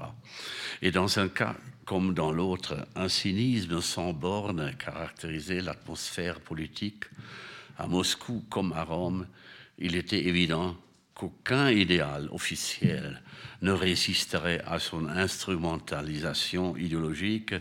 Et 0.82 0.92
dans 0.92 1.20
un 1.20 1.30
cas 1.30 1.56
comme 1.92 2.14
dans 2.14 2.32
l'autre, 2.32 2.88
un 2.96 3.10
cynisme 3.10 3.82
sans 3.82 4.14
borne 4.14 4.74
caractérisait 4.80 5.60
l'atmosphère 5.60 6.40
politique. 6.40 7.04
À 7.78 7.86
Moscou 7.86 8.46
comme 8.50 8.72
à 8.72 8.86
Rome, 8.86 9.28
il 9.78 9.98
était 9.98 10.26
évident 10.26 10.78
qu'aucun 11.14 11.70
idéal 11.70 12.30
officiel 12.32 13.22
ne 13.62 13.74
résisterait 13.74 14.64
à 14.66 14.80
son 14.80 15.06
instrumentalisation 15.06 16.78
idéologique 16.78 17.56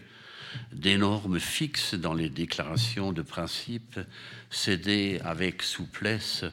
des 0.72 0.96
normes 0.96 1.40
fixes 1.40 1.94
dans 1.94 2.14
les 2.14 2.28
déclarations 2.28 3.12
de 3.12 3.22
principe, 3.22 3.98
cédées 4.48 5.20
avec 5.24 5.60
souplesse 5.60 6.44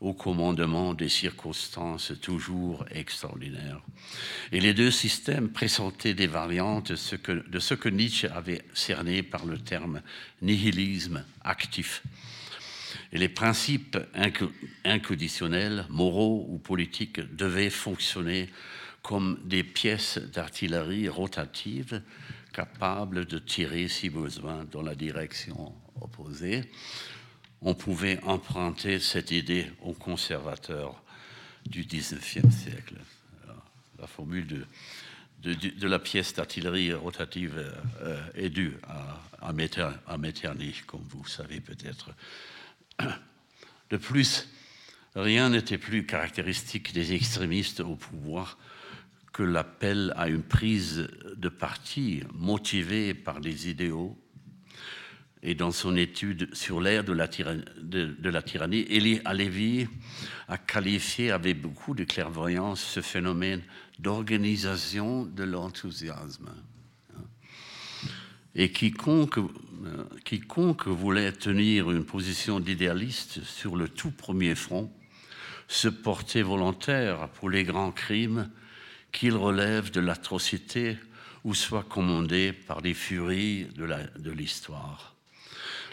au 0.00 0.12
commandement 0.12 0.94
des 0.94 1.08
circonstances 1.08 2.12
toujours 2.20 2.84
extraordinaires. 2.90 3.80
Et 4.52 4.60
les 4.60 4.74
deux 4.74 4.90
systèmes 4.90 5.50
présentaient 5.50 6.14
des 6.14 6.26
variantes 6.26 6.92
de 6.92 7.58
ce 7.58 7.74
que 7.74 7.88
Nietzsche 7.88 8.28
avait 8.28 8.62
cerné 8.74 9.22
par 9.22 9.46
le 9.46 9.58
terme 9.58 10.02
nihilisme 10.42 11.24
actif. 11.42 12.02
Et 13.12 13.18
les 13.18 13.28
principes 13.28 13.98
inconditionnels, 14.84 15.86
moraux 15.88 16.46
ou 16.48 16.58
politiques 16.58 17.20
devaient 17.36 17.70
fonctionner 17.70 18.50
comme 19.02 19.38
des 19.44 19.62
pièces 19.62 20.18
d'artillerie 20.18 21.08
rotatives 21.08 22.02
capables 22.52 23.26
de 23.26 23.38
tirer, 23.38 23.88
si 23.88 24.08
besoin, 24.08 24.64
dans 24.70 24.82
la 24.82 24.94
direction 24.94 25.74
opposée. 26.00 26.62
On 27.66 27.74
pouvait 27.74 28.20
emprunter 28.24 29.00
cette 29.00 29.30
idée 29.30 29.66
aux 29.80 29.94
conservateurs 29.94 31.02
du 31.64 31.84
XIXe 31.84 32.54
siècle. 32.54 32.96
la 33.98 34.06
formule 34.06 34.66
de, 35.42 35.88
la 35.88 35.98
pièce 35.98 36.34
d'artillerie 36.34 36.92
rotative 36.92 37.72
euh, 38.02 38.20
est 38.34 38.50
due 38.50 38.76
à, 38.86 39.22
à, 39.40 39.52
Metternich, 40.18 40.84
comme 40.86 41.04
vous 41.08 41.26
savez 41.26 41.60
peut-être. 41.60 42.10
De 43.90 43.96
plus, 43.96 44.48
rien 45.14 45.48
n'était 45.48 45.78
plus 45.78 46.04
caractéristique 46.04 46.92
des 46.92 47.14
extrémistes 47.14 47.80
au 47.80 47.96
pouvoir 47.96 48.58
que 49.32 49.42
l'appel 49.42 50.12
à 50.16 50.28
une 50.28 50.42
prise 50.42 51.08
de 51.36 51.48
parti 51.48 52.22
motivée 52.34 53.14
par 53.14 53.40
des 53.40 53.70
idéaux. 53.70 54.18
Et 55.46 55.54
dans 55.54 55.72
son 55.72 55.94
étude 55.94 56.52
sur 56.54 56.80
l'ère 56.80 57.04
de, 57.04 57.12
la 57.12 57.28
tyrannie, 58.42 58.86
Elie 58.88 59.20
Alevi 59.26 59.86
a 60.48 60.56
qualifié 60.56 61.30
avec 61.30 61.60
beaucoup 61.60 61.94
de 61.94 62.04
clairvoyance 62.04 62.82
ce 62.82 63.02
phénomène 63.02 63.60
d'organisation 63.98 65.26
de 65.26 65.44
l'enthousiasme. 65.44 66.48
Et 68.54 68.72
quiconque, 68.72 69.38
quiconque 70.24 70.86
voulait 70.86 71.32
tenir 71.32 71.90
une 71.90 72.06
position 72.06 72.58
d'idéaliste 72.58 73.44
sur 73.44 73.76
le 73.76 73.90
tout 73.90 74.12
premier 74.12 74.54
front 74.54 74.90
se 75.68 75.88
portait 75.88 76.42
volontaire 76.42 77.28
pour 77.34 77.50
les 77.50 77.64
grands 77.64 77.92
crimes 77.92 78.50
qu'il 79.12 79.34
relève 79.34 79.90
de 79.90 80.00
l'atrocité 80.00 80.96
ou 81.42 81.54
soit 81.54 81.82
commandé 81.82 82.54
par 82.54 82.80
les 82.80 82.94
furies 82.94 83.66
de 83.76 84.30
l'histoire. 84.30 85.13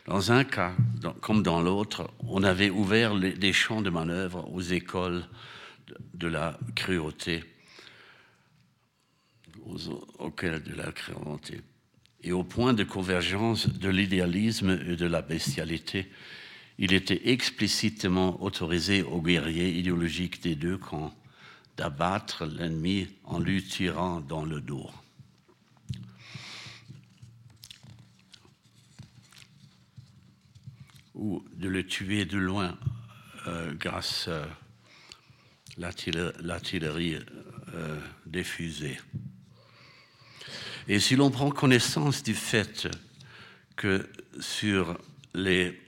Dans 0.08 0.32
un 0.32 0.44
cas, 0.44 0.74
comme 1.22 1.44
dans 1.44 1.62
l'autre, 1.62 2.10
on 2.20 2.44
avait 2.44 2.72
ouvert 2.72 3.16
des 3.16 3.54
champs 3.54 3.82
de 3.82 3.90
manœuvre 3.90 4.52
aux 4.52 4.62
écoles 4.62 5.24
de 6.14 6.28
la 6.28 6.58
cruauté, 6.76 7.44
auxquelles 10.18 10.64
de 10.64 10.74
la 10.74 10.92
cruauté, 10.92 11.62
et 12.24 12.32
au 12.32 12.44
point 12.44 12.74
de 12.74 12.84
convergence 12.84 13.68
de 13.68 13.90
l'idéalisme 13.90 14.80
et 14.88 14.96
de 14.96 15.06
la 15.06 15.22
bestialité, 15.22 16.10
il 16.80 16.94
était 16.94 17.30
explicitement 17.30 18.42
autorisé 18.42 19.04
aux 19.04 19.22
guerriers 19.22 19.70
idéologiques 19.78 20.42
des 20.42 20.56
deux 20.56 20.78
camps 20.78 21.14
d'abattre 21.78 22.46
l'ennemi 22.46 23.08
en 23.24 23.40
lui 23.40 23.64
tirant 23.64 24.20
dans 24.20 24.46
le 24.46 24.62
dos. 24.62 24.90
Ou 31.22 31.46
de 31.54 31.70
le 31.70 31.86
tuer 31.86 32.26
de 32.26 32.40
loin 32.40 32.76
euh, 33.46 33.76
grâce 33.76 34.28
à 34.28 34.48
l'artillerie 35.78 37.20
euh, 37.76 38.00
des 38.26 38.44
fusées. 38.44 39.00
Et 40.88 41.00
si 41.00 41.16
l'on 41.16 41.30
prend 41.30 41.52
connaissance 41.52 42.24
du 42.24 42.34
fait 42.34 42.88
que 43.76 44.10
sur 44.40 44.98
les 45.36 45.80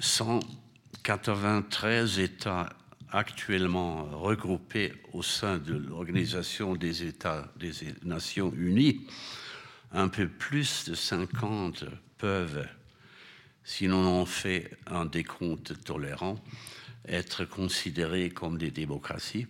193 0.00 2.18
États 2.18 2.70
actuellement 3.10 4.04
regroupés 4.20 4.94
au 5.12 5.22
sein 5.22 5.58
de 5.58 5.74
l'Organisation 5.74 6.76
des 6.76 7.04
États 7.04 7.52
des 7.56 7.72
Nations 8.04 8.54
Unies, 8.56 9.06
un 9.92 10.08
peu 10.08 10.28
plus 10.28 10.88
de 10.88 10.94
50 10.94 11.84
peuvent, 12.18 12.66
si 13.64 13.86
l'on 13.86 14.06
en 14.06 14.26
fait 14.26 14.70
un 14.86 15.06
décompte 15.06 15.82
tolérant, 15.84 16.38
être 17.08 17.44
considérés 17.44 18.30
comme 18.30 18.58
des 18.58 18.70
démocraties, 18.70 19.46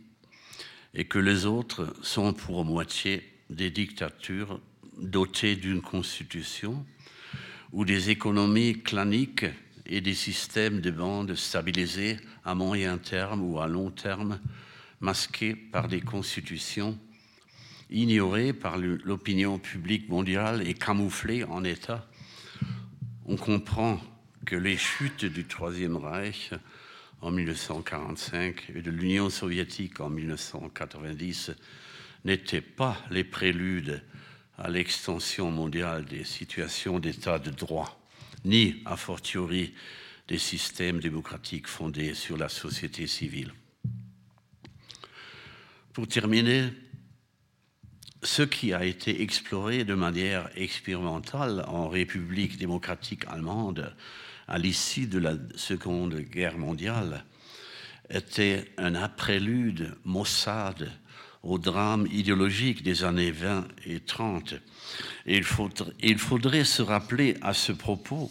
et 0.94 1.04
que 1.04 1.18
les 1.18 1.44
autres 1.44 1.94
sont 2.02 2.32
pour 2.32 2.64
moitié 2.64 3.22
des 3.50 3.70
dictatures 3.70 4.60
dotées 4.96 5.56
d'une 5.56 5.82
constitution 5.82 6.86
ou 7.72 7.84
des 7.84 8.10
économies 8.10 8.80
claniques 8.80 9.46
et 9.86 10.00
des 10.00 10.14
systèmes 10.14 10.80
de 10.80 10.90
bandes 10.90 11.34
stabilisés 11.34 12.18
à 12.44 12.54
moyen 12.54 12.98
terme 12.98 13.42
ou 13.42 13.58
à 13.58 13.66
long 13.66 13.90
terme, 13.90 14.38
masqués 15.00 15.56
par 15.56 15.88
des 15.88 16.00
constitutions 16.00 16.96
ignorées 17.90 18.52
par 18.52 18.78
l'opinion 18.78 19.58
publique 19.58 20.08
mondiale 20.08 20.66
et 20.66 20.74
camouflées 20.74 21.44
en 21.44 21.64
État, 21.64 22.08
on 23.26 23.36
comprend 23.36 24.00
que 24.44 24.56
les 24.56 24.76
chutes 24.76 25.24
du 25.24 25.44
Troisième 25.44 25.96
Reich 25.96 26.50
en 27.22 27.30
1945 27.30 28.72
et 28.74 28.82
de 28.82 28.90
l'Union 28.90 29.30
soviétique 29.30 30.00
en 30.00 30.10
1990 30.10 31.52
n'étaient 32.24 32.60
pas 32.60 32.98
les 33.10 33.24
préludes 33.24 34.02
à 34.58 34.68
l'extension 34.68 35.50
mondiale 35.50 36.04
des 36.04 36.24
situations 36.24 37.00
d'état 37.00 37.38
de 37.38 37.50
droit 37.50 38.00
ni 38.44 38.82
a 38.84 38.96
fortiori 38.96 39.72
des 40.28 40.38
systèmes 40.38 41.00
démocratiques 41.00 41.66
fondés 41.66 42.14
sur 42.14 42.36
la 42.36 42.48
société 42.48 43.06
civile. 43.06 43.52
Pour 45.92 46.08
terminer, 46.08 46.70
ce 48.24 48.42
qui 48.42 48.72
a 48.72 48.84
été 48.84 49.22
exploré 49.22 49.84
de 49.84 49.94
manière 49.94 50.48
expérimentale 50.56 51.64
en 51.68 51.88
République 51.88 52.56
démocratique 52.56 53.24
allemande 53.28 53.94
à 54.48 54.58
l'issue 54.58 55.06
de 55.06 55.18
la 55.18 55.34
Seconde 55.56 56.14
Guerre 56.16 56.58
mondiale 56.58 57.24
était 58.10 58.64
un 58.78 59.08
prélude 59.08 59.94
maussade 60.04 60.90
au 61.42 61.58
drame 61.58 62.06
idéologique 62.10 62.82
des 62.82 63.04
années 63.04 63.30
20 63.30 63.68
et 63.86 64.00
30 64.00 64.54
et 65.26 65.36
il 65.36 66.18
faudrait, 66.18 66.64
se 66.64 66.82
rappeler 66.82 67.36
à 67.42 67.52
ce 67.52 67.72
propos 67.72 68.30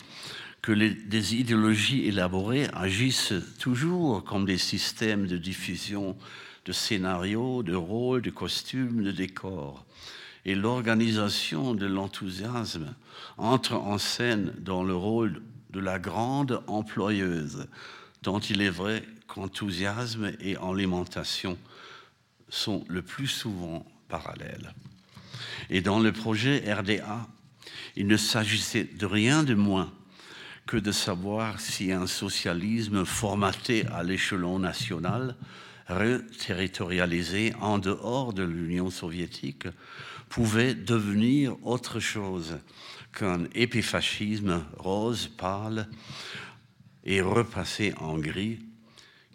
que 0.63 0.71
des 0.71 1.35
idéologies 1.35 2.07
élaborées 2.07 2.67
agissent 2.73 3.33
toujours 3.59 4.23
comme 4.23 4.45
des 4.45 4.57
systèmes 4.57 5.27
de 5.27 5.37
diffusion 5.37 6.17
de 6.65 6.71
scénarios, 6.71 7.63
de 7.63 7.75
rôles, 7.75 8.21
de 8.21 8.29
costumes, 8.29 9.03
de 9.03 9.11
décors. 9.11 9.85
Et 10.45 10.55
l'organisation 10.55 11.73
de 11.73 11.85
l'enthousiasme 11.85 12.93
entre 13.37 13.73
en 13.73 13.97
scène 13.97 14.53
dans 14.59 14.83
le 14.83 14.95
rôle 14.95 15.41
de 15.71 15.79
la 15.79 15.99
grande 15.99 16.61
employeuse, 16.67 17.67
dont 18.21 18.39
il 18.39 18.61
est 18.61 18.69
vrai 18.69 19.03
qu'enthousiasme 19.27 20.31
et 20.39 20.55
alimentation 20.57 21.57
sont 22.49 22.85
le 22.87 23.01
plus 23.01 23.27
souvent 23.27 23.85
parallèles. 24.07 24.73
Et 25.69 25.81
dans 25.81 25.99
le 25.99 26.11
projet 26.11 26.71
RDA, 26.71 27.27
il 27.95 28.07
ne 28.07 28.17
s'agissait 28.17 28.83
de 28.83 29.05
rien 29.05 29.43
de 29.43 29.55
moins 29.55 29.91
que 30.65 30.77
de 30.77 30.91
savoir 30.91 31.59
si 31.59 31.91
un 31.91 32.07
socialisme 32.07 33.05
formaté 33.05 33.85
à 33.87 34.03
l'échelon 34.03 34.59
national, 34.59 35.35
reterritorialisé 35.87 37.53
en 37.61 37.77
dehors 37.77 38.33
de 38.33 38.43
l'Union 38.43 38.89
soviétique, 38.89 39.67
pouvait 40.29 40.73
devenir 40.73 41.55
autre 41.65 41.99
chose 41.99 42.57
qu'un 43.13 43.45
épifascisme 43.53 44.65
rose 44.77 45.27
pâle 45.27 45.87
et 47.03 47.21
repassé 47.21 47.93
en 47.97 48.17
gris 48.17 48.59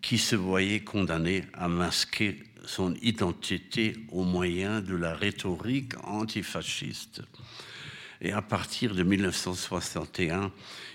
qui 0.02 0.18
se 0.18 0.36
voyait 0.36 0.80
condamné 0.80 1.44
à 1.54 1.68
masquer 1.68 2.42
son 2.64 2.94
identité 3.02 3.94
au 4.10 4.24
moyen 4.24 4.80
de 4.80 4.94
la 4.94 5.14
rhétorique 5.14 5.92
antifasciste. 6.04 7.22
Et 8.20 8.32
à 8.32 8.42
partir 8.42 8.94
de 8.94 9.02
1961, 9.02 10.52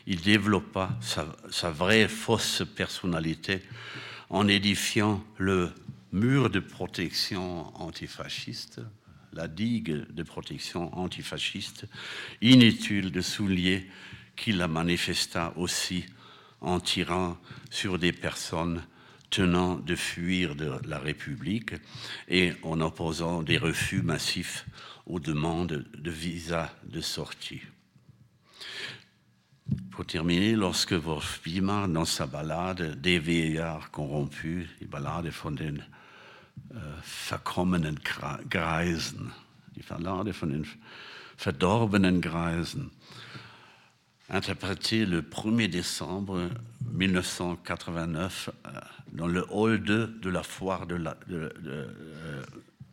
il 0.07 0.21
développa 0.21 0.97
sa, 1.01 1.69
vraie 1.71 2.07
fausse 2.07 2.63
personnalité 2.75 3.61
en 4.34 4.47
édifiant 4.47 5.23
le 5.38 5.71
mur 6.11 6.49
de 6.49 6.59
protection 6.59 7.71
antifasciste, 7.79 8.81
la 9.31 9.47
digue 9.47 10.11
de 10.11 10.23
protection 10.23 10.91
antifasciste, 10.97 11.86
inutile 12.41 13.11
de 13.11 13.21
souligner 13.21 13.88
qu'il 14.36 14.57
la 14.57 14.67
manifesta 14.67 15.53
aussi 15.55 16.05
en 16.61 16.79
tirant 16.79 17.38
sur 17.69 17.99
des 17.99 18.11
personnes 18.11 18.81
tenant 19.29 19.75
de 19.75 19.95
fuir 19.95 20.55
de 20.55 20.79
la 20.88 20.97
République 20.97 21.75
et 22.27 22.53
en 22.63 22.81
opposant 22.81 23.43
des 23.43 23.59
refus 23.59 24.01
massifs 24.01 24.65
aux 25.05 25.19
demandes 25.19 25.86
de 25.95 26.11
visa 26.11 26.75
de 26.86 27.01
sortie. 27.01 27.61
Pour 29.91 30.05
terminer, 30.05 30.55
lorsque 30.55 30.93
Wolf 30.93 31.41
Biemer, 31.43 31.88
dans 31.88 32.05
sa 32.05 32.26
ballade 32.26 32.99
Des 33.01 33.19
vieillards 33.19 33.91
corrompus, 33.91 34.67
die 34.80 34.86
Ballade 34.86 35.32
von 35.32 35.55
den 35.55 35.84
verkommenen 37.01 37.99
Greisen, 38.49 39.32
die 39.76 39.84
Ballade 39.84 40.34
von 40.34 40.49
den 40.51 42.21
Greisen, 42.21 42.91
interprété 44.30 45.05
le 45.05 45.21
1er 45.21 45.67
décembre 45.67 46.49
1989 46.97 48.49
euh, 48.49 48.69
dans 49.11 49.28
le 49.28 49.45
hall 49.51 49.80
2 49.80 50.19
de 50.21 50.30
la 50.30 50.43
foire 50.43 50.88
de, 50.88 50.95
euh, 51.30 52.43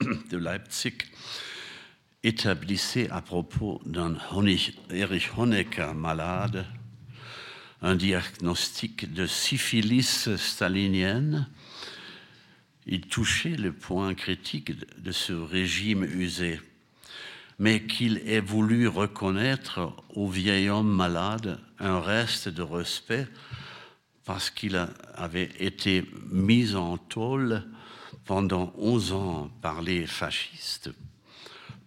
de 0.31 0.37
Leipzig, 0.37 0.99
établissait 2.23 3.09
à 3.11 3.23
propos 3.23 3.81
d'un 3.87 4.17
Erich 4.91 5.31
Honecker 5.37 5.95
malade 5.95 6.67
un 7.83 7.95
diagnostic 7.95 9.13
de 9.13 9.27
syphilis 9.27 10.29
stalinienne. 10.37 11.49
Il 12.87 13.03
touchait 13.03 13.57
le 13.57 13.73
point 13.73 14.15
critique 14.15 14.73
de 15.03 15.13
ce 15.13 15.33
régime 15.33 16.05
usé, 16.05 16.61
mais 17.59 17.83
qu'il 17.83 18.19
ait 18.27 18.41
voulu 18.41 18.87
reconnaître 18.89 19.95
au 20.11 20.29
vieil 20.29 20.69
homme 20.69 20.91
malade 20.91 21.59
un 21.79 22.01
reste 22.01 22.49
de 22.49 22.63
respect 22.63 23.27
parce 24.25 24.51
qu'il 24.51 24.77
avait 25.15 25.51
été 25.59 26.05
mis 26.31 26.75
en 26.75 26.99
tôle 26.99 27.65
pendant 28.27 28.73
11 28.77 29.13
ans 29.13 29.51
par 29.63 29.83
les 29.83 30.07
fascistes, 30.07 30.91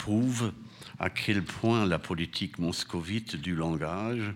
prouve 0.04 0.52
à 1.00 1.10
quel 1.10 1.46
point 1.46 1.86
la 1.86 1.98
politique 1.98 2.60
moscovite 2.60 3.38
du 3.38 3.56
langage 3.56 4.34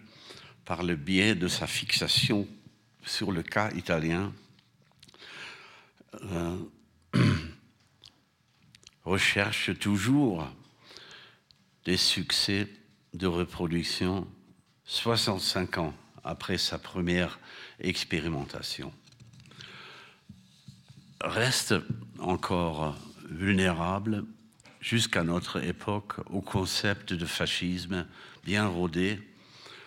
par 0.63 0.81
le 0.81 0.95
biais 0.95 1.35
de 1.35 1.49
sa 1.49 1.67
fixation 1.67 2.47
sur 3.05 3.33
le 3.33 3.43
cas 3.43 3.69
italien, 3.73 4.31
euh, 6.23 6.57
recherche 9.03 9.77
toujours 9.77 10.49
des 11.83 11.97
succès 11.97 12.69
de 13.13 13.27
reproduction 13.27 14.25
65 14.85 15.79
ans 15.79 15.93
après 16.23 16.57
sa 16.57 16.79
première 16.79 17.39
expérimentation. 17.81 18.93
Reste 21.19 21.75
encore 22.19 22.97
vulnérable 23.29 24.23
jusqu'à 24.87 25.25
notre 25.25 25.61
époque 25.65 26.13
au 26.29 26.39
concept 26.39 27.11
de 27.11 27.25
fascisme 27.25 28.05
bien 28.45 28.67
rodé 28.67 29.19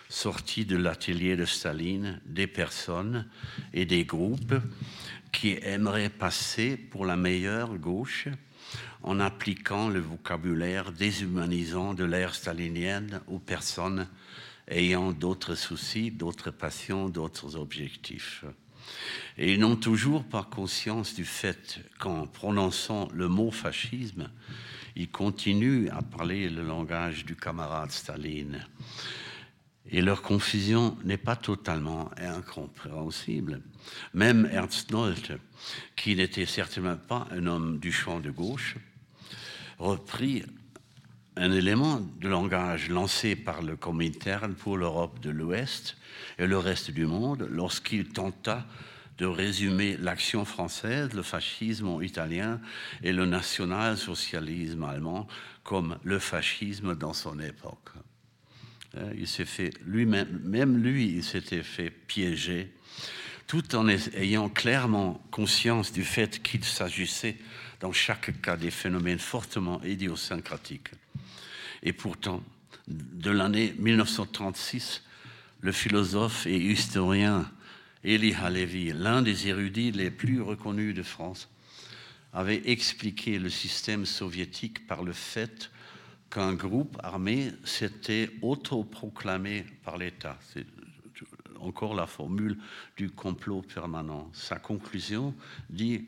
sortis 0.09 0.63
de 0.63 0.77
l'atelier 0.77 1.35
de 1.35 1.45
Staline 1.45 2.21
des 2.27 2.45
personnes 2.45 3.27
et 3.73 3.85
des 3.85 4.05
groupes 4.05 4.53
qui 5.31 5.57
aimeraient 5.63 6.11
passer 6.11 6.77
pour 6.77 7.07
la 7.07 7.15
meilleure 7.15 7.79
gauche 7.79 8.27
en 9.01 9.19
appliquant 9.19 9.89
le 9.89 10.01
vocabulaire 10.01 10.91
déshumanisant 10.91 11.95
de 11.95 12.03
l'ère 12.03 12.35
stalinienne 12.35 13.21
aux 13.25 13.39
personnes 13.39 14.07
ayant 14.67 15.13
d'autres 15.13 15.55
soucis, 15.55 16.11
d'autres 16.11 16.51
passions, 16.51 17.09
d'autres 17.09 17.55
objectifs. 17.55 18.45
Et 19.39 19.53
ils 19.53 19.59
n'ont 19.59 19.77
toujours 19.77 20.23
pas 20.23 20.43
conscience 20.43 21.15
du 21.15 21.25
fait 21.25 21.79
qu'en 21.97 22.27
prononçant 22.27 23.09
le 23.15 23.27
mot 23.27 23.49
fascisme, 23.49 24.29
ils 24.95 25.09
continuent 25.09 25.89
à 25.89 26.01
parler 26.01 26.49
le 26.49 26.63
langage 26.63 27.25
du 27.25 27.35
camarade 27.35 27.91
Staline. 27.91 28.65
Et 29.89 30.01
leur 30.01 30.21
confusion 30.21 30.97
n'est 31.03 31.17
pas 31.17 31.35
totalement 31.35 32.09
incompréhensible. 32.17 33.61
Même 34.13 34.47
Ernst 34.51 34.91
Nolte, 34.91 35.33
qui 35.95 36.15
n'était 36.15 36.45
certainement 36.45 36.97
pas 36.97 37.27
un 37.31 37.45
homme 37.47 37.79
du 37.79 37.91
champ 37.91 38.19
de 38.19 38.31
gauche, 38.31 38.77
reprit 39.79 40.43
un 41.35 41.51
élément 41.51 42.01
de 42.19 42.27
langage 42.27 42.89
lancé 42.89 43.35
par 43.35 43.61
le 43.61 43.75
Comintern 43.75 44.53
pour 44.53 44.77
l'Europe 44.77 45.19
de 45.19 45.29
l'Ouest 45.29 45.97
et 46.37 46.47
le 46.47 46.57
reste 46.57 46.91
du 46.91 47.05
monde 47.05 47.47
lorsqu'il 47.49 48.09
tenta 48.09 48.65
de 49.21 49.27
résumer 49.27 49.97
l'action 49.97 50.45
française, 50.45 51.13
le 51.13 51.21
fascisme 51.21 52.01
italien 52.01 52.59
et 53.03 53.13
le 53.13 53.27
national-socialisme 53.27 54.83
allemand 54.83 55.27
comme 55.63 55.99
le 56.03 56.17
fascisme 56.17 56.95
dans 56.95 57.13
son 57.13 57.39
époque. 57.39 57.91
Hein, 58.97 59.11
il 59.15 59.27
s'est 59.27 59.45
fait 59.45 59.69
lui-même, 59.85 60.41
même 60.43 60.81
lui, 60.81 61.11
il 61.17 61.23
s'était 61.23 61.61
fait 61.61 61.91
piéger, 61.91 62.73
tout 63.45 63.75
en 63.75 63.87
ayant 63.89 64.49
clairement 64.49 65.23
conscience 65.29 65.93
du 65.93 66.03
fait 66.03 66.41
qu'il 66.41 66.63
s'agissait 66.63 67.37
dans 67.79 67.91
chaque 67.91 68.41
cas 68.41 68.57
des 68.57 68.71
phénomènes 68.71 69.19
fortement 69.19 69.83
idiosyncratiques. 69.83 70.89
Et 71.83 71.93
pourtant, 71.93 72.41
de 72.87 73.29
l'année 73.29 73.75
1936, 73.77 75.03
le 75.59 75.71
philosophe 75.71 76.47
et 76.47 76.57
historien 76.57 77.45
Elie 78.03 78.33
Halevi, 78.33 78.93
l'un 78.93 79.21
des 79.21 79.47
érudits 79.47 79.91
les 79.91 80.09
plus 80.09 80.41
reconnus 80.41 80.95
de 80.95 81.03
France, 81.03 81.49
avait 82.33 82.61
expliqué 82.69 83.37
le 83.39 83.49
système 83.49 84.05
soviétique 84.05 84.87
par 84.87 85.03
le 85.03 85.13
fait 85.13 85.69
qu'un 86.29 86.53
groupe 86.53 86.97
armé 87.03 87.51
s'était 87.63 88.31
autoproclamé 88.41 89.65
par 89.83 89.97
l'État. 89.97 90.39
C'est 90.53 90.65
encore 91.59 91.93
la 91.93 92.07
formule 92.07 92.57
du 92.97 93.11
complot 93.11 93.61
permanent. 93.61 94.29
Sa 94.33 94.57
conclusion 94.57 95.35
dit 95.69 96.07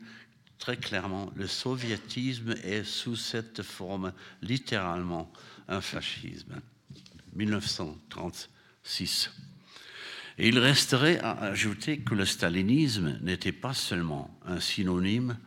très 0.58 0.76
clairement, 0.76 1.30
le 1.36 1.46
soviétisme 1.46 2.54
est 2.64 2.84
sous 2.84 3.16
cette 3.16 3.62
forme 3.62 4.12
littéralement 4.42 5.30
un 5.68 5.80
fascisme. 5.80 6.60
1936. 7.34 9.30
Et 10.38 10.48
il 10.48 10.58
resterait 10.58 11.18
à 11.20 11.32
ajouter 11.32 11.98
que 11.98 12.14
le 12.14 12.24
stalinisme 12.24 13.18
n'était 13.22 13.52
pas 13.52 13.74
seulement 13.74 14.36
un 14.44 14.58
synonyme 14.58 15.38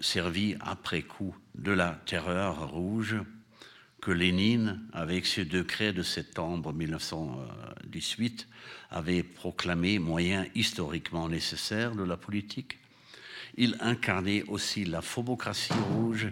servi 0.00 0.56
après 0.60 1.02
coup 1.02 1.36
de 1.54 1.72
la 1.72 2.00
terreur 2.06 2.70
rouge, 2.70 3.16
que 4.00 4.10
Lénine, 4.10 4.80
avec 4.92 5.24
ses 5.24 5.44
décrets 5.44 5.92
de 5.92 6.02
septembre 6.02 6.72
1918, 6.72 8.48
avait 8.90 9.22
proclamé 9.22 9.98
moyen 9.98 10.46
historiquement 10.54 11.28
nécessaire 11.28 11.94
de 11.94 12.02
la 12.04 12.16
politique. 12.16 12.78
Il 13.56 13.76
incarnait 13.80 14.42
aussi 14.48 14.84
la 14.84 15.00
phobocratie 15.00 15.72
rouge, 15.92 16.28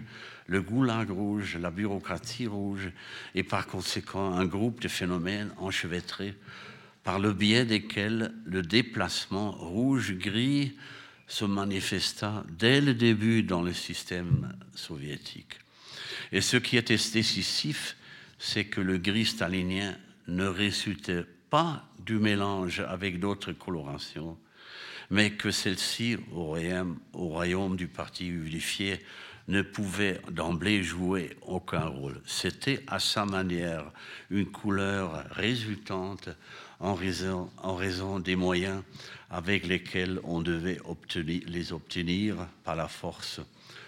le 0.47 0.61
goulag 0.61 1.09
rouge, 1.09 1.57
la 1.57 1.71
bureaucratie 1.71 2.47
rouge, 2.47 2.91
et 3.33 3.43
par 3.43 3.65
conséquent 3.65 4.33
un 4.33 4.45
groupe 4.45 4.81
de 4.81 4.87
phénomènes 4.87 5.51
enchevêtrés 5.57 6.35
par 7.03 7.19
le 7.19 7.33
biais 7.33 7.65
desquels 7.65 8.33
le 8.45 8.61
déplacement 8.61 9.51
rouge-gris 9.51 10.73
se 11.27 11.45
manifesta 11.45 12.43
dès 12.57 12.81
le 12.81 12.93
début 12.93 13.43
dans 13.43 13.61
le 13.61 13.73
système 13.73 14.55
soviétique. 14.75 15.59
Et 16.31 16.41
ce 16.41 16.57
qui 16.57 16.77
était 16.77 16.95
décisif, 16.95 17.95
c'est 18.39 18.65
que 18.65 18.81
le 18.81 18.97
gris 18.97 19.25
stalinien 19.25 19.95
ne 20.27 20.45
résultait 20.45 21.25
pas 21.49 21.87
du 21.99 22.17
mélange 22.17 22.79
avec 22.81 23.19
d'autres 23.19 23.53
colorations, 23.53 24.37
mais 25.09 25.31
que 25.31 25.51
celle-ci, 25.51 26.17
au 26.31 26.45
royaume, 26.45 26.99
au 27.13 27.27
royaume 27.27 27.75
du 27.75 27.87
parti 27.87 28.27
unifié, 28.27 28.99
ne 29.47 29.61
pouvait 29.61 30.21
d'emblée 30.31 30.83
jouer 30.83 31.37
aucun 31.41 31.85
rôle. 31.85 32.21
C'était 32.25 32.83
à 32.87 32.99
sa 32.99 33.25
manière 33.25 33.91
une 34.29 34.45
couleur 34.45 35.25
résultante 35.31 36.29
en 36.83 36.95
raison, 37.75 38.19
des 38.19 38.35
moyens 38.35 38.83
avec 39.29 39.65
lesquels 39.65 40.19
on 40.25 40.41
devait 40.41 40.79
les 41.15 41.71
obtenir 41.71 42.47
par 42.63 42.75
la 42.75 42.89
force, 42.89 43.39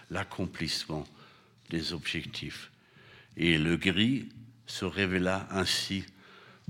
l'accomplissement 0.09 1.05
des 1.69 1.91
objectifs. 1.93 2.71
Et 3.35 3.57
le 3.57 3.75
gris 3.75 4.29
se 4.65 4.85
révéla 4.85 5.47
ainsi 5.51 6.05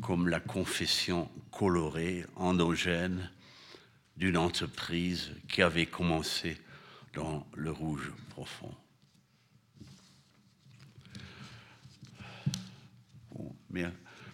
comme 0.02 0.28
la 0.28 0.40
confession 0.40 1.30
colorée, 1.52 2.26
endogène 2.36 3.30
d'une 4.18 4.38
entreprise 4.38 5.32
qui 5.48 5.62
avait 5.62 5.86
commencé 5.86 6.58
dans 7.14 7.46
le 7.54 7.72
rouge 7.72 8.12
profond. 8.30 8.74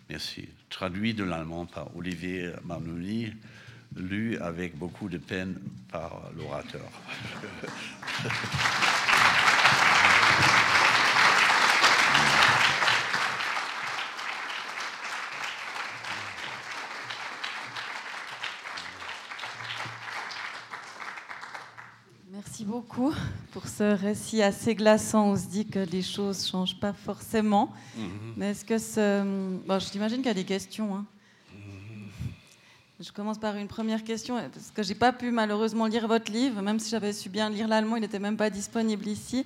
merci. 0.07 0.47
Traduit 0.71 1.13
de 1.13 1.23
l'allemand 1.23 1.65
par 1.67 1.95
Olivier 1.95 2.49
Marnouni, 2.63 3.31
lu 3.95 4.37
avec 4.39 4.77
beaucoup 4.77 5.09
de 5.09 5.17
peine 5.17 5.55
par 5.91 6.31
l'orateur. 6.35 6.89
beaucoup 22.81 23.13
pour 23.51 23.67
ce 23.67 23.95
récit 23.95 24.41
assez 24.41 24.73
glaçant. 24.73 25.31
On 25.31 25.35
se 25.35 25.47
dit 25.47 25.67
que 25.67 25.79
les 25.79 26.01
choses 26.01 26.43
ne 26.43 26.49
changent 26.49 26.79
pas 26.79 26.93
forcément. 26.93 27.71
Mhm. 27.95 28.33
Mais 28.37 28.51
est-ce 28.51 28.65
que 28.65 28.79
ce... 28.79 29.23
Bon, 29.67 29.77
je 29.77 29.89
t'imagine 29.89 30.17
qu'il 30.17 30.27
y 30.27 30.29
a 30.29 30.33
des 30.33 30.45
questions. 30.45 30.95
Hein. 30.95 31.05
Je 33.01 33.11
commence 33.11 33.39
par 33.39 33.55
une 33.55 33.67
première 33.67 34.03
question, 34.03 34.35
parce 34.53 34.69
que 34.69 34.83
j'ai 34.83 34.93
pas 34.93 35.11
pu 35.11 35.31
malheureusement 35.31 35.87
lire 35.87 36.07
votre 36.07 36.31
livre, 36.31 36.61
même 36.61 36.77
si 36.77 36.91
j'avais 36.91 37.13
su 37.13 37.29
bien 37.29 37.49
lire 37.49 37.67
l'allemand, 37.67 37.95
il 37.95 38.01
n'était 38.01 38.19
même 38.19 38.37
pas 38.37 38.51
disponible 38.51 39.07
ici. 39.07 39.43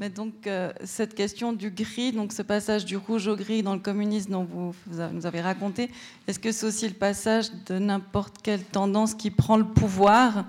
Mais 0.00 0.10
donc 0.10 0.46
euh, 0.46 0.72
cette 0.82 1.14
question 1.14 1.52
du 1.52 1.70
gris, 1.70 2.10
donc 2.10 2.32
ce 2.32 2.42
passage 2.42 2.84
du 2.84 2.96
rouge 2.96 3.28
au 3.28 3.36
gris 3.36 3.62
dans 3.62 3.74
le 3.74 3.80
communisme 3.80 4.32
dont 4.32 4.44
vous, 4.44 4.74
nous 5.12 5.24
avez 5.24 5.40
raconté, 5.40 5.88
est-ce 6.26 6.40
que 6.40 6.50
c'est 6.50 6.66
aussi 6.66 6.88
le 6.88 6.94
passage 6.94 7.46
de 7.66 7.78
n'importe 7.78 8.42
quelle 8.42 8.64
tendance 8.64 9.14
qui 9.14 9.30
prend 9.30 9.56
le 9.56 9.64
pouvoir, 9.64 10.44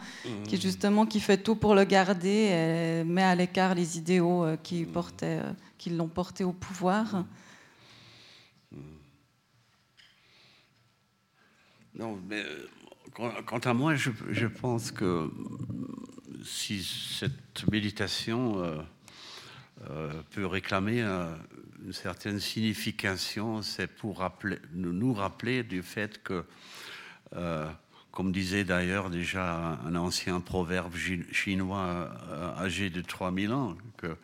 qui 0.46 0.56
mmh. 0.56 0.60
justement 0.60 1.06
qui 1.06 1.20
fait 1.20 1.38
tout 1.38 1.56
pour 1.56 1.76
le 1.76 1.84
garder, 1.84 2.50
et 2.52 3.04
met 3.04 3.24
à 3.24 3.36
l'écart 3.36 3.76
les 3.76 4.00
idéaux 4.00 4.44
euh, 4.44 4.58
qui 4.62 4.84
portaient, 4.84 5.42
euh, 5.44 5.52
qui 5.78 5.92
l'ont 5.92 6.08
porté 6.08 6.44
au 6.44 6.54
pouvoir? 6.54 7.24
Non, 11.98 12.20
mais 12.30 12.44
quant 13.14 13.60
à 13.60 13.74
moi, 13.74 13.96
je, 13.96 14.46
pense 14.46 14.92
que 14.92 15.32
si 16.44 16.84
cette 16.84 17.68
méditation 17.72 18.86
euh, 19.90 20.12
peut 20.32 20.46
réclamer 20.46 21.02
euh, 21.02 21.28
une 21.86 21.94
certaine 21.94 22.40
signification, 22.40 23.64
c'est 23.64 23.88
pour 23.88 24.20
rappeler, 24.20 24.58
nous 24.74 25.14
rappeler 25.14 25.64
du 25.64 25.82
fait 25.82 26.22
que, 26.22 26.46
euh, 27.36 27.68
comme 28.12 28.32
disait 28.32 28.64
d'ailleurs 28.64 29.10
déjà 29.10 29.80
un 29.84 29.96
ancien 29.96 30.40
proverbe 30.40 30.94
chinois 31.32 32.12
âgé 32.60 32.90
de 32.90 33.02
3000 33.02 33.54
ans, 33.54 33.78
que 33.98 34.16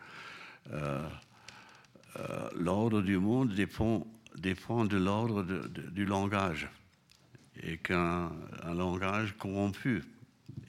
l'ordre 2.56 3.02
du 3.02 3.18
monde 3.18 3.54
dépend 3.54 4.84
de 4.84 4.96
l'ordre 4.96 5.44
du 5.44 6.04
langage 6.04 6.68
et 7.62 7.78
qu'un 7.78 8.30
langage 8.74 9.34
corrompu 9.38 10.02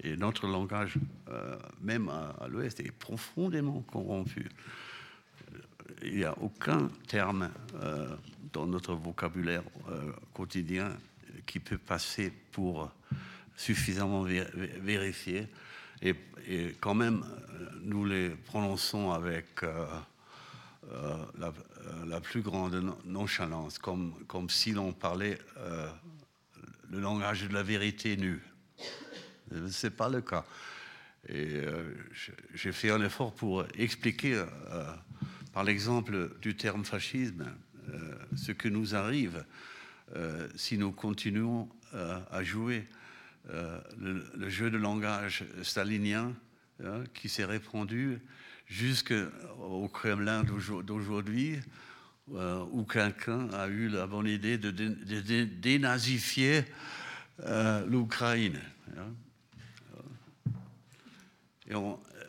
et 0.06 0.16
notre 0.18 0.48
langage, 0.48 0.96
euh, 1.30 1.58
même 1.82 2.10
à, 2.10 2.48
l'Ouest, 2.48 2.80
est 2.80 2.92
profondément 2.92 3.82
corrompu. 3.82 4.48
Il 6.04 6.18
n'y 6.18 6.24
a 6.24 6.38
aucun 6.40 6.90
terme 7.08 7.50
euh, 7.76 8.16
dans 8.54 8.68
notre 8.68 8.94
vocabulaire 8.94 9.64
euh, 9.90 10.12
quotidien 10.34 10.96
qui 11.46 11.60
peut 11.60 11.78
passer 11.78 12.32
pour 12.52 12.92
suffisamment 13.56 14.24
vérifié. 14.24 15.48
Et, 16.02 16.16
quand 16.80 16.94
même, 16.94 17.26
nous 17.82 18.06
les 18.06 18.30
prononçons 18.30 19.12
avec 19.12 19.62
la, 21.40 22.22
plus 22.22 22.42
grande 22.42 22.94
nonchalance, 23.06 23.80
comme, 23.80 24.14
comme 24.28 24.50
si 24.50 24.74
l'on 24.74 24.92
parlait 24.92 25.40
le 26.92 27.00
langage 27.00 27.48
de 27.48 27.54
la 27.54 27.64
vérité 27.64 28.18
nue. 28.18 28.42
Ce 29.70 29.88
n'est 29.88 29.92
pas 29.92 30.10
le 30.10 30.22
cas. 30.22 30.46
Et 31.28 31.56
euh, 31.56 31.96
j'ai 32.54 32.72
fait 32.72 32.92
un 32.92 33.02
effort 33.02 33.34
pour 33.34 33.66
expliquer, 33.78 34.36
euh, 34.36 34.46
par 35.54 35.64
l'exemple 35.64 36.38
du 36.42 36.56
terme 36.56 36.86
fascisme, 36.86 37.46
euh, 37.90 38.16
ce 38.36 38.52
que 38.52 38.68
nous 38.68 38.96
arrive 38.96 39.46
si 40.56 40.78
nous 40.78 40.92
continuons 40.92 41.68
à 41.92 42.44
jouer 42.44 42.88
le, 43.50 44.50
jeu 44.50 44.70
de 44.70 44.78
langage 44.78 45.44
stalinien 45.64 46.32
hein, 46.84 47.04
qui 47.16 47.28
s'est 47.28 47.44
répandu 47.44 48.20
jusqu'au 48.68 49.90
Kremlin 49.92 50.44
d'aujourd'hui, 50.44 51.60
où 52.28 52.84
quelqu'un 52.84 53.50
a 53.54 53.68
eu 53.68 53.88
la 53.88 54.08
bonne 54.08 54.28
idée 54.28 54.58
de, 54.58 54.72
dénazifier 55.44 56.66
l'Ukraine. 57.88 58.60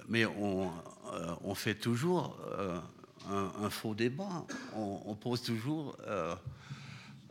Mais 0.08 0.24
on, 0.24 0.72
euh, 1.12 1.34
on, 1.42 1.54
fait 1.54 1.74
toujours 1.74 2.36
euh, 2.58 2.80
un, 3.28 3.70
faux 3.70 3.94
débat. 3.94 4.44
On, 4.74 5.14
pose 5.14 5.42
toujours 5.42 5.96
euh, 6.06 6.34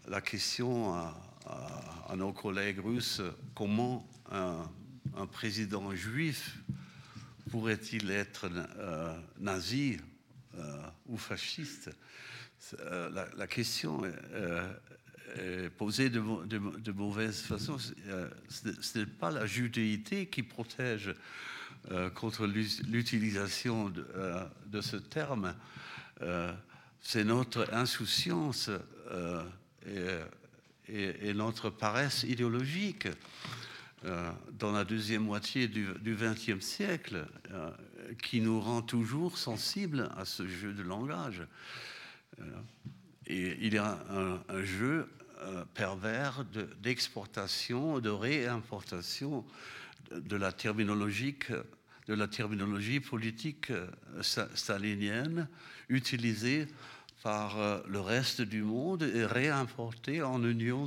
la 0.07 0.21
question 0.21 0.93
à, 0.93 2.15
nos 2.15 2.31
collègues 2.31 2.79
russes 2.79 3.21
comment 3.53 4.07
un, 4.31 4.69
président 5.31 5.93
juif 5.93 6.57
pourrait-il 7.51 8.09
être 8.11 8.49
nazi 9.39 9.97
ou 11.07 11.17
fasciste? 11.17 11.89
La, 13.37 13.47
question 13.47 14.01
est, 14.05 15.69
posée 15.77 16.09
de, 16.09 16.91
mauvaise 16.91 17.41
façon. 17.41 17.77
Ce 17.77 18.97
n'est 18.97 19.05
pas 19.05 19.31
la 19.31 19.45
judéité 19.45 20.27
qui 20.27 20.43
protège 20.43 21.13
euh, 21.91 22.09
contre 22.09 22.47
l'utilisation 22.47 23.93
euh, 24.15 24.43
de, 24.65 24.81
ce 24.81 24.95
terme, 24.95 25.53
euh, 26.23 26.51
c'est 26.99 27.23
notre 27.23 27.71
insouciance 27.73 28.71
et, 30.89 31.33
notre 31.35 31.69
paresse 31.69 32.23
idéologique 32.23 33.07
dans 34.53 34.71
la 34.71 34.83
deuxième 34.83 35.23
moitié 35.23 35.67
du 35.67 36.15
XXe 36.15 36.63
siècle 36.65 37.25
qui 38.23 38.41
nous 38.41 38.59
rend 38.59 38.81
toujours 38.81 39.37
sensibles 39.37 40.09
à 40.17 40.25
ce 40.25 40.47
jeu 40.47 40.73
de 40.73 40.81
langage. 40.81 41.43
Et 43.27 43.57
il 43.61 43.73
y 43.73 43.77
a 43.77 43.99
un, 44.49 44.63
jeu 44.63 45.09
pervers 45.73 46.45
d'exportation, 46.81 47.99
de, 47.99 48.09
réimportation 48.09 49.45
de 50.11 50.35
la 50.35 50.51
terminologie 50.51 51.35
de 52.07 52.13
la 52.13 52.27
terminologie 52.27 52.99
politique 52.99 53.71
euh, 53.71 53.87
stalinienne 54.21 55.47
utilisée 55.89 56.67
par 57.23 57.59
euh, 57.59 57.79
le 57.87 57.99
reste 57.99 58.41
du 58.41 58.61
monde 58.61 59.03
et 59.03 59.25
réimportée 59.25 60.21
en 60.21 60.43
Union, 60.43 60.85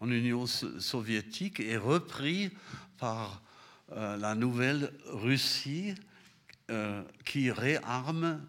en 0.00 0.10
Union 0.10 0.46
soviétique 0.46 1.60
et 1.60 1.76
repris 1.76 2.50
par 2.98 3.42
euh, 3.92 4.16
la 4.16 4.34
nouvelle 4.34 4.92
Russie 5.06 5.94
qui 7.26 7.50
réarme 7.50 8.40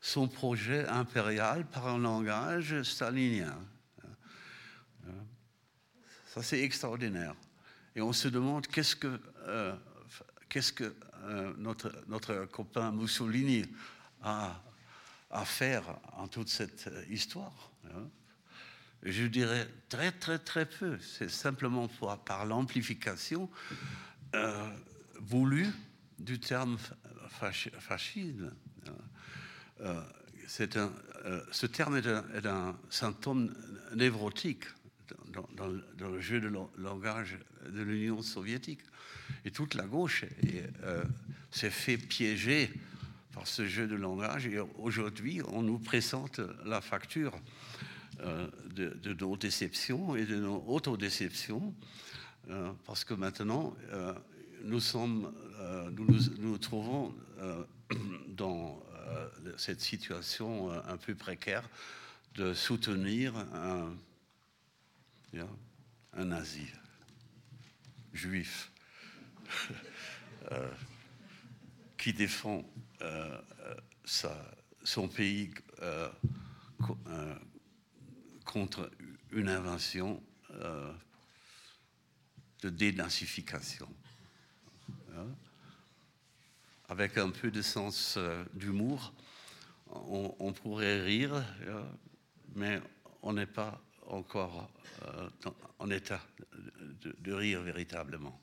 son 0.00 0.28
projet 0.28 0.86
impérial 0.88 1.66
par 1.66 1.88
un 1.88 1.98
langage 1.98 2.82
stalinien. 2.82 3.58
Ça, 6.26 6.42
c'est 6.42 6.60
extraordinaire. 6.60 7.34
Et 7.96 8.00
on 8.00 8.12
se 8.12 8.28
demande 8.28 8.66
qu'est-ce 8.66 8.94
que, 8.94 9.20
qu'est-ce 10.48 10.72
que 10.72 10.94
euh, 11.24 11.52
notre, 11.56 11.92
notre 12.06 12.44
copain 12.44 12.92
Mussolini 12.92 13.64
a 14.22 14.62
à 15.30 15.44
faire 15.44 15.98
en 16.16 16.28
toute 16.28 16.48
cette 16.48 16.90
histoire 17.08 17.70
hein. 17.84 18.08
Je 19.04 19.24
dirais 19.24 19.68
très 19.88 20.10
très 20.10 20.40
très 20.40 20.66
peu. 20.66 20.98
C'est 20.98 21.30
simplement 21.30 21.88
par 22.26 22.44
l'amplification 22.46 23.48
euh, 24.34 24.68
voulue 25.20 25.68
du 26.18 26.40
terme 26.40 26.76
fascisme. 27.80 28.52
Euh, 29.80 30.00
un, 30.76 30.90
ce 31.52 31.66
terme 31.66 31.96
est 31.96 32.46
un, 32.46 32.76
symptôme 32.90 33.54
névrotique 33.94 34.64
dans, 35.56 36.08
le 36.10 36.20
jeu 36.20 36.40
de 36.40 36.50
langage 36.78 37.38
de 37.68 37.82
l'Union 37.82 38.22
soviétique. 38.22 38.80
Et 39.44 39.50
toute 39.50 39.74
la 39.74 39.84
gauche 39.84 40.24
euh, 40.82 41.04
s'est 41.50 41.70
fait 41.70 41.98
piéger 41.98 42.70
par 43.32 43.46
ce 43.46 43.66
jeu 43.66 43.86
de 43.86 43.94
langage. 43.94 44.46
Et 44.46 44.58
aujourd'hui, 44.78 45.40
on 45.48 45.62
nous 45.62 45.78
présente 45.78 46.40
la 46.64 46.80
facture 46.80 47.32
euh, 48.20 48.48
de, 48.74 49.14
nos 49.14 49.36
déceptions 49.36 50.16
et 50.16 50.24
de 50.24 50.36
nos 50.36 50.64
autodéceptions, 50.66 51.74
euh, 52.50 52.72
parce 52.86 53.04
que 53.04 53.14
maintenant, 53.14 53.76
nous, 54.64 54.80
sommes, 54.80 55.32
nous, 55.92 56.18
nous, 56.38 56.58
trouvons 56.58 57.14
dans 58.28 58.82
cette 59.56 59.80
situation 59.80 60.70
un 60.70 60.96
peu 60.96 61.14
précaire 61.14 61.68
de 62.34 62.54
soutenir 62.54 63.36
un, 63.36 63.94
un 66.12 66.24
nazi 66.24 66.66
juif 68.12 68.70
euh, 70.52 70.70
qui 71.96 72.12
défend 72.12 72.64
euh, 73.02 73.40
son 74.84 75.08
pays 75.08 75.52
euh, 75.82 76.08
contre 78.44 78.90
une 79.32 79.48
invention 79.48 80.22
de 82.62 82.70
dénazification. 82.70 83.88
Hein. 85.14 85.26
Avec 86.88 87.18
un 87.18 87.30
peu 87.30 87.50
de 87.50 87.62
sens 87.62 88.18
d'humour, 88.54 89.12
on, 89.90 90.52
pourrait 90.52 91.00
rire, 91.02 91.44
mais 92.54 92.80
on 93.22 93.32
n'est 93.34 93.46
pas 93.46 93.80
encore 94.06 94.70
en 95.78 95.90
état 95.90 96.20
de, 97.00 97.32
rire 97.32 97.62
véritablement. 97.62 98.38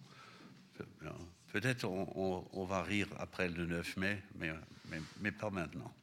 Peut-être 1.51 1.85
on, 1.85 2.65
va 2.65 2.83
rire 2.83 3.07
après 3.19 3.49
le 3.49 3.65
9 3.65 3.97
mai, 3.97 4.21
mais, 5.21 5.31
pas 5.31 5.49
maintenant. 5.49 5.93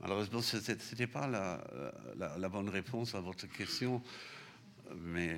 Malheureusement, 0.00 0.40
ce 0.40 0.56
n'était 0.56 1.06
pas 1.06 1.26
la, 1.26 2.48
bonne 2.48 2.68
réponse 2.68 3.14
à 3.14 3.20
votre 3.20 3.46
question, 3.46 4.02
mais 4.94 5.36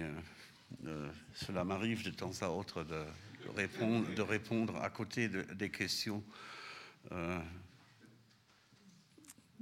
euh, 0.84 1.10
cela 1.34 1.64
m'arrive 1.64 2.04
de 2.04 2.10
temps 2.10 2.32
à 2.42 2.50
autre 2.50 2.84
de, 2.84 3.02
répondre, 3.48 4.14
de 4.14 4.22
répondre 4.22 4.76
à 4.82 4.90
côté 4.90 5.28
des 5.28 5.70
questions. 5.70 6.22
Euh, 7.12 7.40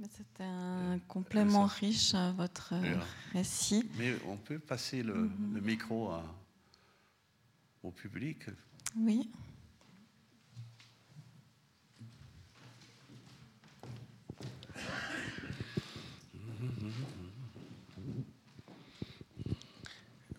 C'était 0.01 0.43
un 0.43 0.99
complément 1.07 1.65
riche 1.65 2.13
à 2.13 2.31
votre 2.31 2.73
récit. 3.33 3.89
Mais 3.97 4.15
on 4.27 4.37
peut 4.37 4.59
passer 4.59 5.03
le, 5.03 5.13
mhm. 5.13 5.61
micro 5.61 6.11
au 7.83 7.91
public. 7.91 8.45
Oui. 8.97 9.29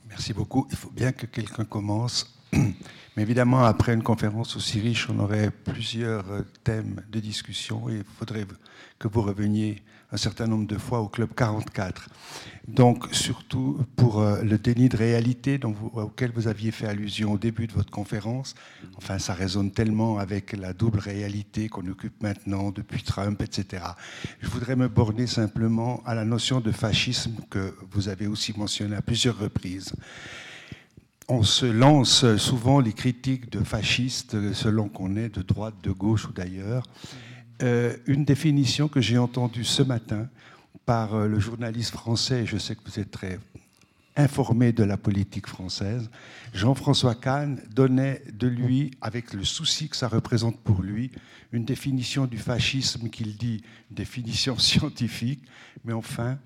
Merci 0.09 0.35
beaucoup. 0.35 0.67
Il 0.71 0.77
faut 0.77 0.91
bien 0.91 1.13
que 1.13 1.25
quelqu'un 1.27 1.65
commence. 1.65 2.39
Évidemment, 3.21 3.65
après 3.65 3.93
une 3.93 4.03
conférence 4.03 4.57
aussi 4.57 4.81
riche, 4.81 5.11
on 5.11 5.19
aurait 5.19 5.51
plusieurs 5.51 6.25
thèmes 6.65 7.03
de 7.13 7.21
discussion 7.21 7.91
et 7.91 7.97
il 7.97 8.05
faudrait 8.19 8.47
que 8.99 9.09
vous 9.09 9.21
reveniez 9.21 9.83
un 10.11 10.17
certain 10.17 10.47
nombre 10.47 10.67
de 10.67 10.79
fois 10.79 11.01
au 11.01 11.09
Club 11.09 11.29
44. 11.37 12.09
Donc, 12.67 13.09
surtout 13.13 13.85
pour 13.95 14.23
euh, 14.23 14.41
le 14.41 14.57
déni 14.57 14.89
de 14.89 14.97
réalité 14.97 15.61
auquel 15.95 16.33
vous 16.33 16.49
aviez 16.49 16.71
fait 16.71 16.87
allusion 16.87 17.33
au 17.33 17.39
début 17.39 17.67
de 17.67 17.75
votre 17.75 17.91
conférence, 17.91 18.55
enfin, 18.97 19.19
ça 19.19 19.35
résonne 19.35 19.71
tellement 19.71 20.19
avec 20.19 20.55
la 20.55 20.73
double 20.73 20.99
réalité 20.99 21.69
qu'on 21.69 21.87
occupe 21.89 22.23
maintenant 22.23 22.71
depuis 22.71 23.03
Trump, 23.03 23.43
etc. 23.43 23.85
Je 24.41 24.49
voudrais 24.49 24.77
me 24.77 24.89
borner 24.89 25.27
simplement 25.27 26.03
à 26.07 26.15
la 26.15 26.25
notion 26.25 26.61
de 26.61 26.73
fascisme 26.73 27.35
que 27.51 27.77
vous 27.91 28.09
avez 28.09 28.27
aussi 28.27 28.59
mentionné 28.59 28.97
à 28.97 29.03
plusieurs 29.03 29.39
reprises 29.39 29.93
on 31.29 31.43
se 31.43 31.67
lance 31.67 32.37
souvent 32.37 32.81
les 32.81 32.93
critiques 32.93 33.51
de 33.51 33.63
fascistes 33.63 34.53
selon 34.53 34.89
qu'on 34.89 35.17
est 35.17 35.29
de 35.29 35.43
droite, 35.43 35.75
de 35.83 35.93
gauche 35.93 36.27
ou 36.27 36.33
d'ailleurs. 36.33 36.85
Euh, 37.63 37.95
une 38.07 38.25
définition 38.25 38.89
que 38.89 39.01
j'ai 39.01 39.19
entendue 39.19 39.65
ce 39.65 39.83
matin 39.83 40.29
par 40.87 41.15
euh, 41.15 41.29
le 41.29 41.39
journaliste 41.39 41.91
français, 41.91 42.47
je 42.47 42.57
sais 42.57 42.75
que 42.75 42.81
vous 42.87 42.99
êtes 42.99 43.11
très 43.11 43.39
informé 44.17 44.73
de 44.73 44.83
la 44.83 44.97
politique 44.97 45.47
française, 45.47 46.11
Jean-François 46.55 47.15
Kahn 47.15 47.61
donnait 47.75 48.23
de 48.33 48.49
lui, 48.49 48.93
avec 49.01 49.35
le 49.35 49.45
souci 49.45 49.89
que 49.89 49.97
ça 49.97 50.09
représente 50.09 50.59
pour 50.61 50.83
lui, 50.83 51.11
une 51.53 51.65
définition 51.65 52.27
du 52.27 52.39
fascisme 52.39 53.11
qu'il 53.11 53.37
dit, 53.37 53.63
définition 53.91 54.59
scientifique, 54.59 55.43
mais 55.85 55.93
enfin, 55.93 56.39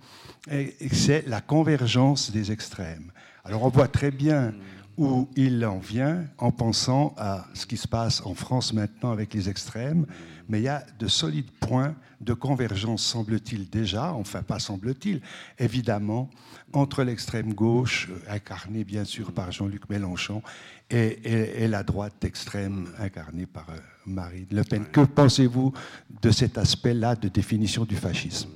c'est 0.92 1.26
la 1.26 1.40
convergence 1.40 2.30
des 2.30 2.50
extrêmes. 2.52 3.12
Alors 3.46 3.62
on 3.62 3.68
voit 3.68 3.88
très 3.88 4.10
bien 4.10 4.54
où 4.96 5.28
il 5.36 5.64
en 5.66 5.78
vient 5.78 6.24
en 6.38 6.50
pensant 6.50 7.14
à 7.18 7.46
ce 7.52 7.66
qui 7.66 7.76
se 7.76 7.86
passe 7.86 8.24
en 8.24 8.34
France 8.34 8.72
maintenant 8.72 9.10
avec 9.10 9.34
les 9.34 9.50
extrêmes, 9.50 10.06
mais 10.48 10.60
il 10.60 10.64
y 10.64 10.68
a 10.68 10.82
de 10.98 11.08
solides 11.08 11.50
points 11.60 11.94
de 12.22 12.32
convergence, 12.32 13.04
semble-t-il 13.04 13.68
déjà, 13.68 14.14
enfin 14.14 14.42
pas 14.42 14.58
semble-t-il, 14.58 15.20
évidemment, 15.58 16.30
entre 16.72 17.02
l'extrême 17.02 17.52
gauche, 17.52 18.08
euh, 18.10 18.34
incarnée 18.34 18.84
bien 18.84 19.04
sûr 19.04 19.32
par 19.32 19.52
Jean-Luc 19.52 19.90
Mélenchon, 19.90 20.42
et, 20.88 21.68
la 21.68 21.82
droite 21.82 22.24
extrême, 22.24 22.88
incarnée 22.98 23.46
par 23.46 23.68
euh, 23.68 23.76
Marine 24.06 24.46
Le 24.50 24.62
Pen. 24.62 24.86
Que 24.86 25.00
pensez-vous 25.00 25.74
de 26.22 26.30
cet 26.30 26.56
aspect-là 26.56 27.14
de 27.16 27.28
définition 27.28 27.84
du 27.84 27.96
fascisme? 27.96 28.50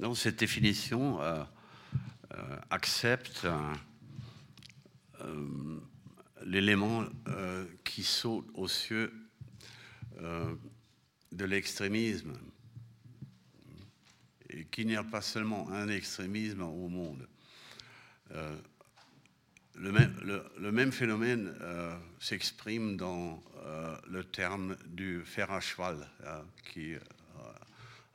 Non, 0.00 0.14
cette 0.14 0.38
définition... 0.38 1.22
Euh, 1.22 1.42
accepte 2.70 3.46
euh, 5.20 5.78
l'élément 6.44 7.04
euh, 7.28 7.64
qui 7.84 8.02
saute 8.02 8.46
aux 8.54 8.68
cieux 8.68 9.12
de 11.32 11.44
l'extrémisme 11.44 12.32
et 14.48 14.64
qu'il 14.64 14.86
n'y 14.86 14.96
a 14.96 15.04
pas 15.04 15.20
seulement 15.20 15.68
un 15.70 15.88
extrémisme 15.88 16.62
au 16.62 16.88
monde. 16.88 17.28
le, 19.74 20.70
même, 20.72 20.92
phénomène 20.92 21.54
s'exprime 22.18 22.96
dans 22.96 23.42
le 24.08 24.24
terme 24.24 24.76
du 24.86 25.22
fer 25.22 25.50
à 25.50 25.60
cheval, 25.60 26.08
hein, 26.24 26.42
qui 26.72 26.94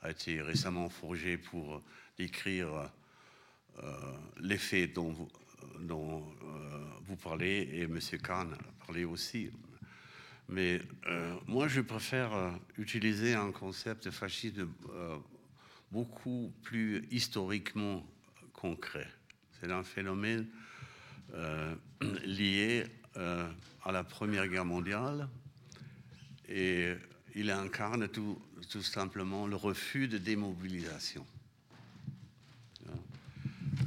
a 0.02 0.10
été 0.10 0.42
récemment 0.42 0.88
forgé 0.88 1.36
pour 1.36 1.80
décrire 2.18 2.74
euh, 2.74 2.86
l'effet 4.40 4.86
dont 4.86 5.12
vous, 5.12 5.28
dont, 5.80 6.24
euh, 6.44 6.84
vous 7.06 7.16
parlez 7.16 7.68
et 7.72 7.82
M. 7.82 7.98
Kahn 8.22 8.52
a 8.52 8.86
parlé 8.86 9.04
aussi. 9.04 9.50
Mais 10.48 10.80
euh, 11.06 11.34
moi, 11.46 11.68
je 11.68 11.80
préfère 11.80 12.58
utiliser 12.78 13.34
un 13.34 13.52
concept 13.52 14.06
de 14.06 14.10
fascisme 14.10 14.68
beaucoup 15.90 16.52
plus 16.62 17.06
historiquement 17.10 18.04
concret. 18.52 19.08
C'est 19.60 19.70
un 19.70 19.84
phénomène 19.84 20.46
lié 22.24 22.84
à 23.14 23.92
la 23.92 24.04
Première 24.04 24.48
Guerre 24.48 24.64
mondiale 24.64 25.28
et 26.48 26.94
il 27.34 27.50
incarne 27.50 28.08
tout 28.08 28.38
simplement 28.82 29.46
le 29.46 29.56
refus 29.56 30.08
de 30.08 30.18
démobilisation. 30.18 31.26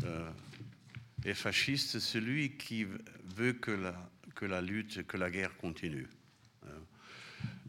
Euh, 0.04 0.30
est 1.24 1.34
fasciste 1.34 2.00
celui 2.00 2.52
qui 2.58 2.86
veut 3.36 3.54
que 3.54 3.72
la, 4.46 4.62
lutte, 4.62 5.06
que 5.08 5.18
la 5.18 5.32
guerre 5.32 5.58
continue. 5.58 6.08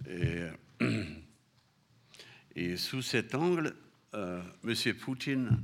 Euh, 0.08 0.50
et, 0.80 1.00
et 2.54 2.76
sous 2.76 3.02
cet 3.02 3.34
angle, 3.34 3.74
euh, 4.14 4.42
M. 4.64 4.94
Poutine 4.94 5.58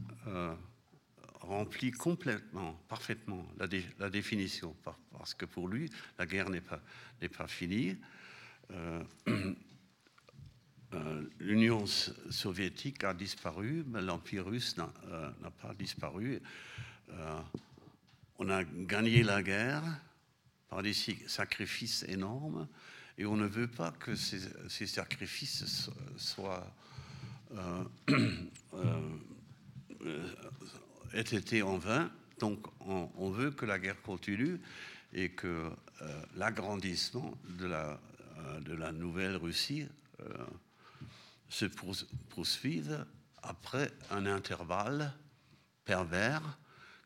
remplit 1.43 1.91
complètement, 1.91 2.75
parfaitement 2.89 3.47
la, 3.59 4.11
définition, 4.11 4.75
parce 5.13 5.35
que 5.35 5.45
pour 5.45 5.69
lui, 5.69 5.91
la 6.19 6.27
guerre 6.27 6.51
n'est 6.51 6.61
pas, 6.61 7.49
finie. 7.49 7.97
Euh, 8.71 9.03
l'Union 11.39 11.85
soviétique 11.87 13.05
a 13.05 13.15
disparu, 13.15 13.85
mais 13.87 14.03
l'Empire 14.03 14.47
russe 14.47 14.77
n'a 14.77 14.93
euh, 15.09 15.31
pas 15.61 15.75
disparu. 15.75 16.41
Euh, 17.11 17.41
on 18.39 18.49
a 18.51 18.65
gagné 18.65 19.23
la 19.23 19.43
guerre 19.43 19.83
par 20.69 20.83
des 20.83 20.95
sacrifices 21.27 22.05
énormes 22.09 22.69
et 23.19 23.27
on 23.27 23.37
ne 23.37 23.47
veut 23.47 23.69
pas 23.69 23.93
que 23.93 24.15
ces, 24.15 24.87
sacrifices 24.87 25.91
soient 26.17 26.67
aient 31.13 31.21
été 31.21 31.63
en 31.63 31.77
vain. 31.77 32.11
Donc 32.39 32.67
on, 32.81 33.31
veut 33.31 33.51
que 33.51 33.67
la 33.67 33.79
guerre 33.79 34.01
continue 34.03 34.59
et 35.13 35.29
que 35.29 35.71
l'agrandissement 36.35 37.37
de 37.59 37.67
la, 37.67 38.01
de 38.63 38.73
la 38.73 38.91
nouvelle 38.93 39.37
Russie 39.37 39.87
se 41.53 41.67
poursuivent 42.31 43.05
après 43.43 43.93
un 44.11 44.25
intervalle 44.25 45.13
pervers 45.85 46.59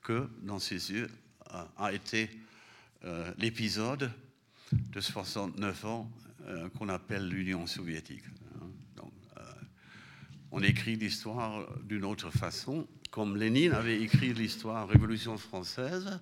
que, 0.03 0.31
dans 0.43 0.61
ses 0.61 0.93
yeux, 0.93 1.11
a 1.77 1.93
été 1.93 2.31
euh, 3.05 3.33
l'épisode 3.39 4.13
de 4.73 5.01
69 5.01 5.85
ans 5.85 6.11
euh, 6.47 6.69
qu'on 6.71 6.89
appelle 6.89 7.29
l'Union 7.29 7.67
soviétique. 7.67 8.23
Donc, 8.95 9.13
euh, 9.37 9.43
on 10.53 10.63
écrit 10.63 10.95
l'histoire 10.95 11.67
d'une 11.83 12.05
autre 12.05 12.31
façon, 12.31 12.87
comme 13.11 13.37
Lénine 13.37 13.73
avait 13.73 14.01
écrit 14.01 14.33
l'histoire 14.33 14.87
Révolution 14.87 15.37
française 15.39 16.21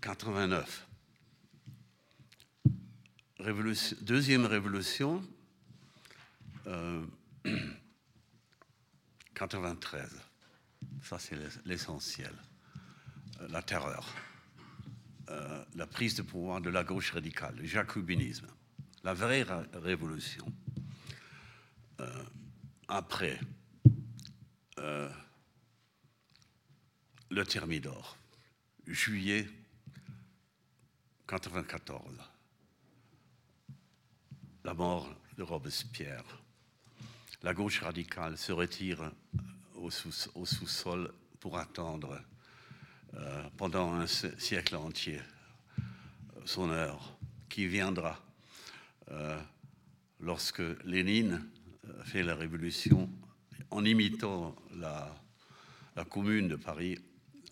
89. 0.00 0.86
deuxième 4.00 4.46
révolution, 4.46 5.22
93. 9.34 10.00
Euh, 10.02 10.06
Ça, 11.02 11.18
c'est 11.18 11.36
l'essentiel. 11.64 12.32
Euh, 13.40 13.48
la 13.48 13.62
terreur. 13.62 14.06
euh, 15.28 15.64
la 15.74 15.86
prise 15.86 16.14
de 16.16 16.22
pouvoir 16.22 16.60
de 16.60 16.70
la 16.70 16.82
gauche 16.82 17.12
radicale, 17.12 17.54
le 17.56 17.64
jacobinisme, 17.64 18.48
la 19.04 19.14
vraie 19.14 19.46
révolution. 19.74 20.46
Après 22.88 23.38
le 27.30 27.44
Thermidor, 27.44 28.16
juillet 28.86 29.42
1994, 31.28 32.02
la 34.64 34.74
mort 34.74 35.14
de 35.36 35.42
Robespierre. 35.42 36.39
La 37.42 37.54
gauche 37.54 37.80
radicale 37.80 38.36
se 38.36 38.52
retire 38.52 39.12
au 39.76 39.90
sous-sol 39.90 41.10
pour 41.40 41.56
attendre 41.56 42.20
euh, 43.14 43.42
pendant 43.56 43.94
un 43.94 44.06
siècle 44.06 44.76
entier 44.76 45.18
son 46.44 46.68
heure 46.68 47.16
qui 47.48 47.66
viendra 47.66 48.22
euh, 49.10 49.40
lorsque 50.20 50.62
Lénine 50.84 51.48
euh, 51.88 52.04
fait 52.04 52.22
la 52.22 52.34
révolution 52.34 53.10
en 53.70 53.86
imitant 53.86 54.54
la, 54.74 55.10
la 55.96 56.04
commune 56.04 56.46
de 56.46 56.56
Paris 56.56 56.98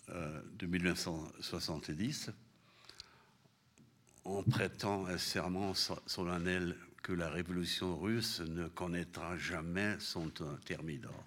de 0.07 0.65
1970 0.65 2.31
en 4.25 4.43
prêtant 4.43 5.05
un 5.05 5.17
serment 5.17 5.73
solennel 5.73 6.75
que 7.01 7.13
la 7.13 7.29
révolution 7.29 7.97
russe 7.97 8.41
ne 8.41 8.67
connaîtra 8.67 9.37
jamais 9.37 9.97
son 9.99 10.31
thermidor. 10.65 11.25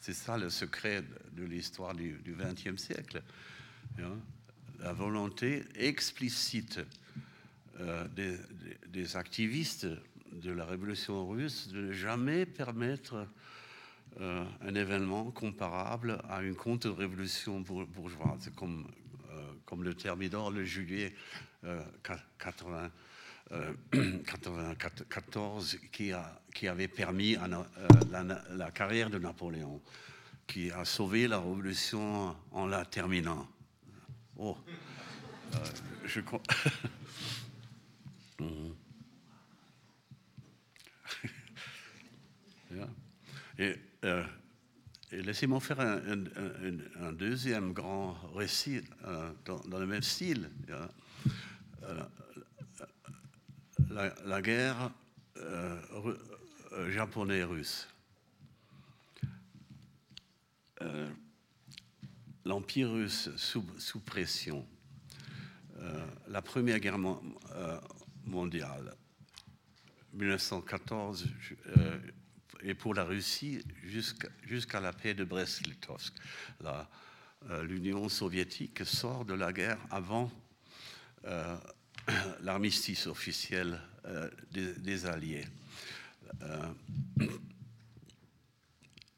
C'est 0.00 0.14
ça 0.14 0.38
le 0.38 0.50
secret 0.50 1.02
de 1.32 1.44
l'histoire 1.44 1.94
du 1.94 2.36
XXe 2.38 2.80
siècle. 2.80 3.22
Hein. 3.98 4.18
La 4.80 4.92
volonté 4.92 5.64
explicite 5.74 6.80
euh, 7.80 8.06
des, 8.88 9.16
activistes 9.16 9.86
de 10.32 10.50
la 10.50 10.64
révolution 10.64 11.28
russe 11.28 11.68
de 11.68 11.80
ne 11.80 11.92
jamais 11.92 12.46
permettre 12.46 13.26
euh, 14.20 14.44
un 14.62 14.74
événement 14.74 15.30
comparable 15.30 16.18
à 16.28 16.42
une 16.42 16.54
contre-révolution 16.54 17.60
bourgeoise, 17.60 18.50
comme, 18.56 18.86
euh, 19.30 19.52
comme 19.64 19.82
le 19.82 19.94
Thermidor 19.94 20.50
le 20.50 20.64
juillet 20.64 21.14
80. 22.38 22.90
1994 23.92 25.78
qui, 25.92 26.12
a, 26.12 26.40
qui 26.52 26.66
avait 26.66 26.88
permis 26.88 27.36
euh, 27.36 27.62
la, 28.56 28.70
carrière 28.72 29.08
de 29.08 29.18
Napoléon, 29.18 29.80
qui 30.46 30.70
a 30.72 30.84
sauvé 30.84 31.28
la 31.28 31.38
révolution 31.38 32.34
en 32.50 32.66
la 32.66 32.84
terminant. 32.84 33.46
Oh, 34.36 34.56
euh, 35.54 35.58
je 36.04 36.20
crois. 36.20 36.42
Mhm. 38.38 38.74
et, 43.58 43.76
euh, 44.04 44.22
laissez-moi 45.10 45.58
faire 45.58 45.80
un, 45.80 47.12
deuxième 47.12 47.72
grand 47.72 48.12
récit 48.34 48.82
dans, 49.46 49.78
le 49.78 49.86
même 49.86 50.02
style 50.02 50.50
la, 54.24 54.42
guerre 54.42 54.90
euh, 55.38 55.80
euh, 56.72 56.90
japonais-russe. 56.90 57.88
Euh, 60.82 61.10
L'Empire 62.44 62.92
russe 62.92 63.30
sous, 63.36 64.00
pression. 64.00 64.64
la 66.28 66.42
Première 66.42 66.78
Guerre 66.78 66.98
mondiale, 68.24 68.94
1914, 70.12 71.26
et 72.62 72.74
pour 72.74 72.94
la 72.94 73.02
Russie 73.02 73.64
jusqu'à 73.82 74.80
la 74.80 74.92
paix 74.92 75.12
de 75.12 75.24
Brest-Litovsk. 75.24 76.14
L'Union 77.62 78.08
soviétique 78.08 78.86
sort 78.86 79.24
de 79.24 79.34
la 79.34 79.52
guerre 79.52 79.80
avant 79.90 80.30
l'armistice 82.42 83.06
officiel 83.06 83.80
euh, 84.06 84.30
des, 84.52 85.06
Alliés. 85.06 85.46
Euh, 86.42 86.72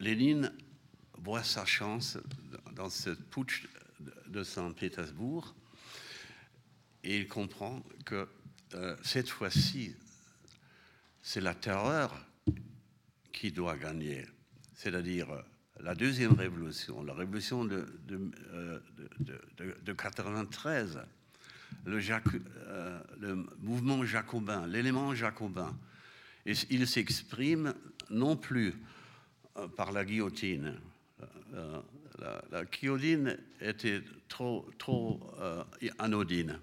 Lénine 0.01 0.53
voit 1.19 1.43
sa 1.43 1.65
chance 1.65 2.19
dans 2.73 2.91
ce 2.91 3.11
putsch 3.11 3.67
de 4.29 4.43
Saint-Pétersbourg 4.45 5.55
et 7.03 7.19
il 7.19 7.29
comprend 7.29 7.83
que 8.05 8.29
euh, 8.75 8.97
cette 9.03 9.29
fois-ci, 9.29 9.95
c'est 11.23 11.41
la 11.41 11.55
terreur 11.55 12.25
qui 13.33 13.51
doit 13.53 13.77
gagner, 13.77 14.25
c'est-à-dire 14.75 15.29
la 15.81 15.95
deuxième 15.95 16.33
révolution, 16.33 17.03
la 17.03 17.15
révolution 17.15 17.65
de, 17.65 17.87
de, 18.07 18.31
de, 19.21 19.77
de 19.83 19.93
93 19.93 21.01
le, 21.89 22.01
euh, 22.69 23.01
le 23.19 23.47
mouvement 23.61 24.05
jacobin, 24.05 24.67
l'élément 24.67 25.15
jacobin. 25.15 25.77
Et 26.47 26.53
il 26.71 26.87
s'exprime 26.87 27.75
non 28.11 28.37
plus 28.37 28.75
euh, 29.57 29.67
par 29.69 29.93
la 29.93 30.05
guillotine. 30.05 30.79
Euh, 31.55 31.81
la, 32.51 32.65
guillotine 32.65 33.39
était 33.61 34.03
trop 34.29 34.67
anodine. 35.99 36.59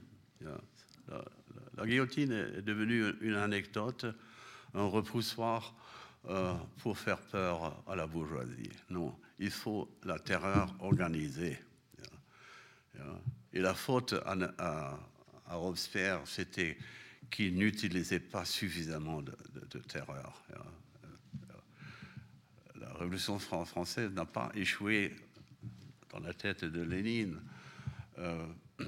La, 1.08 1.86
guillotine 1.86 2.32
est 2.32 2.62
devenue 2.62 3.14
une 3.22 3.36
anecdote, 3.36 4.06
un 4.74 4.86
repoussoir 4.86 5.74
pour 6.80 6.98
faire 6.98 7.20
peur 7.20 7.82
à 7.88 7.96
la 7.96 8.06
bourgeoisie. 8.06 8.70
Non, 8.90 9.16
il 9.40 9.50
faut 9.50 9.90
la 10.04 10.20
terreur 10.20 10.76
organisée. 10.80 11.58
Et 13.54 13.62
la 13.62 13.74
faute 13.74 14.14
à, 14.26 15.00
Robespierre, 15.48 16.22
c'était 16.26 16.78
qu'il 17.30 17.56
n'utilisait 17.56 18.20
pas 18.20 18.46
suffisamment 18.46 19.22
de, 19.22 19.36
terreur. 19.88 20.44
La 22.76 22.94
Révolution 22.94 23.40
française 23.40 24.12
n'a 24.12 24.26
pas 24.26 24.52
échoué 24.56 25.16
dans 26.12 26.20
la 26.20 26.34
tête 26.34 26.64
de 26.64 26.82
Lénine 26.82 27.42
euh, 28.20 28.46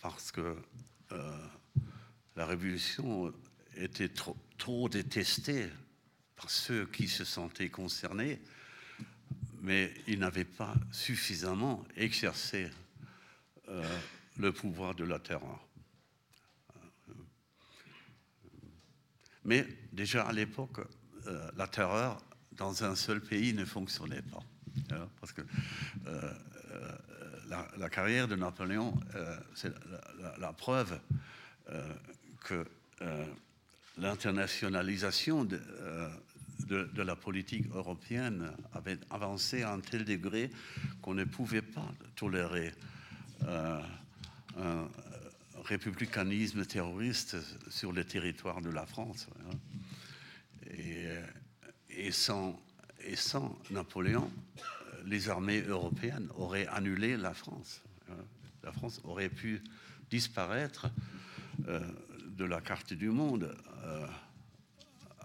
parce 0.00 0.30
que 0.30 0.56
euh, 1.12 1.46
la 2.36 2.46
Révolution 2.46 3.32
était 3.76 4.08
trop, 4.08 4.88
détestée 4.88 5.68
par 6.36 6.48
ceux 6.50 6.86
qui 6.86 7.08
se 7.08 7.24
sentaient 7.24 7.70
concernés, 7.70 8.40
mais 9.60 9.92
il 10.06 10.20
n'avait 10.20 10.44
pas 10.44 10.74
suffisamment 10.92 11.84
exercé 11.96 12.70
euh, 13.68 13.98
le 14.38 14.52
pouvoir 14.52 14.94
de 14.94 15.04
la 15.04 15.18
terreur. 15.18 15.60
Mais 19.44 19.66
déjà 19.92 20.26
à 20.26 20.32
l'époque, 20.32 20.80
euh, 21.26 21.50
la 21.56 21.66
terreur 21.66 22.22
dans 22.52 22.84
un 22.84 22.94
seul 22.94 23.20
pays 23.20 23.52
ne 23.52 23.64
fonctionnait 23.64 24.22
pas. 24.22 24.42
Hein, 24.92 25.08
parce 25.20 25.32
que 25.32 25.42
euh, 26.06 26.32
la, 27.76 27.90
carrière 27.90 28.28
de 28.28 28.36
Napoléon, 28.36 28.98
c'est 29.54 29.72
la, 30.38 30.52
preuve 30.54 30.98
que 32.44 32.64
l'internationalisation 33.98 35.44
de, 35.44 37.02
la 37.02 37.16
politique 37.16 37.66
européenne 37.74 38.50
avait 38.72 38.98
avancé 39.10 39.62
à 39.62 39.72
un 39.72 39.80
tel 39.80 40.04
degré 40.04 40.50
qu'on 41.02 41.14
ne 41.14 41.24
pouvait 41.24 41.62
pas 41.62 41.88
tolérer 42.16 42.72
euh, 43.44 43.80
un 44.58 44.88
républicanisme 45.64 46.64
terroriste 46.64 47.36
sur 47.70 47.92
le 47.92 48.04
territoire 48.04 48.60
de 48.60 48.70
la 48.70 48.86
France. 48.86 49.28
Hein. 49.46 49.56
Et, 50.70 51.06
et, 51.90 52.12
sans, 52.12 52.60
et 53.04 53.16
sans 53.16 53.58
Napoléon, 53.70 54.30
les 55.04 55.28
armées 55.28 55.62
européennes 55.62 56.28
auraient 56.36 56.66
annulé 56.68 57.16
la 57.16 57.34
France. 57.34 57.82
Hein. 58.10 58.24
La 58.62 58.72
France 58.72 59.00
aurait 59.04 59.28
pu 59.28 59.62
disparaître 60.10 60.90
euh, 61.68 61.80
de 62.26 62.44
la 62.44 62.60
carte 62.60 62.92
du 62.92 63.10
monde 63.10 63.54
euh, 63.84 64.06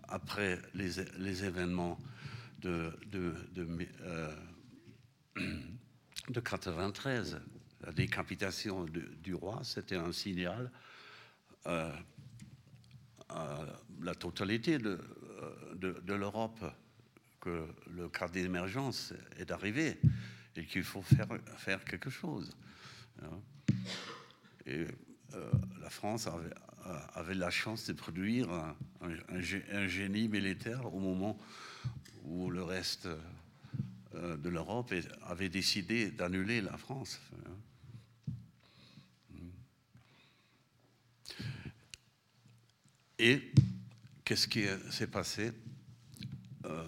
après 0.08 0.60
les, 0.74 0.92
les, 1.18 1.44
événements 1.44 2.00
de, 2.62 2.98
de, 3.12 3.34
de, 3.54 3.68
de 6.30 6.40
93 6.40 7.40
la 7.86 7.92
décapitation 7.92 8.86
du 8.86 9.34
roi, 9.34 9.62
c'était 9.64 9.96
un 9.96 10.12
signal 10.12 10.72
euh, 11.68 11.92
à 13.30 13.66
la 14.02 14.16
totalité 14.16 14.78
de, 14.78 15.00
de, 15.76 16.14
l'Europe 16.14 16.64
que 17.42 17.68
le 17.96 18.10
cas 18.10 18.28
d'émergence 18.28 19.14
est 19.38 19.52
arrivé 19.52 20.00
et 20.56 20.66
qu'il 20.66 20.84
faut 20.84 21.02
faire, 21.02 21.28
faire 21.58 21.84
quelque 21.84 22.10
chose. 22.10 22.56
Hein. 23.22 23.40
Et 24.66 24.86
la 25.82 25.90
France 25.90 26.28
avait, 27.16 27.36
la 27.36 27.50
chance 27.50 27.86
de 27.88 27.94
produire 27.94 28.50
un, 29.02 29.88
génie 29.88 30.28
militaire 30.30 30.94
au 30.94 31.00
moment 31.00 31.38
où 32.24 32.50
le 32.50 32.64
reste 32.64 33.08
de 34.14 34.50
l'Europe 34.50 34.94
avait 35.24 35.50
décidé 35.50 36.12
d'annuler 36.12 36.62
la 36.62 36.78
France. 36.78 37.20
Et 43.20 43.42
qu'est-ce 44.24 44.48
qui 44.48 44.66
s'est 44.92 45.08
passé 45.08 45.52
euh, 46.66 46.84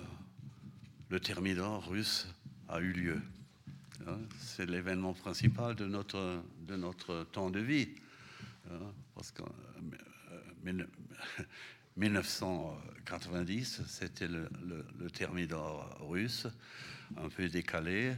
Le 1.09 1.19
Thermidor 1.19 1.87
russe 1.87 2.27
a 2.67 2.79
eu 2.79 2.91
lieu. 2.91 3.19
Hein, 4.05 4.19
c'est 4.39 4.67
l'événement 4.67 5.13
principal 5.13 5.75
de 5.75 5.85
notre, 5.85 6.43
de 6.67 6.75
notre 6.75 7.23
temps 7.31 7.49
de 7.49 7.59
vie. 7.59 7.89
Hein, 8.69 8.93
parce 9.15 9.31
que 9.31 9.41
1990, 11.97 13.79
euh, 13.79 13.83
c'était 13.87 14.27
le, 14.27 14.47
Thermidor 15.11 15.97
russe, 16.07 16.45
un 17.17 17.29
peu 17.29 17.49
décalé. 17.49 18.15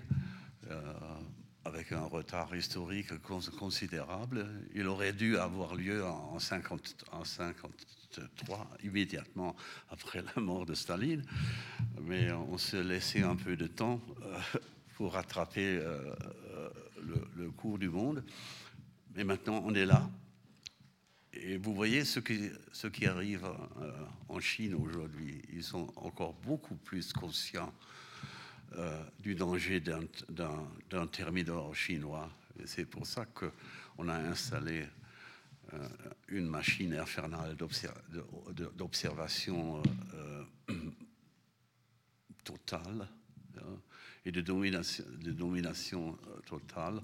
Euh, 0.70 0.82
avec 1.64 1.92
un 1.92 2.06
retard 2.06 2.56
historique 2.56 3.20
considérable. 3.22 4.48
Il 4.74 4.88
aurait 4.88 5.14
dû 5.14 5.38
avoir 5.38 5.76
lieu 5.76 6.04
en 6.04 6.40
1953, 8.18 8.68
immédiatement 8.84 9.56
après 9.90 10.24
la 10.36 10.42
mort 10.42 10.66
de 10.66 10.74
Staline, 10.74 11.24
mais 12.02 12.32
on 12.32 12.58
s'est 12.58 12.84
laissé 12.84 13.22
un 13.24 13.36
peu 13.36 13.56
de 13.56 13.68
temps 13.68 14.02
euh, 14.24 14.40
pour 14.96 15.14
rattraper 15.14 15.80
euh, 15.80 16.14
le, 17.36 17.50
cours 17.52 17.78
du 17.78 17.90
monde. 17.90 18.24
Mais 19.16 19.24
maintenant, 19.24 19.62
on 19.66 19.74
est 19.74 19.86
là. 19.86 20.10
Et 21.34 21.58
vous 21.58 21.74
voyez 21.74 22.04
ce 22.06 22.20
qui, 22.20 23.06
arrive 23.06 23.46
euh, 23.82 23.92
en 24.30 24.40
Chine 24.40 24.76
aujourd'hui. 24.76 25.42
Ils 25.54 25.64
sont 25.64 25.92
encore 25.96 26.34
beaucoup 26.34 26.76
plus 26.76 27.14
conscients 27.14 27.74
euh, 28.78 29.04
du 29.20 29.36
danger 29.36 29.82
d'un 29.82 31.08
thermidor 31.08 31.76
chinois. 31.76 32.30
C'est 32.66 32.86
pour 32.86 33.08
ça 33.08 33.26
qu'on 33.26 34.08
a 34.08 34.16
installé 34.16 34.82
euh, 34.82 34.86
une 36.28 36.48
machine 36.48 36.94
infernale 36.94 37.56
d'observation 38.76 39.82
euh, 40.14 40.44
totale 42.44 43.08
hein, 43.58 43.80
et 44.26 44.32
de 44.32 44.42
domination, 44.42 46.18
totale 46.46 47.02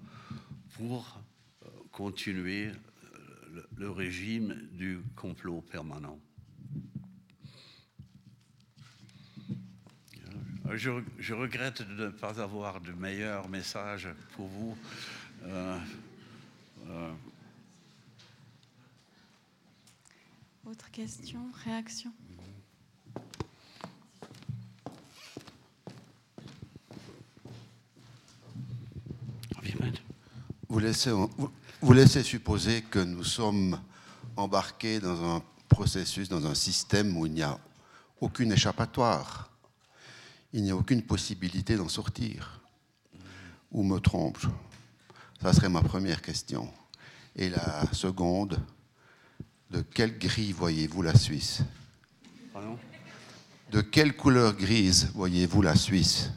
pour 0.76 1.20
continuer 1.92 2.72
le 3.76 3.90
régime 3.90 4.68
du 4.74 5.02
complot 5.16 5.62
permanent. 5.62 6.20
Je, 10.76 11.34
regrette 11.34 11.82
de 11.82 12.06
ne 12.06 12.10
pas 12.10 12.42
avoir 12.42 12.82
de 12.82 12.92
meilleurs 12.92 13.48
messages 13.48 14.10
pour 14.34 14.48
vous. 14.48 14.78
Euh, 15.46 15.78
euh. 16.90 17.12
Autre 20.70 20.92
question, 20.92 21.40
réaction 21.64 22.12
vous 30.68 30.80
laissez, 30.80 31.12
vous 31.82 31.94
laissez 31.94 32.22
supposer 32.22 32.82
que 32.82 33.00
nous 33.00 33.24
sommes 33.24 33.80
embarqués 34.36 35.00
dans 35.00 35.36
un 35.38 35.42
processus, 35.70 36.28
dans 36.28 36.46
un 36.46 36.54
système 36.54 37.16
où 37.16 37.26
il 37.26 37.32
n'y 37.32 37.44
a 37.44 37.58
aucune 38.20 38.52
échappatoire 38.52 39.50
il 40.54 40.64
n'y 40.64 40.72
a 40.72 40.76
aucune 40.76 41.04
possibilité 41.04 41.76
d'en 41.76 41.90
sortir. 41.90 42.62
Ou 43.72 43.84
me 43.84 44.00
trompe-je? 44.00 44.48
Ça 45.42 45.54
serait 45.54 45.70
ma 45.70 45.82
première 45.82 46.22
question. 46.22 46.72
Et 47.36 47.50
la 47.50 47.86
seconde, 47.94 48.60
de 49.72 49.82
quel 49.82 50.18
gris 50.18 50.52
voyez-vous 50.52 51.02
la 51.02 51.16
Suisse 51.16 51.62
De 53.72 53.82
quelle 53.82 54.16
couleur 54.16 54.54
grise 54.56 55.12
voyez-vous 55.14 55.62
la 55.62 55.76
Suisse 55.76 56.32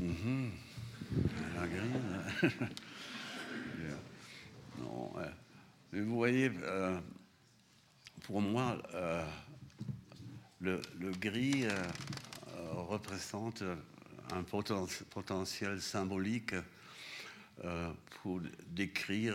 mm-hmm. 0.00 0.48
La 1.54 1.66
grise 1.66 2.52
Non, 4.78 5.12
vous 5.92 6.16
voyez, 6.16 6.52
euh, 6.62 6.98
pour 8.22 8.40
moi, 8.40 8.78
euh, 8.94 9.24
le, 10.60 10.80
gris... 11.20 11.64
Euh, 11.64 11.82
représente 12.88 13.62
un 14.32 14.42
potentiel 15.10 15.80
symbolique 15.80 16.54
euh, 16.54 16.62
pour 18.22 18.40
décrire 18.68 19.34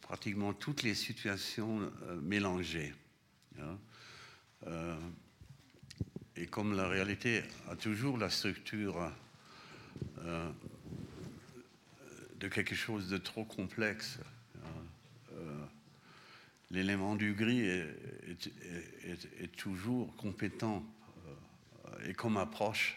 pratiquement 0.00 0.52
toutes 0.52 0.82
les 0.82 0.94
situations 0.94 1.80
euh, 1.80 2.20
mélangées. 2.20 2.92
Hein. 3.60 3.78
Euh, 4.66 4.98
et 6.36 6.46
comme 6.46 6.76
la 6.76 6.88
réalité 6.88 7.42
a 7.68 7.76
toujours 7.76 8.18
la 8.18 8.30
structure 8.30 9.12
de 12.38 12.48
quelque 12.48 12.74
chose 12.74 13.08
de 13.08 13.18
trop 13.18 13.44
complexe, 13.44 14.18
hein, 14.56 15.38
l'élément 16.70 17.14
du 17.16 17.34
gris 17.34 17.60
est 17.68 19.56
toujours 19.56 20.16
compétent 20.16 20.84
et 22.06 22.14
comme 22.14 22.36
approche, 22.36 22.96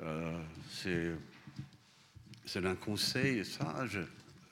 euh, 0.00 0.42
c'est 0.70 1.12
un 2.64 2.74
conseil 2.74 3.44
sage 3.44 4.00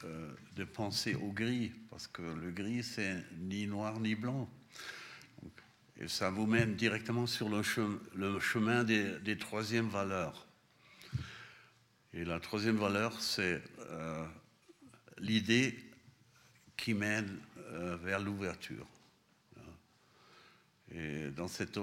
euh, 0.05 0.33
de 0.57 0.65
penser 0.65 1.15
au 1.15 1.33
gris, 1.33 1.73
parce 1.91 2.07
que 2.07 2.23
le 2.23 2.51
gris, 2.51 2.83
c'est 2.83 3.25
ni 3.39 3.67
noir 3.67 4.01
ni 4.01 4.15
blanc. 4.15 4.49
et 6.01 6.09
ça 6.09 6.31
vous 6.31 6.47
mène 6.47 6.75
directement 6.77 7.27
sur 7.27 7.49
le, 7.49 7.63
chemin, 8.41 8.85
des, 8.85 9.39
troisièmes 9.39 9.89
valeurs. 9.89 10.47
Et 12.13 12.25
la 12.25 12.41
troisième 12.41 12.77
valeur, 12.77 13.21
c'est 13.21 13.63
euh, 13.81 14.25
l'idée 15.19 15.77
qui 16.77 16.95
mène 16.95 17.39
vers 18.03 18.21
l'ouverture. 18.21 18.87
Et 20.93 21.31
dans 21.31 21.49
cette, 21.49 21.79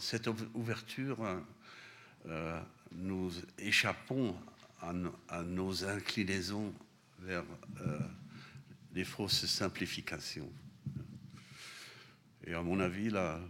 cette 0.00 0.28
ouverture, 0.54 1.18
euh, 2.28 2.60
nous 2.92 3.30
échappons 3.58 4.34
à, 4.80 5.42
nos 5.42 5.84
inclinaisons 5.84 6.72
vers 7.20 7.44
euh, 7.80 7.98
des 8.92 9.04
fausses 9.04 9.46
simplifications. 9.46 10.50
Et 12.44 12.54
à 12.54 12.62
mon 12.62 12.80
avis, 12.80 13.10
la, 13.10 13.40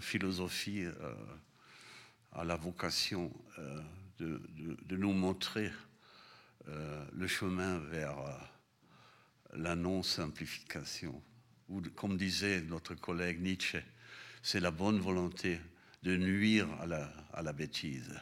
philosophie 0.00 0.84
euh, 0.84 1.14
a 2.32 2.44
la 2.44 2.56
vocation 2.56 3.32
de, 4.18 4.40
de, 4.86 4.96
nous 4.96 5.12
montrer 5.12 5.70
le 6.66 7.26
chemin 7.26 7.78
vers 7.78 8.16
la 9.54 9.74
non-simplification. 9.74 11.20
Ou 11.68 11.80
comme 11.94 12.16
disait 12.16 12.60
notre 12.62 12.94
collègue 12.94 13.40
Nietzsche, 13.40 13.82
c'est 14.42 14.60
la 14.60 14.70
bonne 14.70 15.00
volonté 15.00 15.58
de 16.02 16.16
nuire 16.16 16.68
à 17.32 17.42
la 17.42 17.52
bêtise. 17.52 18.20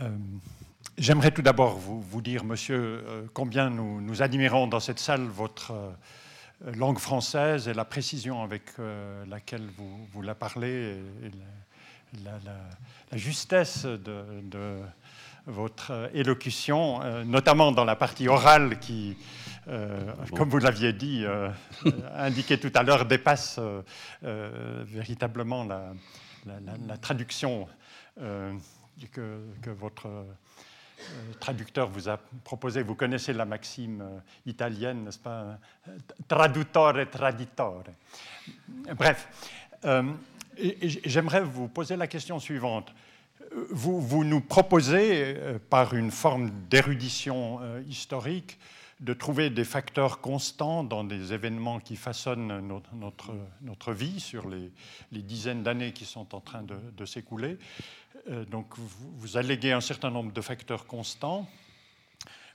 Euh, 0.00 0.08
j'aimerais 0.96 1.30
tout 1.30 1.42
d'abord 1.42 1.76
vous, 1.76 2.22
dire, 2.22 2.44
monsieur, 2.44 2.76
euh, 3.06 3.26
combien 3.34 3.68
nous, 3.68 4.00
nous, 4.00 4.22
admirons 4.22 4.66
dans 4.66 4.80
cette 4.80 4.98
salle 4.98 5.22
votre 5.22 5.72
euh, 5.72 5.90
langue 6.74 6.98
française 6.98 7.68
et 7.68 7.74
la 7.74 7.84
précision 7.84 8.42
avec 8.42 8.64
laquelle 9.28 9.66
vous, 9.76 10.06
vous 10.12 10.22
la 10.22 10.34
parlez 10.34 10.96
et, 11.22 11.30
la, 12.24 13.16
justesse 13.16 13.84
de, 13.84 14.80
votre 15.48 16.10
élocution, 16.14 17.02
euh, 17.02 17.24
notamment 17.24 17.72
dans 17.72 17.84
la 17.84 17.96
partie 17.96 18.28
orale 18.28 18.78
qui, 18.78 19.16
comme 20.34 20.48
vous 20.48 20.58
l'aviez 20.58 20.94
dit, 20.94 21.26
indiqué 22.14 22.58
tout 22.58 22.72
à 22.74 22.82
l'heure, 22.82 23.04
dépasse 23.04 23.60
véritablement 24.22 25.66
la, 25.66 26.96
traduction 26.96 27.68
que, 28.16 29.40
que, 29.60 29.68
votre 29.68 30.08
traducteur 31.38 31.88
vous 31.88 32.08
a 32.08 32.16
proposé, 32.44 32.82
vous 32.82 32.94
connaissez 32.94 33.34
la 33.34 33.44
maxime 33.44 34.22
italienne, 34.46 35.04
n'est-ce 35.04 35.18
pas 35.18 35.58
Traduttore 36.26 36.94
traditore. 37.10 37.84
Bref, 38.96 39.28
j'aimerais 41.04 41.42
vous 41.42 41.68
poser 41.68 41.96
la 41.96 42.06
question 42.06 42.38
suivante. 42.38 42.90
Vous, 43.70 44.24
nous 44.24 44.40
proposez, 44.40 45.36
par 45.70 45.94
une 45.94 46.10
forme 46.10 46.50
d'érudition 46.68 47.60
historique, 47.88 48.58
de 49.00 49.12
trouver 49.12 49.50
des 49.50 49.64
facteurs 49.64 50.20
constants 50.20 50.82
dans 50.82 51.04
des 51.04 51.32
événements 51.32 51.78
qui 51.78 51.96
façonnent 51.96 52.80
notre, 53.62 53.92
vie 53.92 54.18
sur 54.18 54.48
les, 54.48 54.72
dizaines 55.22 55.62
d'années 55.62 55.92
qui 55.92 56.04
sont 56.04 56.34
en 56.34 56.40
train 56.40 56.62
de, 56.62 57.04
s'écouler. 57.06 57.58
Euh, 58.28 58.44
donc 58.44 58.66
vous, 58.76 58.88
vous, 59.16 59.36
alléguez 59.36 59.72
un 59.72 59.80
certain 59.80 60.10
nombre 60.10 60.32
de 60.32 60.40
facteurs 60.40 60.86
constants. 60.86 61.48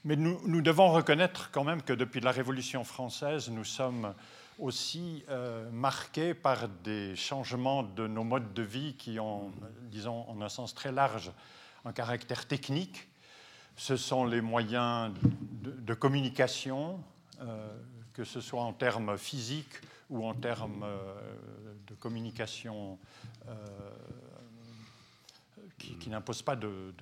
Mais 0.04 0.16
nous, 0.16 0.60
devons 0.60 0.92
reconnaître 0.92 1.50
quand 1.50 1.64
même 1.64 1.80
que 1.80 1.94
depuis 1.94 2.20
la 2.20 2.30
Révolution 2.30 2.84
française, 2.84 3.48
nous 3.48 3.64
sommes 3.64 4.12
aussi 4.58 5.24
euh, 5.28 5.70
marqués 5.70 6.34
par 6.34 6.68
des 6.68 7.16
changements 7.16 7.82
de 7.82 8.06
nos 8.06 8.24
modes 8.24 8.52
de 8.54 8.62
vie 8.62 8.94
qui 8.94 9.18
ont, 9.18 9.52
disons, 9.90 10.28
en 10.28 10.40
un 10.40 10.48
sens 10.48 10.74
très 10.74 10.92
large, 10.92 11.32
un 11.84 11.92
caractère 11.92 12.46
technique. 12.46 13.08
Ce 13.76 13.96
sont 13.96 14.24
les 14.24 14.40
moyens 14.40 15.12
de, 15.62 15.94
communication, 15.94 17.02
euh, 17.40 17.68
que 18.12 18.24
ce 18.24 18.40
soit 18.40 18.62
en 18.62 18.72
termes 18.72 19.18
physiques 19.18 19.80
ou 20.10 20.24
en 20.24 20.34
termes 20.34 20.84
euh, 20.84 21.14
de 21.86 21.94
communication 21.94 22.98
euh, 23.48 23.54
qui, 25.78 26.08
n'imposent 26.08 26.42
pas 26.42 26.56
de, 26.56 26.94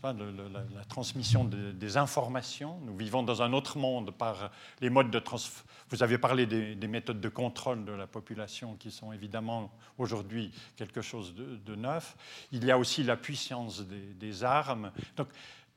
pas, 0.00 0.12
la, 0.12 0.84
transmission 0.84 1.44
des 1.44 1.96
informations. 1.96 2.78
Nous 2.84 2.96
vivons 2.96 3.22
dans 3.22 3.42
un 3.42 3.52
autre 3.52 3.78
monde 3.78 4.10
par 4.10 4.50
les 4.80 4.90
modes 4.90 5.10
de 5.10 5.18
transfert. 5.18 5.64
Vous 5.90 6.02
avez 6.02 6.18
parlé 6.18 6.46
des, 6.46 6.88
méthodes 6.88 7.20
de 7.20 7.28
contrôle 7.28 7.84
de 7.84 7.92
la 7.92 8.06
population 8.06 8.76
qui 8.76 8.90
sont 8.90 9.12
évidemment 9.12 9.70
aujourd'hui 9.98 10.52
quelque 10.76 11.02
chose 11.02 11.34
de, 11.34 11.74
neuf. 11.74 12.16
Il 12.52 12.64
y 12.64 12.70
a 12.70 12.78
aussi 12.78 13.02
la 13.02 13.16
puissance 13.16 13.82
des, 13.82 14.44
armes. 14.44 14.90
Donc, 15.16 15.28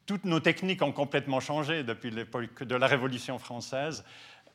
toutes 0.05 0.25
nos 0.25 0.39
techniques 0.39 0.81
ont 0.81 0.93
complètement 0.93 1.39
changé 1.39 1.83
depuis 1.83 2.11
l'époque 2.11 2.63
de 2.63 2.75
la 2.75 2.87
Révolution 2.87 3.37
française. 3.39 4.05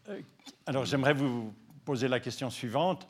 Euh, 0.08 0.20
alors, 0.66 0.84
j'aimerais 0.84 1.14
vous 1.14 1.52
poser 1.84 2.08
la 2.08 2.20
question 2.20 2.48
suivante. 2.50 3.06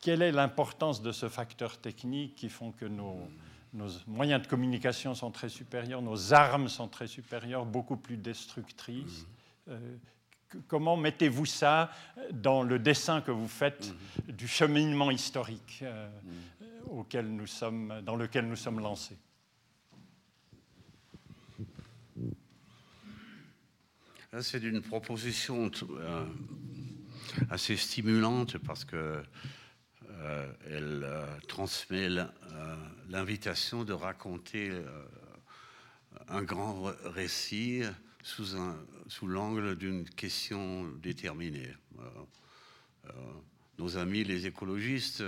Quelle 0.00 0.22
est 0.22 0.32
l'importance 0.32 1.02
de 1.02 1.12
ce 1.12 1.28
facteur 1.28 1.78
technique 1.78 2.34
qui 2.34 2.48
font 2.48 2.72
que 2.72 2.86
nos 2.86 3.28
nos 3.72 3.88
moyens 4.06 4.42
de 4.42 4.46
communication 4.46 5.14
sont 5.14 5.30
très 5.30 5.48
supérieurs, 5.48 6.02
nos 6.02 6.32
armes 6.32 6.68
sont 6.68 6.88
très 6.88 7.06
supérieures, 7.06 7.64
beaucoup 7.64 7.96
plus 7.96 8.16
destructrices. 8.16 9.22
Mmh. 9.22 9.70
Euh, 9.70 9.96
comment 10.66 10.96
mettez-vous 10.96 11.46
ça 11.46 11.90
dans 12.32 12.62
le 12.62 12.78
dessin 12.78 13.20
que 13.20 13.30
vous 13.30 13.48
faites 13.48 13.94
mmh. 14.28 14.32
du 14.32 14.48
cheminement 14.48 15.10
historique 15.10 15.80
euh, 15.82 16.08
mmh. 16.08 16.90
auquel 16.90 17.28
nous 17.28 17.46
sommes, 17.46 18.00
dans 18.04 18.16
lequel 18.16 18.48
nous 18.48 18.56
sommes 18.56 18.80
lancés? 18.80 19.18
C'est 24.40 24.62
une 24.62 24.80
proposition 24.80 25.70
euh, 25.90 26.24
assez 27.50 27.76
stimulante 27.76 28.58
parce 28.58 28.84
que 28.84 29.22
euh, 30.20 30.52
elle 30.66 31.02
euh, 31.04 31.24
transmet 31.48 32.08
euh, 32.08 32.26
l'invitation 33.08 33.84
de 33.84 33.94
raconter 33.94 34.70
un 36.28 36.42
grand 36.42 36.92
récit 37.04 37.82
sous, 38.22 38.56
sous 39.08 39.26
l'angle 39.26 39.76
d'une 39.76 40.08
question 40.08 40.84
déterminée. 41.02 41.72
nos 43.78 43.96
amis 43.96 44.24
les 44.24 44.46
écologistes 44.46 45.24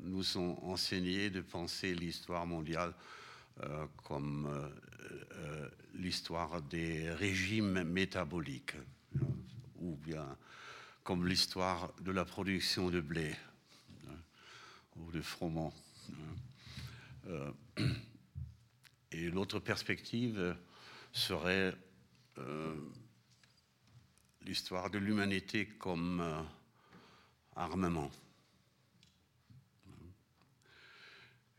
nous 0.00 0.36
ont 0.36 0.58
enseigné 0.64 1.30
de 1.30 1.40
penser 1.40 1.94
l'histoire 1.94 2.46
mondiale 2.46 2.92
comme 4.02 4.48
l'histoire 5.94 6.60
des 6.62 7.10
régimes 7.12 7.84
métaboliques, 7.84 8.76
ou 9.78 9.96
bien 9.96 10.26
comme 11.04 11.26
l'histoire 11.26 11.92
de 12.00 12.10
la 12.10 12.24
production 12.24 12.90
de 12.90 13.00
blé 13.00 13.34
ou 14.96 15.10
de 15.10 15.20
froment. 15.20 15.72
Euh, 17.28 17.52
et 19.12 19.30
l'autre 19.30 19.60
perspective 19.60 20.56
serait 21.12 21.74
euh, 22.38 22.74
l'histoire 24.42 24.90
de 24.90 24.98
l'humanité 24.98 25.66
comme 25.66 26.20
euh, 26.20 26.42
armement. 27.56 28.10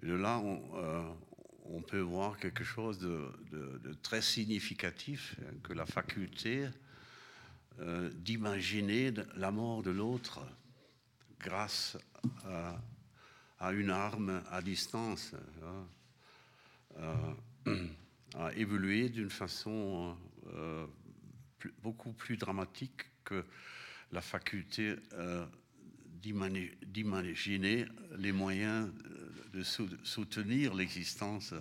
Et 0.02 0.08
de 0.08 0.16
là, 0.16 0.40
on, 0.40 1.82
peut 1.82 2.00
voir 2.00 2.38
quelque 2.38 2.64
chose 2.64 3.00
de, 3.00 3.32
de 3.52 3.94
très 4.02 4.22
significatif, 4.22 5.38
hein, 5.40 5.54
que 5.64 5.74
la 5.74 5.86
faculté 5.86 6.68
d'imaginer 8.16 9.12
la 9.36 9.50
mort 9.50 9.82
de 9.82 9.92
l'autre 9.92 10.46
grâce 11.40 11.98
à 12.46 12.80
à 13.64 13.72
une 13.72 13.92
arme 13.92 14.44
à 14.52 14.62
distance, 14.62 15.32
euh, 16.98 17.34
euh, 17.68 17.88
a 18.36 18.54
évolué 18.56 19.08
d'une 19.08 19.30
façon 19.30 20.18
euh, 20.48 20.86
beaucoup 21.82 22.12
plus 22.12 22.36
dramatique 22.36 23.06
que 23.24 23.46
la 24.12 24.22
faculté 24.22 24.98
d'imaginer 26.22 27.86
les 28.18 28.34
moyens 28.34 28.92
de 29.54 29.64
soutenir 29.64 30.74
l'existence 30.74 31.54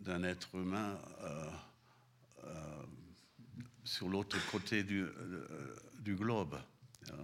d'un 0.00 0.22
être 0.24 0.54
humain 0.54 0.98
sur 3.84 4.08
l'autre 4.08 4.38
côté 4.50 4.82
du, 4.82 5.06
globe. 6.02 6.58
Euh, 7.10 7.14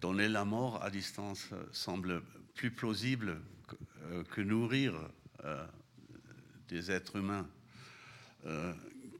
donner 0.00 0.28
la 0.28 0.44
mort 0.44 0.82
à 0.82 0.90
distance 0.90 1.48
euh, 1.52 1.64
semble 1.72 2.22
plus 2.54 2.70
plausible 2.70 3.40
que, 3.68 3.76
euh, 4.40 4.44
nourrir 4.44 4.94
des 6.68 6.90
êtres 6.90 7.16
humains 7.16 7.46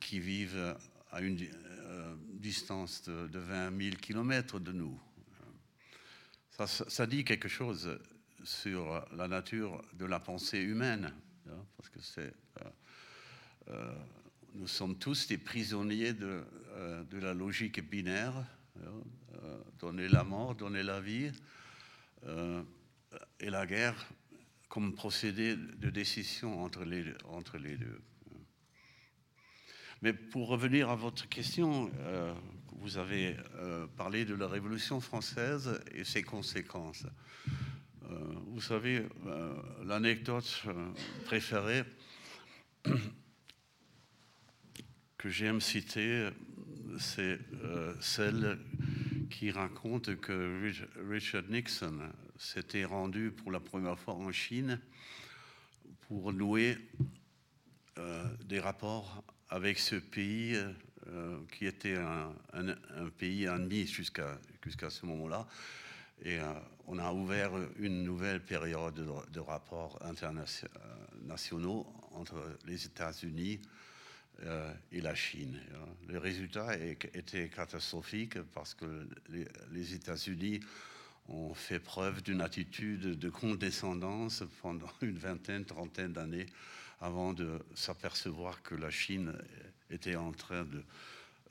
qui 0.00 0.18
vivent 0.18 0.76
à 1.12 1.20
une 1.20 1.38
distance 2.40 3.04
de, 3.04 3.38
20 3.38 3.78
000 3.80 3.96
kilomètres 3.96 4.58
de 4.58 4.72
nous. 4.72 4.98
Ça, 6.50 7.06
dit 7.06 7.22
quelque 7.22 7.48
chose 7.48 8.00
sur 8.42 9.06
la 9.14 9.28
nature 9.28 9.80
de 9.92 10.04
la 10.04 10.18
pensée 10.18 10.58
humaine, 10.58 11.12
hein, 11.48 11.64
parce 11.76 11.90
que 11.90 12.32
nous 14.54 14.66
sommes 14.66 14.98
tous 14.98 15.28
des 15.28 15.38
prisonniers 15.38 16.14
de 16.14 16.42
la 17.12 17.34
logique 17.34 17.88
binaire 17.88 18.44
euh, 18.84 19.58
donner 19.78 20.08
la 20.08 20.24
mort, 20.24 20.54
donner 20.54 20.82
la 20.82 21.00
vie, 21.00 21.30
euh, 22.26 22.62
et 23.40 23.50
la 23.50 23.66
guerre 23.66 24.08
comme 24.68 24.94
procédé 24.94 25.56
de 25.56 25.90
décision 25.90 26.62
entre 26.62 26.84
les, 26.84 27.04
entre 27.24 27.58
les 27.58 27.76
deux. 27.76 28.00
Mais 30.02 30.12
pour 30.12 30.48
revenir 30.48 30.90
à 30.90 30.96
votre 30.96 31.28
question, 31.28 31.90
euh, 32.00 32.34
vous 32.78 32.98
avez 32.98 33.36
parlé 33.96 34.24
de 34.24 34.34
la 34.34 34.46
Révolution 34.46 35.00
française 35.00 35.80
et 35.94 36.04
ses 36.04 36.22
conséquences. 36.22 37.06
vous 38.02 38.60
savez, 38.60 39.06
l'anecdote 39.84 40.62
préférée 41.24 41.84
que 45.18 45.30
j'aime 45.30 45.60
citer, 45.62 46.28
c'est 46.98 47.38
celle 48.00 48.58
qui 49.30 49.50
raconte 49.50 50.16
que 50.16 50.72
Richard 51.08 51.44
Nixon 51.48 51.98
s'était 52.38 52.84
rendu 52.84 53.30
pour 53.30 53.50
la 53.50 53.60
première 53.60 53.98
fois 53.98 54.14
en 54.14 54.30
Chine 54.32 54.80
pour 56.08 56.32
nouer 56.32 56.78
euh, 57.98 58.24
des 58.44 58.60
rapports 58.60 59.24
avec 59.48 59.78
ce 59.78 59.96
pays 59.96 60.56
euh, 61.08 61.38
qui 61.52 61.66
était 61.66 61.96
un, 61.96 62.34
pays 63.18 63.44
ennemi 63.44 63.86
jusqu'à 63.86 64.38
ce 64.90 65.06
moment-là. 65.06 65.46
Et 66.22 66.38
euh, 66.38 66.52
on 66.86 66.98
a 66.98 67.12
ouvert 67.12 67.52
une 67.78 68.02
nouvelle 68.04 68.42
période 68.42 68.94
de, 68.94 69.06
de 69.32 69.40
rapports 69.40 69.98
internationaux 70.02 71.86
entre 72.12 72.36
les 72.66 72.86
États-Unis 72.86 73.60
euh, 74.42 74.72
et 74.92 75.00
la 75.00 75.14
Chine. 75.14 75.58
Le 76.08 76.18
résultat 76.18 76.76
était 76.78 77.48
catastrophique 77.48 78.40
parce 78.52 78.74
que 78.74 79.08
les, 79.72 79.94
États-Unis 79.94 80.60
ont 81.28 81.54
fait 81.54 81.78
preuve 81.78 82.22
d'une 82.22 82.42
attitude 82.42 83.18
de 83.18 83.30
condescendance 83.30 84.44
pendant 84.60 84.92
une 85.02 85.18
vingtaine, 85.18 85.64
trentaine 85.64 86.12
d'années 86.12 86.46
avant 87.00 87.32
de 87.32 87.64
s'apercevoir 87.74 88.62
que 88.62 88.74
la 88.74 88.90
Chine 88.90 89.32
était 89.90 90.16
en 90.16 90.32
train 90.32 90.64
de, 90.64 90.82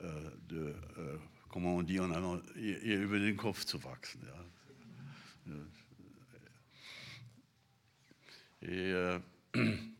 euh, 0.02 0.30
euh, 0.52 1.16
comment 1.48 1.76
on 1.76 1.82
dit 1.82 1.98
en 1.98 2.12
allemand, 2.12 2.40
über 2.56 3.18
den 3.18 3.36
Kopf 3.36 3.64
zu 3.66 3.78
wachsen. 3.82 4.20
Ja. 4.24 5.60
Et, 8.62 9.18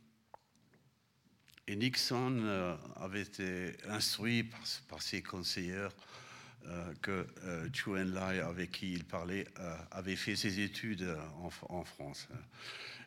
et, 1.68 1.76
Nixon 1.76 2.38
euh, 2.42 2.76
avait 2.96 3.22
été 3.22 3.76
instruit 3.88 4.50
par, 4.88 5.02
ses 5.02 5.22
conseillers 5.22 5.88
euh, 6.68 6.92
que 7.00 7.26
euh, 7.44 7.68
Chu 7.72 7.90
Enlai, 7.90 8.40
avec 8.40 8.72
qui 8.72 8.92
il 8.92 9.04
parlait, 9.04 9.46
euh, 9.60 9.76
avait 9.92 10.16
fait 10.16 10.34
ses 10.34 10.58
études 10.58 11.16
en, 11.68 11.84
France. 11.84 12.26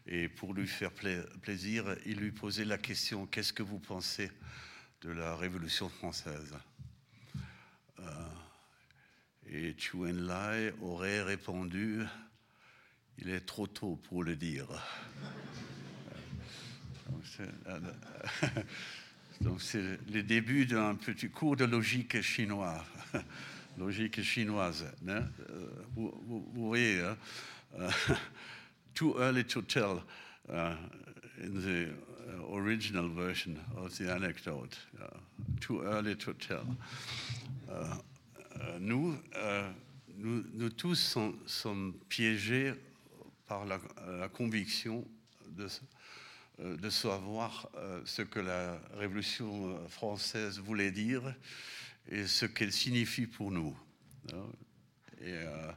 Et 0.07 0.29
pour 0.29 0.53
lui 0.53 0.65
faire 0.65 0.91
pla 0.91 1.21
plaisir, 1.41 1.95
il 2.05 2.17
lui 2.17 2.31
posait 2.31 2.63
la 2.63 2.77
question 2.77 3.25
Qu'est-ce 3.25 3.51
que 3.51 3.63
vous 3.63 3.79
pensez 3.79 4.31
de 5.01 5.11
la 5.11 5.35
Révolution 5.35 5.89
française? 5.89 6.55
Et 9.51 9.75
Chu 9.77 9.97
Enlai 9.97 10.73
aurait 10.81 11.21
répondu 11.21 12.03
Il 13.17 13.29
est 13.29 13.45
trop 13.45 13.67
tôt 13.67 13.97
pour 14.07 14.23
le 14.23 14.37
dire. 14.37 14.67
Donc 19.41 19.61
c'est 19.61 19.81
le 20.11 20.21
début 20.21 20.65
d'un 20.65 20.95
petit 20.95 21.29
cours 21.29 21.55
de 21.55 21.65
logique 21.65 22.21
chinois, 22.21 22.83
logique 23.77 24.21
chinoise. 24.21 24.85
Hein? 25.07 25.23
Vous, 25.95 26.13
vous, 26.27 26.67
voyez, 26.67 27.01
hein? 27.01 27.17
uh, 27.77 27.91
too 28.93 29.15
early 29.17 29.43
to 29.43 29.61
tell 29.61 30.01
uh, 30.51 30.75
in 31.41 31.61
the 31.61 31.89
original 32.51 33.07
version 33.09 33.57
of 33.77 33.97
the 33.97 34.09
anecdote. 34.09 34.77
Uh, 35.01 35.05
too 35.59 35.81
early 35.83 36.15
to 36.15 36.33
tell. 36.33 36.65
Nous, 38.79 39.17
nous, 40.17 40.43
nous, 40.53 40.69
tous 40.69 40.95
sommes, 41.45 41.93
piégés 42.09 42.73
par 43.47 43.65
la, 43.65 43.79
la 44.19 44.27
conviction 44.27 45.05
de 45.57 45.67
de 46.59 46.89
savoir 46.89 47.69
ce 48.05 48.21
que 48.21 48.39
la 48.39 48.79
Révolution 48.95 49.87
française 49.87 50.59
voulait 50.59 50.91
dire 50.91 51.33
et 52.09 52.27
ce 52.27 52.45
qu'elle 52.45 52.73
signifie 52.73 53.27
pour 53.27 53.51
nous. 53.51 53.77
Et 55.21 55.33
euh, 55.33 55.71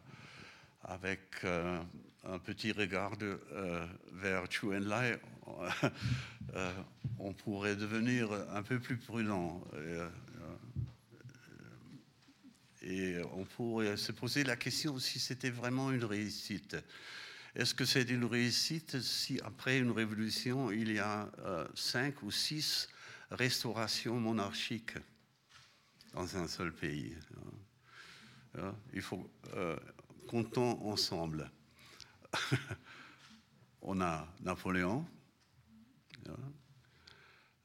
avec 0.84 1.20
euh, 1.44 1.82
un 2.24 2.38
petit 2.38 2.72
regard 2.72 3.16
de, 3.16 3.40
euh, 3.52 3.86
vers 4.12 4.50
Chu 4.50 4.74
Enlai, 4.74 5.18
on 7.18 7.32
pourrait 7.32 7.76
devenir 7.76 8.32
un 8.54 8.62
peu 8.62 8.78
plus 8.78 8.96
prudent. 8.96 9.62
Et, 12.82 12.88
et 12.88 13.22
on 13.34 13.44
pourrait 13.44 13.96
se 13.96 14.12
poser 14.12 14.44
la 14.44 14.56
question 14.56 14.98
si 14.98 15.18
c'était 15.18 15.50
vraiment 15.50 15.90
une 15.92 16.04
réussite. 16.04 16.76
Est-ce 17.54 17.74
que 17.74 17.84
c'est 17.84 18.08
une 18.08 18.24
réussite 18.24 19.00
si 19.00 19.38
après 19.44 19.78
une 19.78 19.90
révolution, 19.90 20.70
il 20.70 20.92
y 20.92 20.98
a 20.98 21.30
euh, 21.40 21.66
cinq 21.74 22.22
ou 22.22 22.30
six 22.30 22.88
restaurations 23.30 24.18
monarchiques 24.18 24.96
dans 26.14 26.36
un 26.36 26.48
seul 26.48 26.72
pays 26.72 27.16
Il 28.92 29.02
faut 29.02 29.30
euh, 29.54 29.76
comptons 30.28 30.80
ensemble. 30.90 31.50
on 33.82 34.00
a 34.00 34.26
Napoléon, 34.40 35.06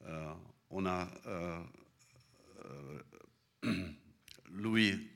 euh, 0.08 0.34
on 0.70 0.86
a 0.86 1.10
euh, 1.26 1.64
Louis 4.52 5.10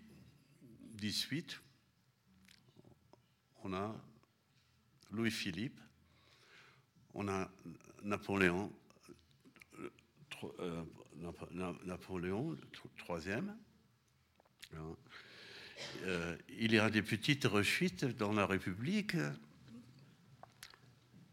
XVIII, 0.96 1.46
on 3.64 3.74
a 3.74 3.96
Louis-Philippe, 5.12 5.80
on 7.14 7.28
a 7.28 7.50
Napoléon, 8.04 8.72
euh, 10.60 10.84
Napoléon. 11.86 12.58
Euh, 16.04 16.38
il 16.50 16.74
y 16.74 16.80
a 16.80 16.90
des 16.90 17.02
petites 17.02 17.46
rechutes 17.46 18.06
dans 18.06 18.34
la 18.34 18.46
République 18.46 19.16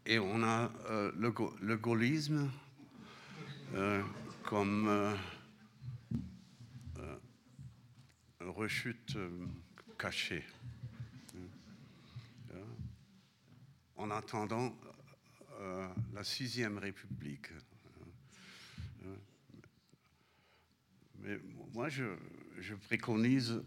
et 0.05 0.19
on 0.19 0.43
a 0.43 0.71
euh, 0.89 1.11
le, 1.15 1.77
gaullisme 1.77 2.51
euh, 3.75 4.01
comme 4.43 5.15
rechute 8.39 9.17
cachée. 9.97 10.43
En 13.99 14.11
attendant 14.11 14.75
euh, 15.59 15.87
la 16.13 16.23
sixième 16.23 16.77
République. 16.77 17.47
Mais 21.19 21.37
moi, 21.73 21.89
je, 21.89 22.05
préconise 22.87 23.61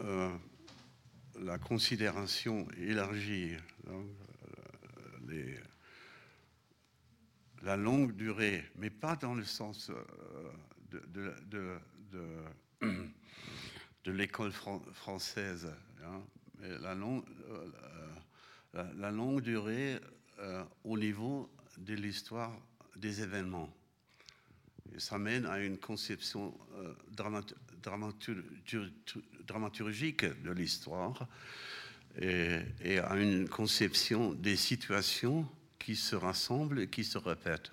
euh, 0.00 0.36
la 1.38 1.58
considération 1.58 2.66
élargie, 2.76 3.56
les, 5.28 5.56
la 7.62 7.76
longue 7.76 8.12
durée, 8.16 8.64
mais 8.76 8.90
pas 8.90 9.16
dans 9.16 9.34
le 9.34 9.44
sens 9.44 9.90
euh, 9.90 10.52
de, 14.04 14.10
l'école 14.10 14.52
fran 14.52 14.80
française, 14.92 15.72
hein, 16.04 16.20
la 16.60 16.94
longue, 16.94 17.24
euh, 17.48 17.68
la, 18.74 18.88
la 18.98 19.10
longue 19.10 19.42
durée 19.42 19.98
euh, 20.38 20.64
au 20.84 20.98
niveau 20.98 21.50
de 21.78 21.94
l'histoire 21.94 22.52
des 22.96 23.22
événements. 23.22 23.72
Ça 24.98 25.18
mène 25.18 25.46
à 25.46 25.58
une 25.58 25.78
conception 25.78 26.54
euh, 26.76 26.94
dramat 27.10 27.44
dramatur 27.82 28.36
dramaturgique 29.46 30.24
de 30.24 30.52
l'histoire 30.52 31.26
et, 32.20 32.98
à 32.98 33.16
une 33.16 33.48
conception 33.48 34.32
des 34.34 34.56
situations 34.56 35.48
qui 35.78 35.96
se 35.96 36.14
rassemblent 36.14 36.80
et 36.80 36.88
qui 36.88 37.04
se 37.04 37.18
répètent. 37.18 37.72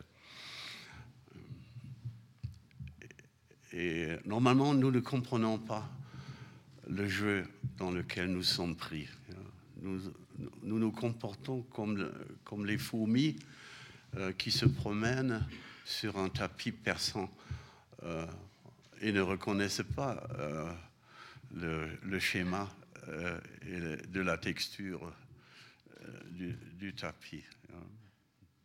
Et 3.74 4.16
normalement, 4.26 4.74
nous 4.74 4.90
ne 4.90 5.00
comprenons 5.00 5.60
pas 5.60 5.90
le 6.88 7.08
jeu 7.08 7.46
dans 7.78 7.92
lequel 7.92 8.28
nous 8.32 8.44
sommes 8.44 8.76
pris. 8.76 9.08
Nous, 9.82 10.02
nous 10.64 10.80
nous 10.80 10.92
comportons 10.92 11.64
comme, 11.64 12.66
les 12.66 12.78
fourmis 12.78 13.38
euh, 14.18 14.32
qui 14.34 14.52
se 14.52 14.66
promènent 14.66 15.46
sur 15.86 16.18
un 16.18 16.30
tapis 16.30 16.72
perçant 16.72 17.30
euh, 18.04 18.26
et 19.02 19.12
ne 19.12 19.22
reconnaissent 19.22 19.84
pas 19.96 20.28
euh, 20.40 20.72
le, 22.04 22.20
schéma 22.20 22.70
et 23.66 24.08
de 24.08 24.22
la 24.22 24.38
texture 24.38 25.12
du, 26.32 26.94
tapis. 26.94 27.44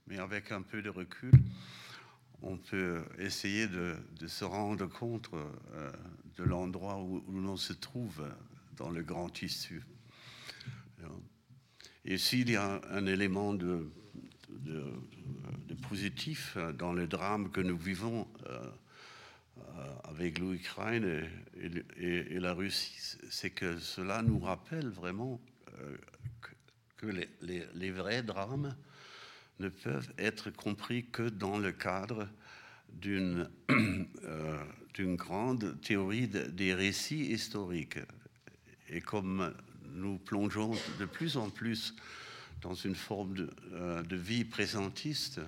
Mais 0.07 0.19
avec 0.19 0.53
un 0.53 0.61
peu 0.61 0.83
de 0.83 0.91
recul, 0.91 1.33
on 2.43 2.59
peut 2.59 3.03
essayer 3.19 3.69
de, 3.69 3.97
se 4.27 4.45
rendre 4.45 4.87
compte 4.87 5.31
de 6.37 6.45
l'endroit 6.45 6.99
où, 6.99 7.25
où 7.27 7.41
l'on 7.41 7.57
se 7.57 7.73
trouve 7.73 8.23
dans 8.77 8.91
le 8.91 9.03
grand 9.03 9.31
tissu. 9.31 9.83
Et 12.07 12.19
s'il 12.19 12.51
y 12.51 12.57
a 12.57 12.83
un 12.91 13.07
élément 13.07 13.55
de, 13.55 13.91
positif 15.89 16.57
dans 16.79 16.93
le 16.93 17.07
drame 17.07 17.51
que 17.51 17.61
nous 17.61 17.77
vivons 17.77 18.27
euh, 18.47 18.71
avec 20.05 20.39
l'Ukraine 20.39 21.29
et, 21.97 22.39
la 22.39 22.53
Russie, 22.53 23.17
c'est 23.31 23.51
que 23.51 23.79
cela 23.79 24.23
nous 24.23 24.39
rappelle 24.39 24.89
vraiment 24.89 25.41
euh, 25.79 25.97
que, 26.97 27.07
les, 27.43 27.91
vrais 27.91 28.23
drames 28.23 28.75
ne 29.61 29.69
peuvent 29.69 30.13
être 30.19 30.51
compris 30.51 31.07
que 31.07 31.29
dans 31.29 31.59
le 31.59 31.73
cadre 31.73 32.29
d'une 32.89 33.49
euh, 33.71 34.59
grande 34.99 35.81
théorie 35.81 36.29
de, 36.29 36.45
des 36.45 36.75
récits 36.75 37.27
historiques. 37.33 37.99
Et 38.89 39.01
comme 39.01 39.55
nous 39.93 40.19
plongeons 40.19 40.73
de 40.98 41.05
plus 41.05 41.36
en 41.36 41.51
plus 41.51 41.94
dans 42.62 42.74
une 42.74 42.94
forme 42.94 43.35
de, 43.35 43.51
euh, 43.73 44.02
vie 44.11 44.44
présentiste. 44.44 45.40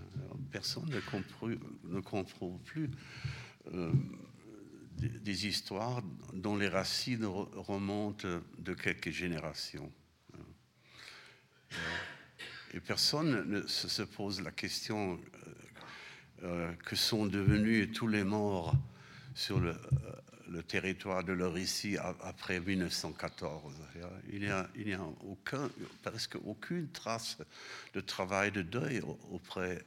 Personne 0.51 0.89
ne, 0.91 2.01
comprend 2.01 2.51
plus 2.65 2.91
euh, 3.73 3.91
des, 4.99 5.09
des, 5.09 5.47
histoires 5.47 6.03
dont 6.33 6.57
les 6.57 6.69
racines 6.69 7.25
remontent 7.25 8.29
de 8.59 8.75
quelques 8.75 9.11
générations. 9.11 9.91
Et 12.75 12.81
personne 12.81 13.49
ne 13.49 13.67
se 13.67 14.03
pose 14.03 14.41
la 14.41 14.51
question 14.51 15.19
que 16.85 16.97
sont 16.97 17.27
devenus 17.27 17.93
tous 17.93 18.09
les 18.09 18.25
morts 18.25 18.75
sur 19.35 19.59
le, 19.59 19.75
le 20.51 20.63
territoire 20.63 21.25
de 21.25 21.33
l'Oricie 21.33 21.97
après 22.23 22.61
1914. 22.61 23.75
Il 24.33 24.41
n'y 24.41 24.93
a, 24.93 25.01
aucun, 25.25 25.69
presque 26.03 26.37
aucune 26.45 26.89
trace 26.89 27.39
de 27.95 28.01
travail 28.01 28.53
de 28.53 28.63
deuil 28.63 29.03
auprès 29.31 29.83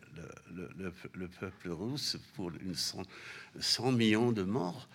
le, 0.52 1.28
peuple 1.28 1.70
russe 1.70 2.18
pour 2.36 2.52
une 2.52 2.76
100, 2.76 3.92
millions 3.92 4.32
de 4.32 4.44
morts 4.44 4.88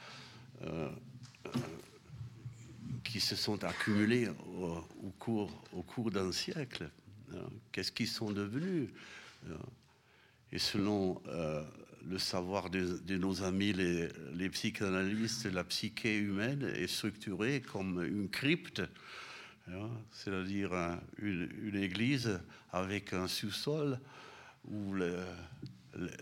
euh, 0.62 0.90
euh, 1.46 1.50
qui 3.02 3.20
se 3.20 3.36
sont 3.36 3.62
accumulés 3.64 4.28
au, 4.28 5.10
cours, 5.18 5.50
au 5.72 5.82
cours 5.82 6.10
d'un 6.10 6.32
siècle. 6.32 6.90
Qu'est-ce 7.72 7.92
qu'ils 7.92 8.08
sont 8.08 8.30
devenus? 8.30 8.88
Et 10.52 10.58
selon 10.58 11.20
euh, 11.26 11.64
le 12.08 12.18
savoir 12.18 12.70
de, 12.70 13.16
nos 13.16 13.42
amis 13.42 13.72
les, 13.72 14.48
psychanalystes, 14.50 15.46
la 15.46 15.64
psyché 15.64 16.16
humaine 16.16 16.62
est 16.76 16.86
structurée 16.86 17.60
comme 17.60 18.04
une 18.04 18.28
crypte, 18.28 18.82
hein, 19.68 19.90
c'est-à-dire 20.12 20.72
une, 21.18 21.76
église 21.76 22.40
avec 22.72 23.12
un 23.12 23.28
sous-sol 23.28 23.98
où 24.68 24.94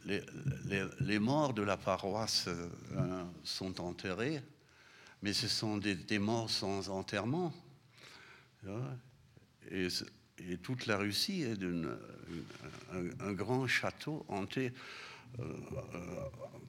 les, 0.05 1.19
morts 1.19 1.55
de 1.55 1.63
la 1.63 1.77
paroisse 1.77 2.49
hein, 2.97 3.27
sont 3.45 3.81
enterrés, 3.81 4.43
mais 5.23 5.33
ce 5.33 5.49
sont 5.49 5.79
des, 5.79 6.19
morts 6.19 6.51
sans 6.51 6.91
enterrement. 6.91 7.53
Hein, 8.67 8.97
et, 9.71 9.89
toute 10.63 10.87
la 10.87 10.97
Russie 10.97 11.43
est 11.43 11.63
un, 11.63 11.97
un, 13.21 13.33
grand 13.33 13.67
château 13.69 14.25
hanté 14.29 14.73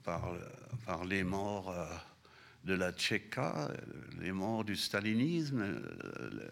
par, 0.03 0.34
par, 0.85 1.06
les 1.06 1.23
morts 1.23 1.72
euh, 1.72 1.85
de 2.65 2.73
la 2.73 2.91
Tchéka, 2.91 3.72
les 4.19 4.31
morts 4.31 4.64
du 4.64 4.76
stalinisme, 4.76 5.61
euh, 5.61 6.48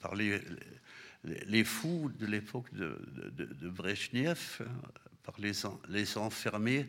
par 0.00 0.14
les, 0.14 1.64
fous 1.64 2.10
de 2.18 2.26
l'époque 2.26 2.72
de, 2.74 2.98
de, 3.36 3.68
Brezhnev, 3.68 4.62
par 5.22 5.34
les, 5.38 5.52
les 5.88 6.18
enfermés 6.18 6.88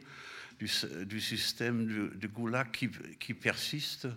du, 0.59 0.69
du 1.05 1.21
système 1.21 1.85
du, 1.85 2.17
du, 2.17 2.27
Goulag 2.27 2.71
qui, 2.71 2.89
qui 3.19 3.33
persiste. 3.33 4.07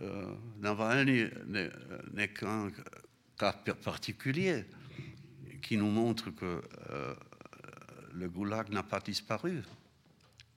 Euh, 0.00 0.32
Navalny 0.60 1.24
n'est 2.12 2.28
qu'un 2.28 2.70
cas 3.36 3.52
particulier 3.52 4.64
qui 5.60 5.76
nous 5.76 5.90
montre 5.90 6.30
que 6.30 6.62
le 8.18 8.28
goulag 8.28 8.70
n'a 8.70 8.82
pas 8.82 9.00
disparu. 9.00 9.62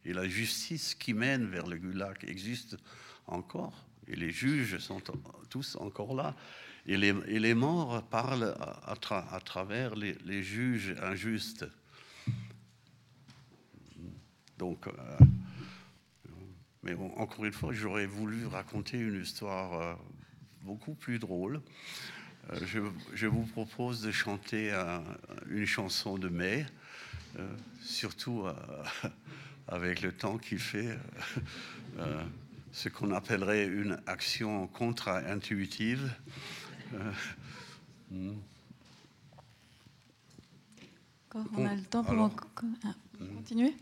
Et 0.03 0.13
la 0.13 0.27
justice 0.27 0.95
qui 0.95 1.13
mène 1.13 1.45
vers 1.45 1.67
le 1.67 1.77
goulag 1.77 2.17
existe 2.27 2.77
encore. 3.27 3.85
Et 4.07 4.15
les 4.15 4.31
juges 4.31 4.79
sont 4.79 5.01
tous 5.49 5.75
encore 5.75 6.15
là. 6.15 6.35
Et 6.87 6.97
les, 6.97 7.13
et 7.27 7.39
les 7.39 7.53
morts 7.53 8.01
parlent 8.09 8.55
à, 8.57 9.39
travers 9.39 9.95
les, 9.95 10.43
juges 10.43 10.95
injustes. 11.01 11.65
Donc, 14.57 14.87
euh, 14.87 14.91
mais 16.83 16.95
encore 16.95 17.45
une 17.45 17.53
fois, 17.53 17.71
j'aurais 17.71 18.07
voulu 18.07 18.47
raconter 18.47 18.97
une 18.97 19.21
histoire 19.21 19.73
euh, 19.73 19.93
beaucoup 20.63 20.95
plus 20.95 21.19
drôle. 21.19 21.61
Euh, 22.49 22.59
je, 22.65 22.79
je, 23.13 23.27
vous 23.27 23.43
propose 23.43 24.01
de 24.01 24.11
chanter 24.11 24.71
une 25.49 25.65
chanson 25.65 26.17
de 26.17 26.29
mai. 26.29 26.65
Euh, 27.39 27.47
surtout 27.81 28.43
euh, 28.45 28.53
avec 29.67 30.01
le 30.01 30.11
temps 30.11 30.37
qui 30.37 30.57
fait, 30.57 30.97
euh, 31.97 32.23
ce 32.71 32.89
qu'on 32.89 33.11
appellerait 33.11 33.65
une 33.67 34.01
action 34.05 34.67
contre-intuitive. 34.67 36.13
Hmm. 38.11 38.33
on 41.33 41.65
a 41.65 41.75
le 41.75 41.83
temps 41.83 42.03
pour 42.03 42.29
ah, 42.83 42.93
hmm. 43.17 43.35
continuer 43.37 43.73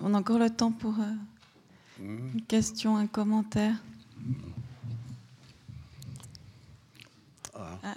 On 0.00 0.14
a 0.14 0.18
encore 0.18 0.38
le 0.38 0.48
temps 0.48 0.72
pour 0.72 0.94
hmm. 0.94 2.30
une 2.34 2.42
question, 2.48 2.96
un 2.96 3.06
commentaire. 3.06 3.76
Ah. 7.54 7.78
Ah. 7.84 7.96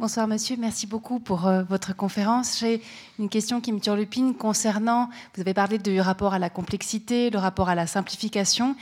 Bonsoir 0.00 0.28
monsieur, 0.28 0.54
merci 0.56 0.86
beaucoup 0.86 1.18
pour 1.18 1.48
euh, 1.48 1.64
votre 1.64 1.92
conférence. 1.92 2.60
J'ai 2.60 2.80
une 3.18 3.28
question 3.28 3.60
qui 3.60 3.72
me 3.72 3.80
turlupine 3.80 4.32
concernant, 4.32 5.08
vous 5.34 5.40
avez 5.40 5.54
parlé 5.54 5.78
du 5.78 6.00
rapport 6.00 6.34
à 6.34 6.38
la 6.38 6.50
complexité, 6.50 7.30
le 7.30 7.38
rapport 7.40 7.68
à 7.68 7.74
la 7.74 7.88
simplification, 7.88 8.76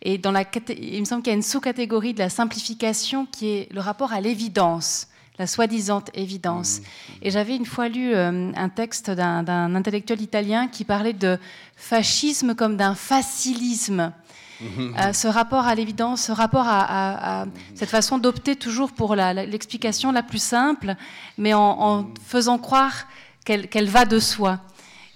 et 0.00 0.16
dans 0.16 0.32
la, 0.32 0.44
il 0.70 1.00
me 1.00 1.04
semble 1.04 1.22
qu'il 1.22 1.30
y 1.30 1.34
a 1.34 1.36
une 1.36 1.42
sous-catégorie 1.42 2.14
de 2.14 2.20
la 2.20 2.30
simplification 2.30 3.26
qui 3.26 3.48
est 3.48 3.68
le 3.70 3.82
rapport 3.82 4.14
à 4.14 4.22
l'évidence 4.22 5.08
la 5.38 5.46
soi-disant 5.46 6.04
évidence. 6.14 6.80
Mmh. 6.80 7.12
Et 7.22 7.30
j'avais 7.30 7.56
une 7.56 7.66
fois 7.66 7.88
lu 7.88 8.14
euh, 8.14 8.52
un 8.54 8.68
texte 8.70 9.10
d'un 9.10 9.74
intellectuel 9.74 10.22
italien 10.22 10.68
qui 10.68 10.84
parlait 10.84 11.12
de 11.12 11.38
fascisme 11.76 12.54
comme 12.54 12.78
d'un 12.78 12.94
facilisme. 12.94 14.12
Euh, 14.62 15.12
ce 15.12 15.28
rapport 15.28 15.66
à 15.66 15.74
l'évidence, 15.74 16.22
ce 16.22 16.32
rapport 16.32 16.66
à, 16.66 17.46
cette 17.74 17.90
façon 17.90 18.18
d'opter 18.18 18.56
toujours 18.56 18.92
pour 18.92 19.14
l'explication 19.14 20.12
la, 20.12 20.22
plus 20.22 20.42
simple, 20.42 20.94
mais 21.38 21.54
en, 21.54 22.06
faisant 22.24 22.58
croire 22.58 23.06
qu'elle 23.44 23.88
va 23.88 24.04
de 24.04 24.18
soi. 24.18 24.60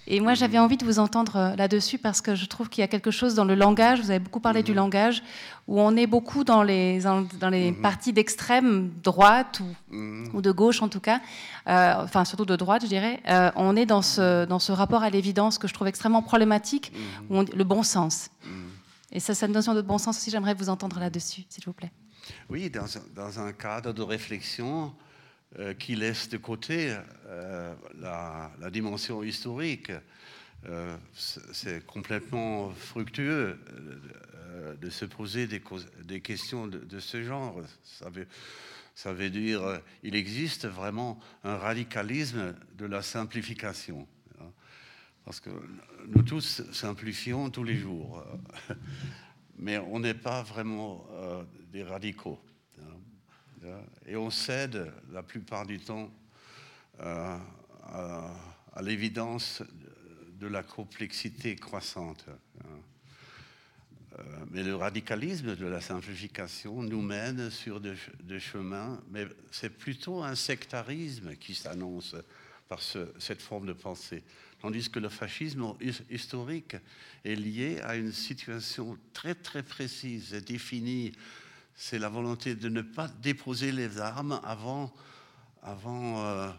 Et 0.09 0.21
moi, 0.21 0.35
j'avais 0.35 0.57
envie 0.57 0.77
de 0.77 0.85
vous 0.85 0.99
entendre 0.99 1.35
euh, 1.35 1.55
là-dessus 1.57 1.97
parce 1.97 2.21
que 2.21 2.33
je 2.33 2.45
trouve 2.45 2.69
qu'il 2.69 2.81
y 2.81 2.83
a 2.83 2.87
quelque 2.87 3.11
chose 3.11 3.35
dans 3.35 3.43
le 3.43 3.55
langage, 3.55 3.99
vous 3.99 4.09
avez 4.09 4.19
beaucoup 4.19 4.39
parlé 4.39 4.63
du 4.63 4.73
langage, 4.73 5.21
où 5.67 5.81
on 5.81 5.97
est 5.97 6.07
beaucoup 6.07 6.45
dans 6.45 6.63
les, 6.63 7.01
dans 7.01 7.49
les 7.49 7.71
mhm. 7.71 7.81
parties 7.81 8.13
d'extrême 8.13 8.89
droite 9.03 9.59
ou, 9.59 9.95
mhm. 9.95 10.29
ou, 10.33 10.41
de 10.41 10.51
gauche 10.51 10.81
en 10.81 10.87
tout 10.87 11.01
cas, 11.01 11.19
euh, 11.67 11.93
enfin 11.97 12.23
surtout 12.23 12.45
de 12.45 12.55
droite, 12.55 12.83
je 12.83 12.87
dirais. 12.87 13.21
on 13.57 13.75
est 13.75 13.85
dans 13.85 14.01
ce, 14.01 14.45
dans 14.45 14.59
ce 14.59 14.71
rapport 14.71 15.03
à 15.03 15.09
l'évidence 15.09 15.57
que 15.57 15.67
je 15.67 15.73
trouve 15.73 15.87
extrêmement 15.87 16.21
problématique, 16.21 16.93
mhm. 17.29 17.45
le 17.53 17.63
bon 17.65 17.83
sens. 17.83 18.29
Et 19.11 19.19
ça, 19.19 19.33
cette 19.33 19.51
notion 19.51 19.73
de 19.73 19.81
bon 19.81 19.97
sens 19.97 20.17
aussi, 20.17 20.31
j'aimerais 20.31 20.53
vous 20.53 20.69
entendre 20.69 20.99
là-dessus, 20.99 21.43
s'il 21.49 21.63
vous 21.63 21.73
plaît. 21.73 21.91
Oui, 22.49 22.69
dans, 22.69 23.39
un 23.39 23.53
cadre 23.53 23.93
de 23.93 24.01
réflexion 24.01 24.93
euh, 25.59 25.73
qui 25.73 25.95
laisse 25.95 26.27
de 26.29 26.37
côté 26.37 26.95
euh, 27.27 27.73
la, 27.99 28.51
dimension 28.69 29.23
historique. 29.23 29.91
Euh, 30.67 30.97
c'est 31.13 31.85
complètement 31.85 32.71
fructueux 32.71 33.59
de 34.81 34.89
se 34.89 35.05
poser 35.05 35.47
des, 35.47 36.19
questions 36.19 36.67
de, 36.67 36.99
ce 36.99 37.23
genre. 37.23 37.61
Ça 37.83 38.09
veut, 38.09 38.27
ça 38.95 39.13
veut 39.13 39.29
dire 39.29 39.79
il 40.03 40.15
existe 40.15 40.67
vraiment 40.67 41.19
un 41.43 41.57
radicalisme 41.57 42.55
de 42.77 42.85
la 42.85 43.03
simplification. 43.03 44.07
Parce 45.27 45.41
que 45.41 45.49
nous 46.07 46.23
tous 46.23 46.61
simplifions 46.71 47.49
tous 47.49 47.65
les 47.65 47.75
jours, 47.75 48.23
euh, 48.69 48.73
mais 49.57 49.77
on 49.77 49.99
n'est 49.99 50.13
pas 50.13 50.41
vraiment 50.41 51.05
euh, 51.11 51.43
des 51.69 51.83
radicaux. 51.83 52.39
Hein. 52.79 53.75
Et 54.05 54.15
on 54.15 54.29
cède 54.29 54.89
la 55.11 55.23
plupart 55.23 55.65
du 55.65 55.81
temps 55.81 56.09
euh, 57.01 57.37
à, 57.83 58.81
l'évidence 58.81 59.63
de 60.39 60.47
la 60.47 60.63
complexité 60.63 61.57
croissante. 61.57 62.25
Hein. 62.61 64.23
Mais 64.51 64.63
le 64.63 64.77
radicalisme 64.77 65.57
de 65.57 65.65
la 65.65 65.81
simplification 65.81 66.81
nous 66.81 67.01
mène 67.01 67.49
sur 67.49 67.81
des 67.81 68.39
chemins, 68.39 69.01
mais 69.09 69.27
c'est 69.51 69.77
plutôt 69.77 70.23
un 70.23 70.35
sectarisme 70.35 71.35
qui 71.35 71.53
s'annonce 71.53 72.15
par 72.69 72.79
cette 72.81 73.41
forme 73.41 73.65
de 73.65 73.73
pensée. 73.73 74.23
Tandis 74.67 74.89
que 74.89 74.99
le 74.99 75.07
fascisme 75.07 75.75
historique 76.09 76.75
est 77.23 77.35
lié 77.35 77.79
à 77.85 77.95
une 77.95 78.11
situation 78.11 78.97
très 79.13 79.33
très 79.33 79.63
précise 79.63 80.33
et 80.33 80.41
définie. 80.41 81.13
C'est 81.73 81.97
la 81.97 82.09
volonté 82.09 82.53
de 82.53 82.67
ne 82.67 82.81
pas 82.81 83.07
déposer 83.07 83.71
les 83.71 83.97
armes 83.97 84.41
avant, 84.43 84.93
avant, 85.63 86.21
euh, 86.25 86.51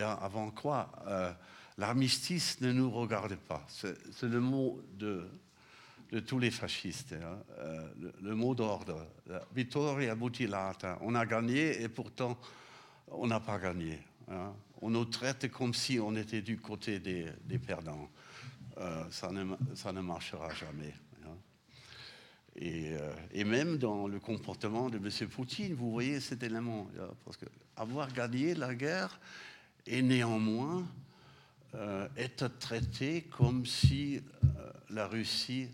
avant 0.00 0.52
quoi 0.52 0.92
euh, 1.08 1.32
L'armistice 1.76 2.60
ne 2.60 2.70
nous 2.70 2.88
regarde 2.88 3.34
pas. 3.34 3.66
C'est 3.68 4.22
le 4.22 4.38
mot 4.38 4.80
de, 4.96 5.28
de 6.12 6.20
tous 6.20 6.38
les 6.38 6.52
fascistes, 6.52 7.14
hein. 7.14 7.42
euh, 7.58 7.88
le, 8.22 8.36
mot 8.36 8.54
d'ordre. 8.54 9.08
Vittoria 9.52 10.14
mutilata. 10.14 10.98
On 11.00 11.16
a 11.16 11.26
gagné 11.26 11.82
et 11.82 11.88
pourtant 11.88 12.38
on 13.08 13.26
n'a 13.26 13.40
pas 13.40 13.58
gagné. 13.58 13.98
Hein 14.28 14.54
on 14.82 14.90
nous 14.90 15.04
traite 15.04 15.50
comme 15.50 15.74
si 15.74 15.98
on 15.98 16.14
était 16.16 16.42
du 16.42 16.58
côté 16.58 16.98
des, 17.00 17.58
perdants. 17.58 18.10
Euh, 18.78 19.04
ça, 19.10 19.30
ne, 19.32 19.54
ça, 19.74 19.92
ne, 19.92 20.00
marchera 20.00 20.52
jamais. 20.54 20.94
Hein. 21.24 21.36
Et, 22.56 22.92
euh, 22.92 23.12
et, 23.32 23.44
même 23.44 23.78
dans 23.78 24.06
le 24.06 24.20
comportement 24.20 24.90
de 24.90 24.98
M. 24.98 25.28
Poutine, 25.28 25.74
vous 25.74 25.90
voyez 25.90 26.20
cet 26.20 26.42
élément. 26.42 26.88
Parce 27.24 27.36
que 27.36 27.46
avoir 27.76 28.12
gagné 28.12 28.54
la 28.54 28.74
guerre 28.74 29.18
et 29.86 30.02
néanmoins 30.02 30.86
euh, 31.74 32.08
être 32.16 32.48
traité 32.58 33.22
comme 33.22 33.64
si 33.64 34.20
la 34.90 35.06
Russie 35.08 35.68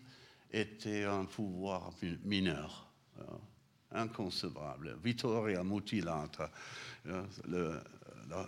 était 0.53 1.05
un 1.05 1.25
pouvoir 1.25 1.91
mineur. 2.25 2.89
inconcevable. 3.91 4.97
Vittoria 5.03 5.63
mutilata. 5.63 6.51
Le, 7.05 7.81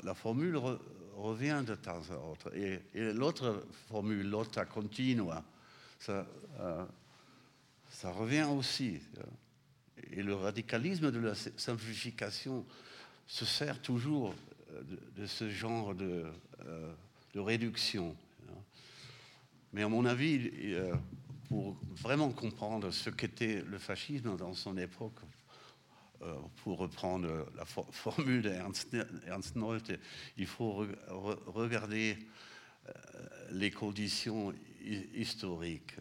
la, 0.02 0.14
formule 0.14 0.56
re, 0.56 0.78
revient 1.16 1.62
de 1.66 1.74
temps 1.74 2.02
à 2.10 2.30
autre. 2.30 2.54
Et, 2.56 2.80
l'autre 2.94 3.66
formule, 3.88 4.28
lotta 4.28 4.64
continua, 4.64 5.42
ça, 5.98 6.26
euh, 6.60 6.84
ça 7.88 8.10
revient 8.10 8.48
aussi. 8.50 9.00
Et 10.12 10.22
le 10.22 10.34
radicalisme 10.34 11.10
de 11.10 11.18
la 11.18 11.34
simplification 11.34 12.64
se 13.26 13.44
sert 13.44 13.80
toujours 13.80 14.34
de, 14.82 15.22
de 15.22 15.26
ce 15.26 15.48
genre 15.48 15.94
de, 15.94 16.24
euh, 16.66 16.92
de, 17.34 17.40
réduction. 17.40 18.16
Mais 19.72 19.82
à 19.82 19.88
mon 19.88 20.04
avis, 20.04 20.50
euh, 20.64 20.94
pour 21.48 21.76
vraiment 22.02 22.30
comprendre 22.30 22.90
ce 22.90 23.10
qu'était 23.10 23.62
le 23.62 23.78
fascisme 23.78 24.36
dans 24.36 24.54
son 24.54 24.76
époque, 24.76 25.18
euh, 25.22 25.26
pour 26.62 26.78
reprendre 26.78 27.46
la 27.56 27.64
for 27.64 27.86
formule 27.92 28.42
d'Ernst 28.42 28.96
Ernst 29.26 29.56
Nolte, 29.56 29.92
il 30.36 30.46
faut 30.46 30.72
re 30.72 30.86
re 31.08 31.38
regarder 31.46 32.16
euh, 32.88 32.92
les 33.52 33.70
conditions 33.70 34.52
historiques. 35.14 35.94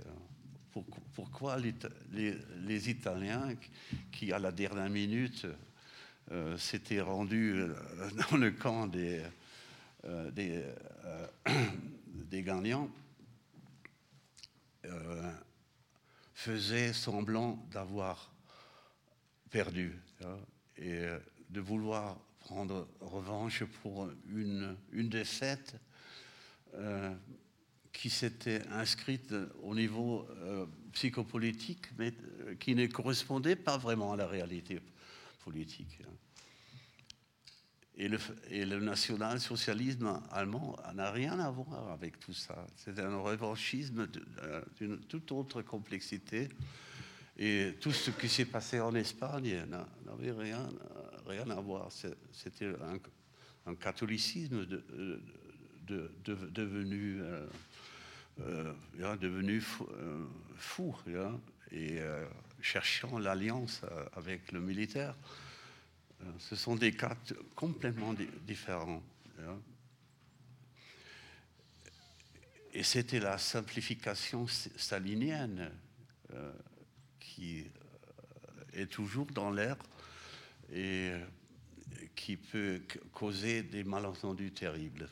Pourquoi 1.13 1.57
les, 1.57 2.89
Italiens 2.89 3.53
qui, 4.11 4.33
à 4.33 4.39
la 4.39 4.51
dernière 4.51 4.89
minute, 4.89 5.45
euh, 6.31 6.57
s'étaient 6.57 7.01
rendus 7.01 7.53
euh, 7.59 7.75
dans 8.31 8.37
le 8.37 8.51
camp 8.51 8.87
des, 8.87 9.21
euh, 10.05 10.31
des, 10.31 10.63
euh, 11.05 11.27
gagnants, 12.41 12.89
euh, 14.85 15.31
faisaient 16.33 16.91
semblant 16.91 17.55
d'avoir 17.71 18.33
perdu 19.49 19.97
et 20.77 21.06
de 21.49 21.60
vouloir 21.61 22.18
prendre 22.40 22.88
revanche 22.99 23.64
pour 23.81 24.10
une, 24.30 24.76
une 24.91 25.10
défaite 25.10 25.76
qui 27.94 28.10
s'était 28.10 28.68
inscrite 28.69 29.34
au 29.61 29.73
niveau 29.76 30.27
euh, 30.31 30.65
psychopolitique, 30.91 31.85
mais 31.98 32.11
euh, 32.41 32.56
qui 32.56 32.76
ne 32.76 32.88
correspondait 32.88 33.56
pas 33.56 33.77
vraiment 33.77 34.14
à 34.14 34.18
la 34.18 34.27
réalité 34.27 34.81
politique. 35.44 35.99
Et 37.95 38.07
le, 38.07 38.18
et 38.49 38.65
le 38.65 38.80
national-socialisme 38.80 40.19
allemand 40.31 40.76
n'a 40.95 41.11
rien 41.11 41.40
à 41.40 41.52
voir 41.52 41.91
avec 41.91 42.19
tout 42.19 42.34
ça. 42.34 42.65
C'est 42.76 42.99
un 42.99 43.18
revanchisme 43.19 44.07
euh, 44.40 44.61
d'une 44.77 44.99
toute 45.02 45.31
autre 45.31 45.61
complexité. 45.61 46.49
Et 47.38 47.76
tout 47.81 47.91
ce 47.91 48.11
qui 48.11 48.30
s'est 48.30 48.45
passé 48.45 48.80
en 48.80 48.93
Espagne 48.93 49.65
n'avait 50.05 50.31
rien, 50.31 50.69
rien 51.26 51.49
à 51.49 51.60
voir. 51.60 51.89
C'était 52.31 52.72
un, 53.65 53.76
catholicisme 53.76 54.65
de, 54.65 54.84
de, 55.88 56.11
de, 56.23 56.35
devenu 56.51 57.22
euh, 57.22 57.47
euh, 58.99 59.18
devenu 59.18 59.61
fou, 59.61 59.88
euh, 59.93 60.26
fou 60.57 60.95
et 61.72 61.99
euh, 61.99 62.26
cherchant 62.61 63.19
l'alliance 63.19 63.81
euh, 63.84 64.05
avec 64.14 64.51
le 64.51 64.60
militaire. 64.60 65.15
Euh, 66.22 66.26
ce 66.39 66.55
sont 66.55 66.76
des 66.76 66.93
cas 66.93 67.15
complètement 67.55 68.14
di 68.14 68.27
différents. 68.47 69.03
Et 72.76 72.81
c'était 72.81 73.19
la 73.19 73.38
simplification 73.38 74.47
stalinienne 74.47 75.72
qui 77.23 77.65
est 78.73 78.87
toujours 78.87 79.27
dans 79.27 79.51
l'air 79.51 79.77
et 80.73 81.11
qui 82.15 82.37
peut 82.37 82.81
causer 83.11 83.63
des 83.63 83.83
malentendus 83.83 84.51
terribles. 84.51 85.09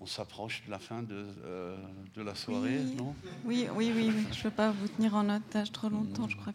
On 0.00 0.06
s'approche 0.06 0.62
de 0.64 0.70
la 0.70 0.78
fin 0.78 1.02
de, 1.02 1.26
euh, 1.44 1.76
de 2.14 2.22
la 2.22 2.34
soirée, 2.34 2.78
oui. 2.78 2.94
non? 2.94 3.14
Oui, 3.44 3.66
oui, 3.74 3.92
oui, 3.94 4.12
oui, 4.14 4.24
Je 4.32 4.38
ne 4.38 4.42
veux 4.44 4.50
pas 4.50 4.70
vous 4.70 4.86
tenir 4.86 5.14
en 5.16 5.28
otage 5.28 5.72
trop 5.72 5.88
longtemps. 5.88 6.28
Je 6.28 6.36
crois 6.36 6.52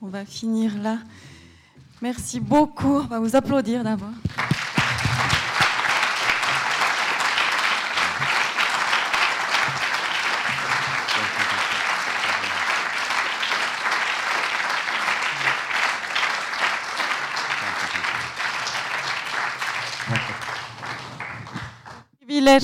qu'on 0.00 0.08
va 0.08 0.24
finir 0.24 0.76
là. 0.78 0.98
Merci 2.02 2.40
beaucoup. 2.40 2.96
On 2.96 3.06
va 3.06 3.20
vous 3.20 3.36
applaudir 3.36 3.84
d'abord. 3.84 4.10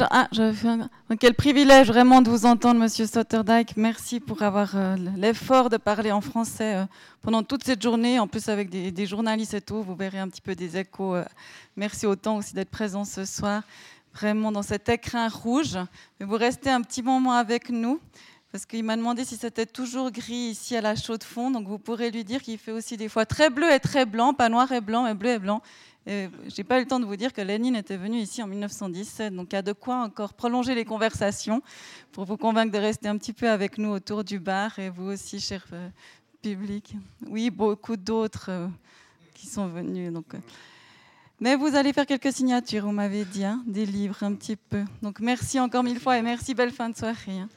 Ah, 0.01 0.29
quel 1.21 1.35
privilège 1.35 1.89
vraiment 1.89 2.23
de 2.23 2.31
vous 2.31 2.47
entendre, 2.47 2.81
Monsieur 2.81 3.07
Sotterdijk. 3.07 3.77
Merci 3.77 4.21
pour 4.21 4.43
avoir 4.43 4.75
euh, 4.75 4.97
l'effort 5.17 5.69
de 5.69 5.77
parler 5.77 6.11
en 6.13 6.23
français 6.23 6.77
euh, 6.77 6.85
pendant 7.21 7.43
toute 7.43 7.65
cette 7.65 7.83
journée, 7.83 8.19
en 8.19 8.27
plus 8.27 8.49
avec 8.49 8.71
des, 8.71 9.07
journalistes 9.07 9.55
et 9.55 9.61
tout. 9.61 9.83
Vous 9.83 9.95
verrez 9.95 10.19
un 10.19 10.29
petit 10.29 10.41
peu 10.41 10.55
des 10.55 10.79
échos. 10.79 11.17
Euh, 11.17 11.25
merci 11.77 12.07
autant 12.07 12.39
aussi 12.39 12.55
d'être 12.55 12.71
présent 12.71 13.05
ce 13.05 13.27
soir, 13.27 13.65
vraiment 14.15 14.51
dans 14.51 14.63
cet 14.63 14.89
écrin 14.89 15.29
rouge. 15.29 15.77
Mais 16.19 16.27
vous 16.27 16.37
restez 16.37 16.71
un 16.71 16.81
petit 16.81 17.03
moment 17.03 17.33
avec 17.33 17.69
nous. 17.69 18.01
Parce 18.51 18.67
qu'il 18.67 18.85
m'a 18.85 18.97
demandé 18.97 19.25
si 19.25 19.37
c'était 19.37 19.67
toujours 19.67 20.11
gris 20.11 20.51
ici 20.53 20.77
à 20.77 20.81
la 20.81 20.95
chaux 20.95 21.19
de 21.19 21.25
fond. 21.25 21.51
Donc 21.51 21.67
vous 21.67 21.79
pourrez 21.79 22.11
lui 22.11 22.25
dire 22.25 22.41
qu'il 22.41 22.59
fait 22.59 22.73
aussi 22.73 22.97
des 22.97 23.09
fois 23.09 23.27
très 23.27 23.51
bleu 23.51 23.71
et 23.71 23.81
très 23.81 24.07
blanc, 24.07 24.33
pas 24.33 24.49
noir 24.49 24.71
et 24.73 24.81
blanc, 24.81 25.05
mais 25.05 25.15
bleu 25.15 25.31
et 25.31 25.39
blanc. 25.39 25.61
Je 26.07 26.29
n'ai 26.59 26.65
pas 26.65 26.79
eu 26.79 26.83
le 26.83 26.89
temps 26.89 27.01
de 27.01 27.05
vous 27.05 27.17
dire 27.17 27.33
que 27.33 27.41
Lénine 27.41 27.77
était 27.77 27.97
venu 27.97 28.19
ici 28.19 28.43
en 28.43 28.47
1917, 28.47 29.35
donc 29.35 29.49
il 29.53 29.57
y 29.57 29.59
a 29.59 29.63
de 29.63 29.73
quoi 29.73 29.97
encore 30.03 30.35
prolonger 30.35 30.75
les 30.75 30.85
conversations 30.85 31.63
pour 32.11 32.25
vous 32.25 32.37
convaincre 32.37 32.73
de 32.73 32.79
rester 32.79 33.09
un 33.09 33.17
petit 33.17 33.33
peu 33.33 33.49
avec 33.49 33.79
nous 33.79 33.91
autour 33.91 34.25
du 34.25 34.39
bar 34.39 34.79
et 34.79 34.91
vous 34.91 35.07
aussi, 35.13 35.39
cher 35.39 35.65
euh, 35.73 35.89
public. 36.43 36.95
Oui, 37.29 37.51
beaucoup 37.51 37.97
d'autres 37.97 38.51
euh, 38.51 38.69
qui 39.35 39.47
sont 39.47 39.69
venus. 39.69 40.13
Donc, 40.13 40.35
euh. 40.35 40.39
Mais 41.41 41.57
vous 41.57 41.75
allez 41.75 41.93
faire 41.93 42.07
quelques 42.07 42.33
signatures, 42.33 42.85
vous 42.85 42.93
m'avez 42.93 43.25
dit, 43.25 43.45
hein, 43.45 43.63
des 43.67 43.87
livres 43.87 44.23
un 44.23 44.35
petit 44.35 44.57
peu. 44.57 44.85
Donc 45.03 45.19
merci 45.21 45.59
encore 45.59 45.83
mille 45.83 45.99
fois 45.99 46.19
et 46.19 46.23
merci, 46.23 46.55
belle 46.55 46.71
fin 46.71 46.89
de 46.89 46.97
soirée. 46.97 47.41
Hein. 47.41 47.49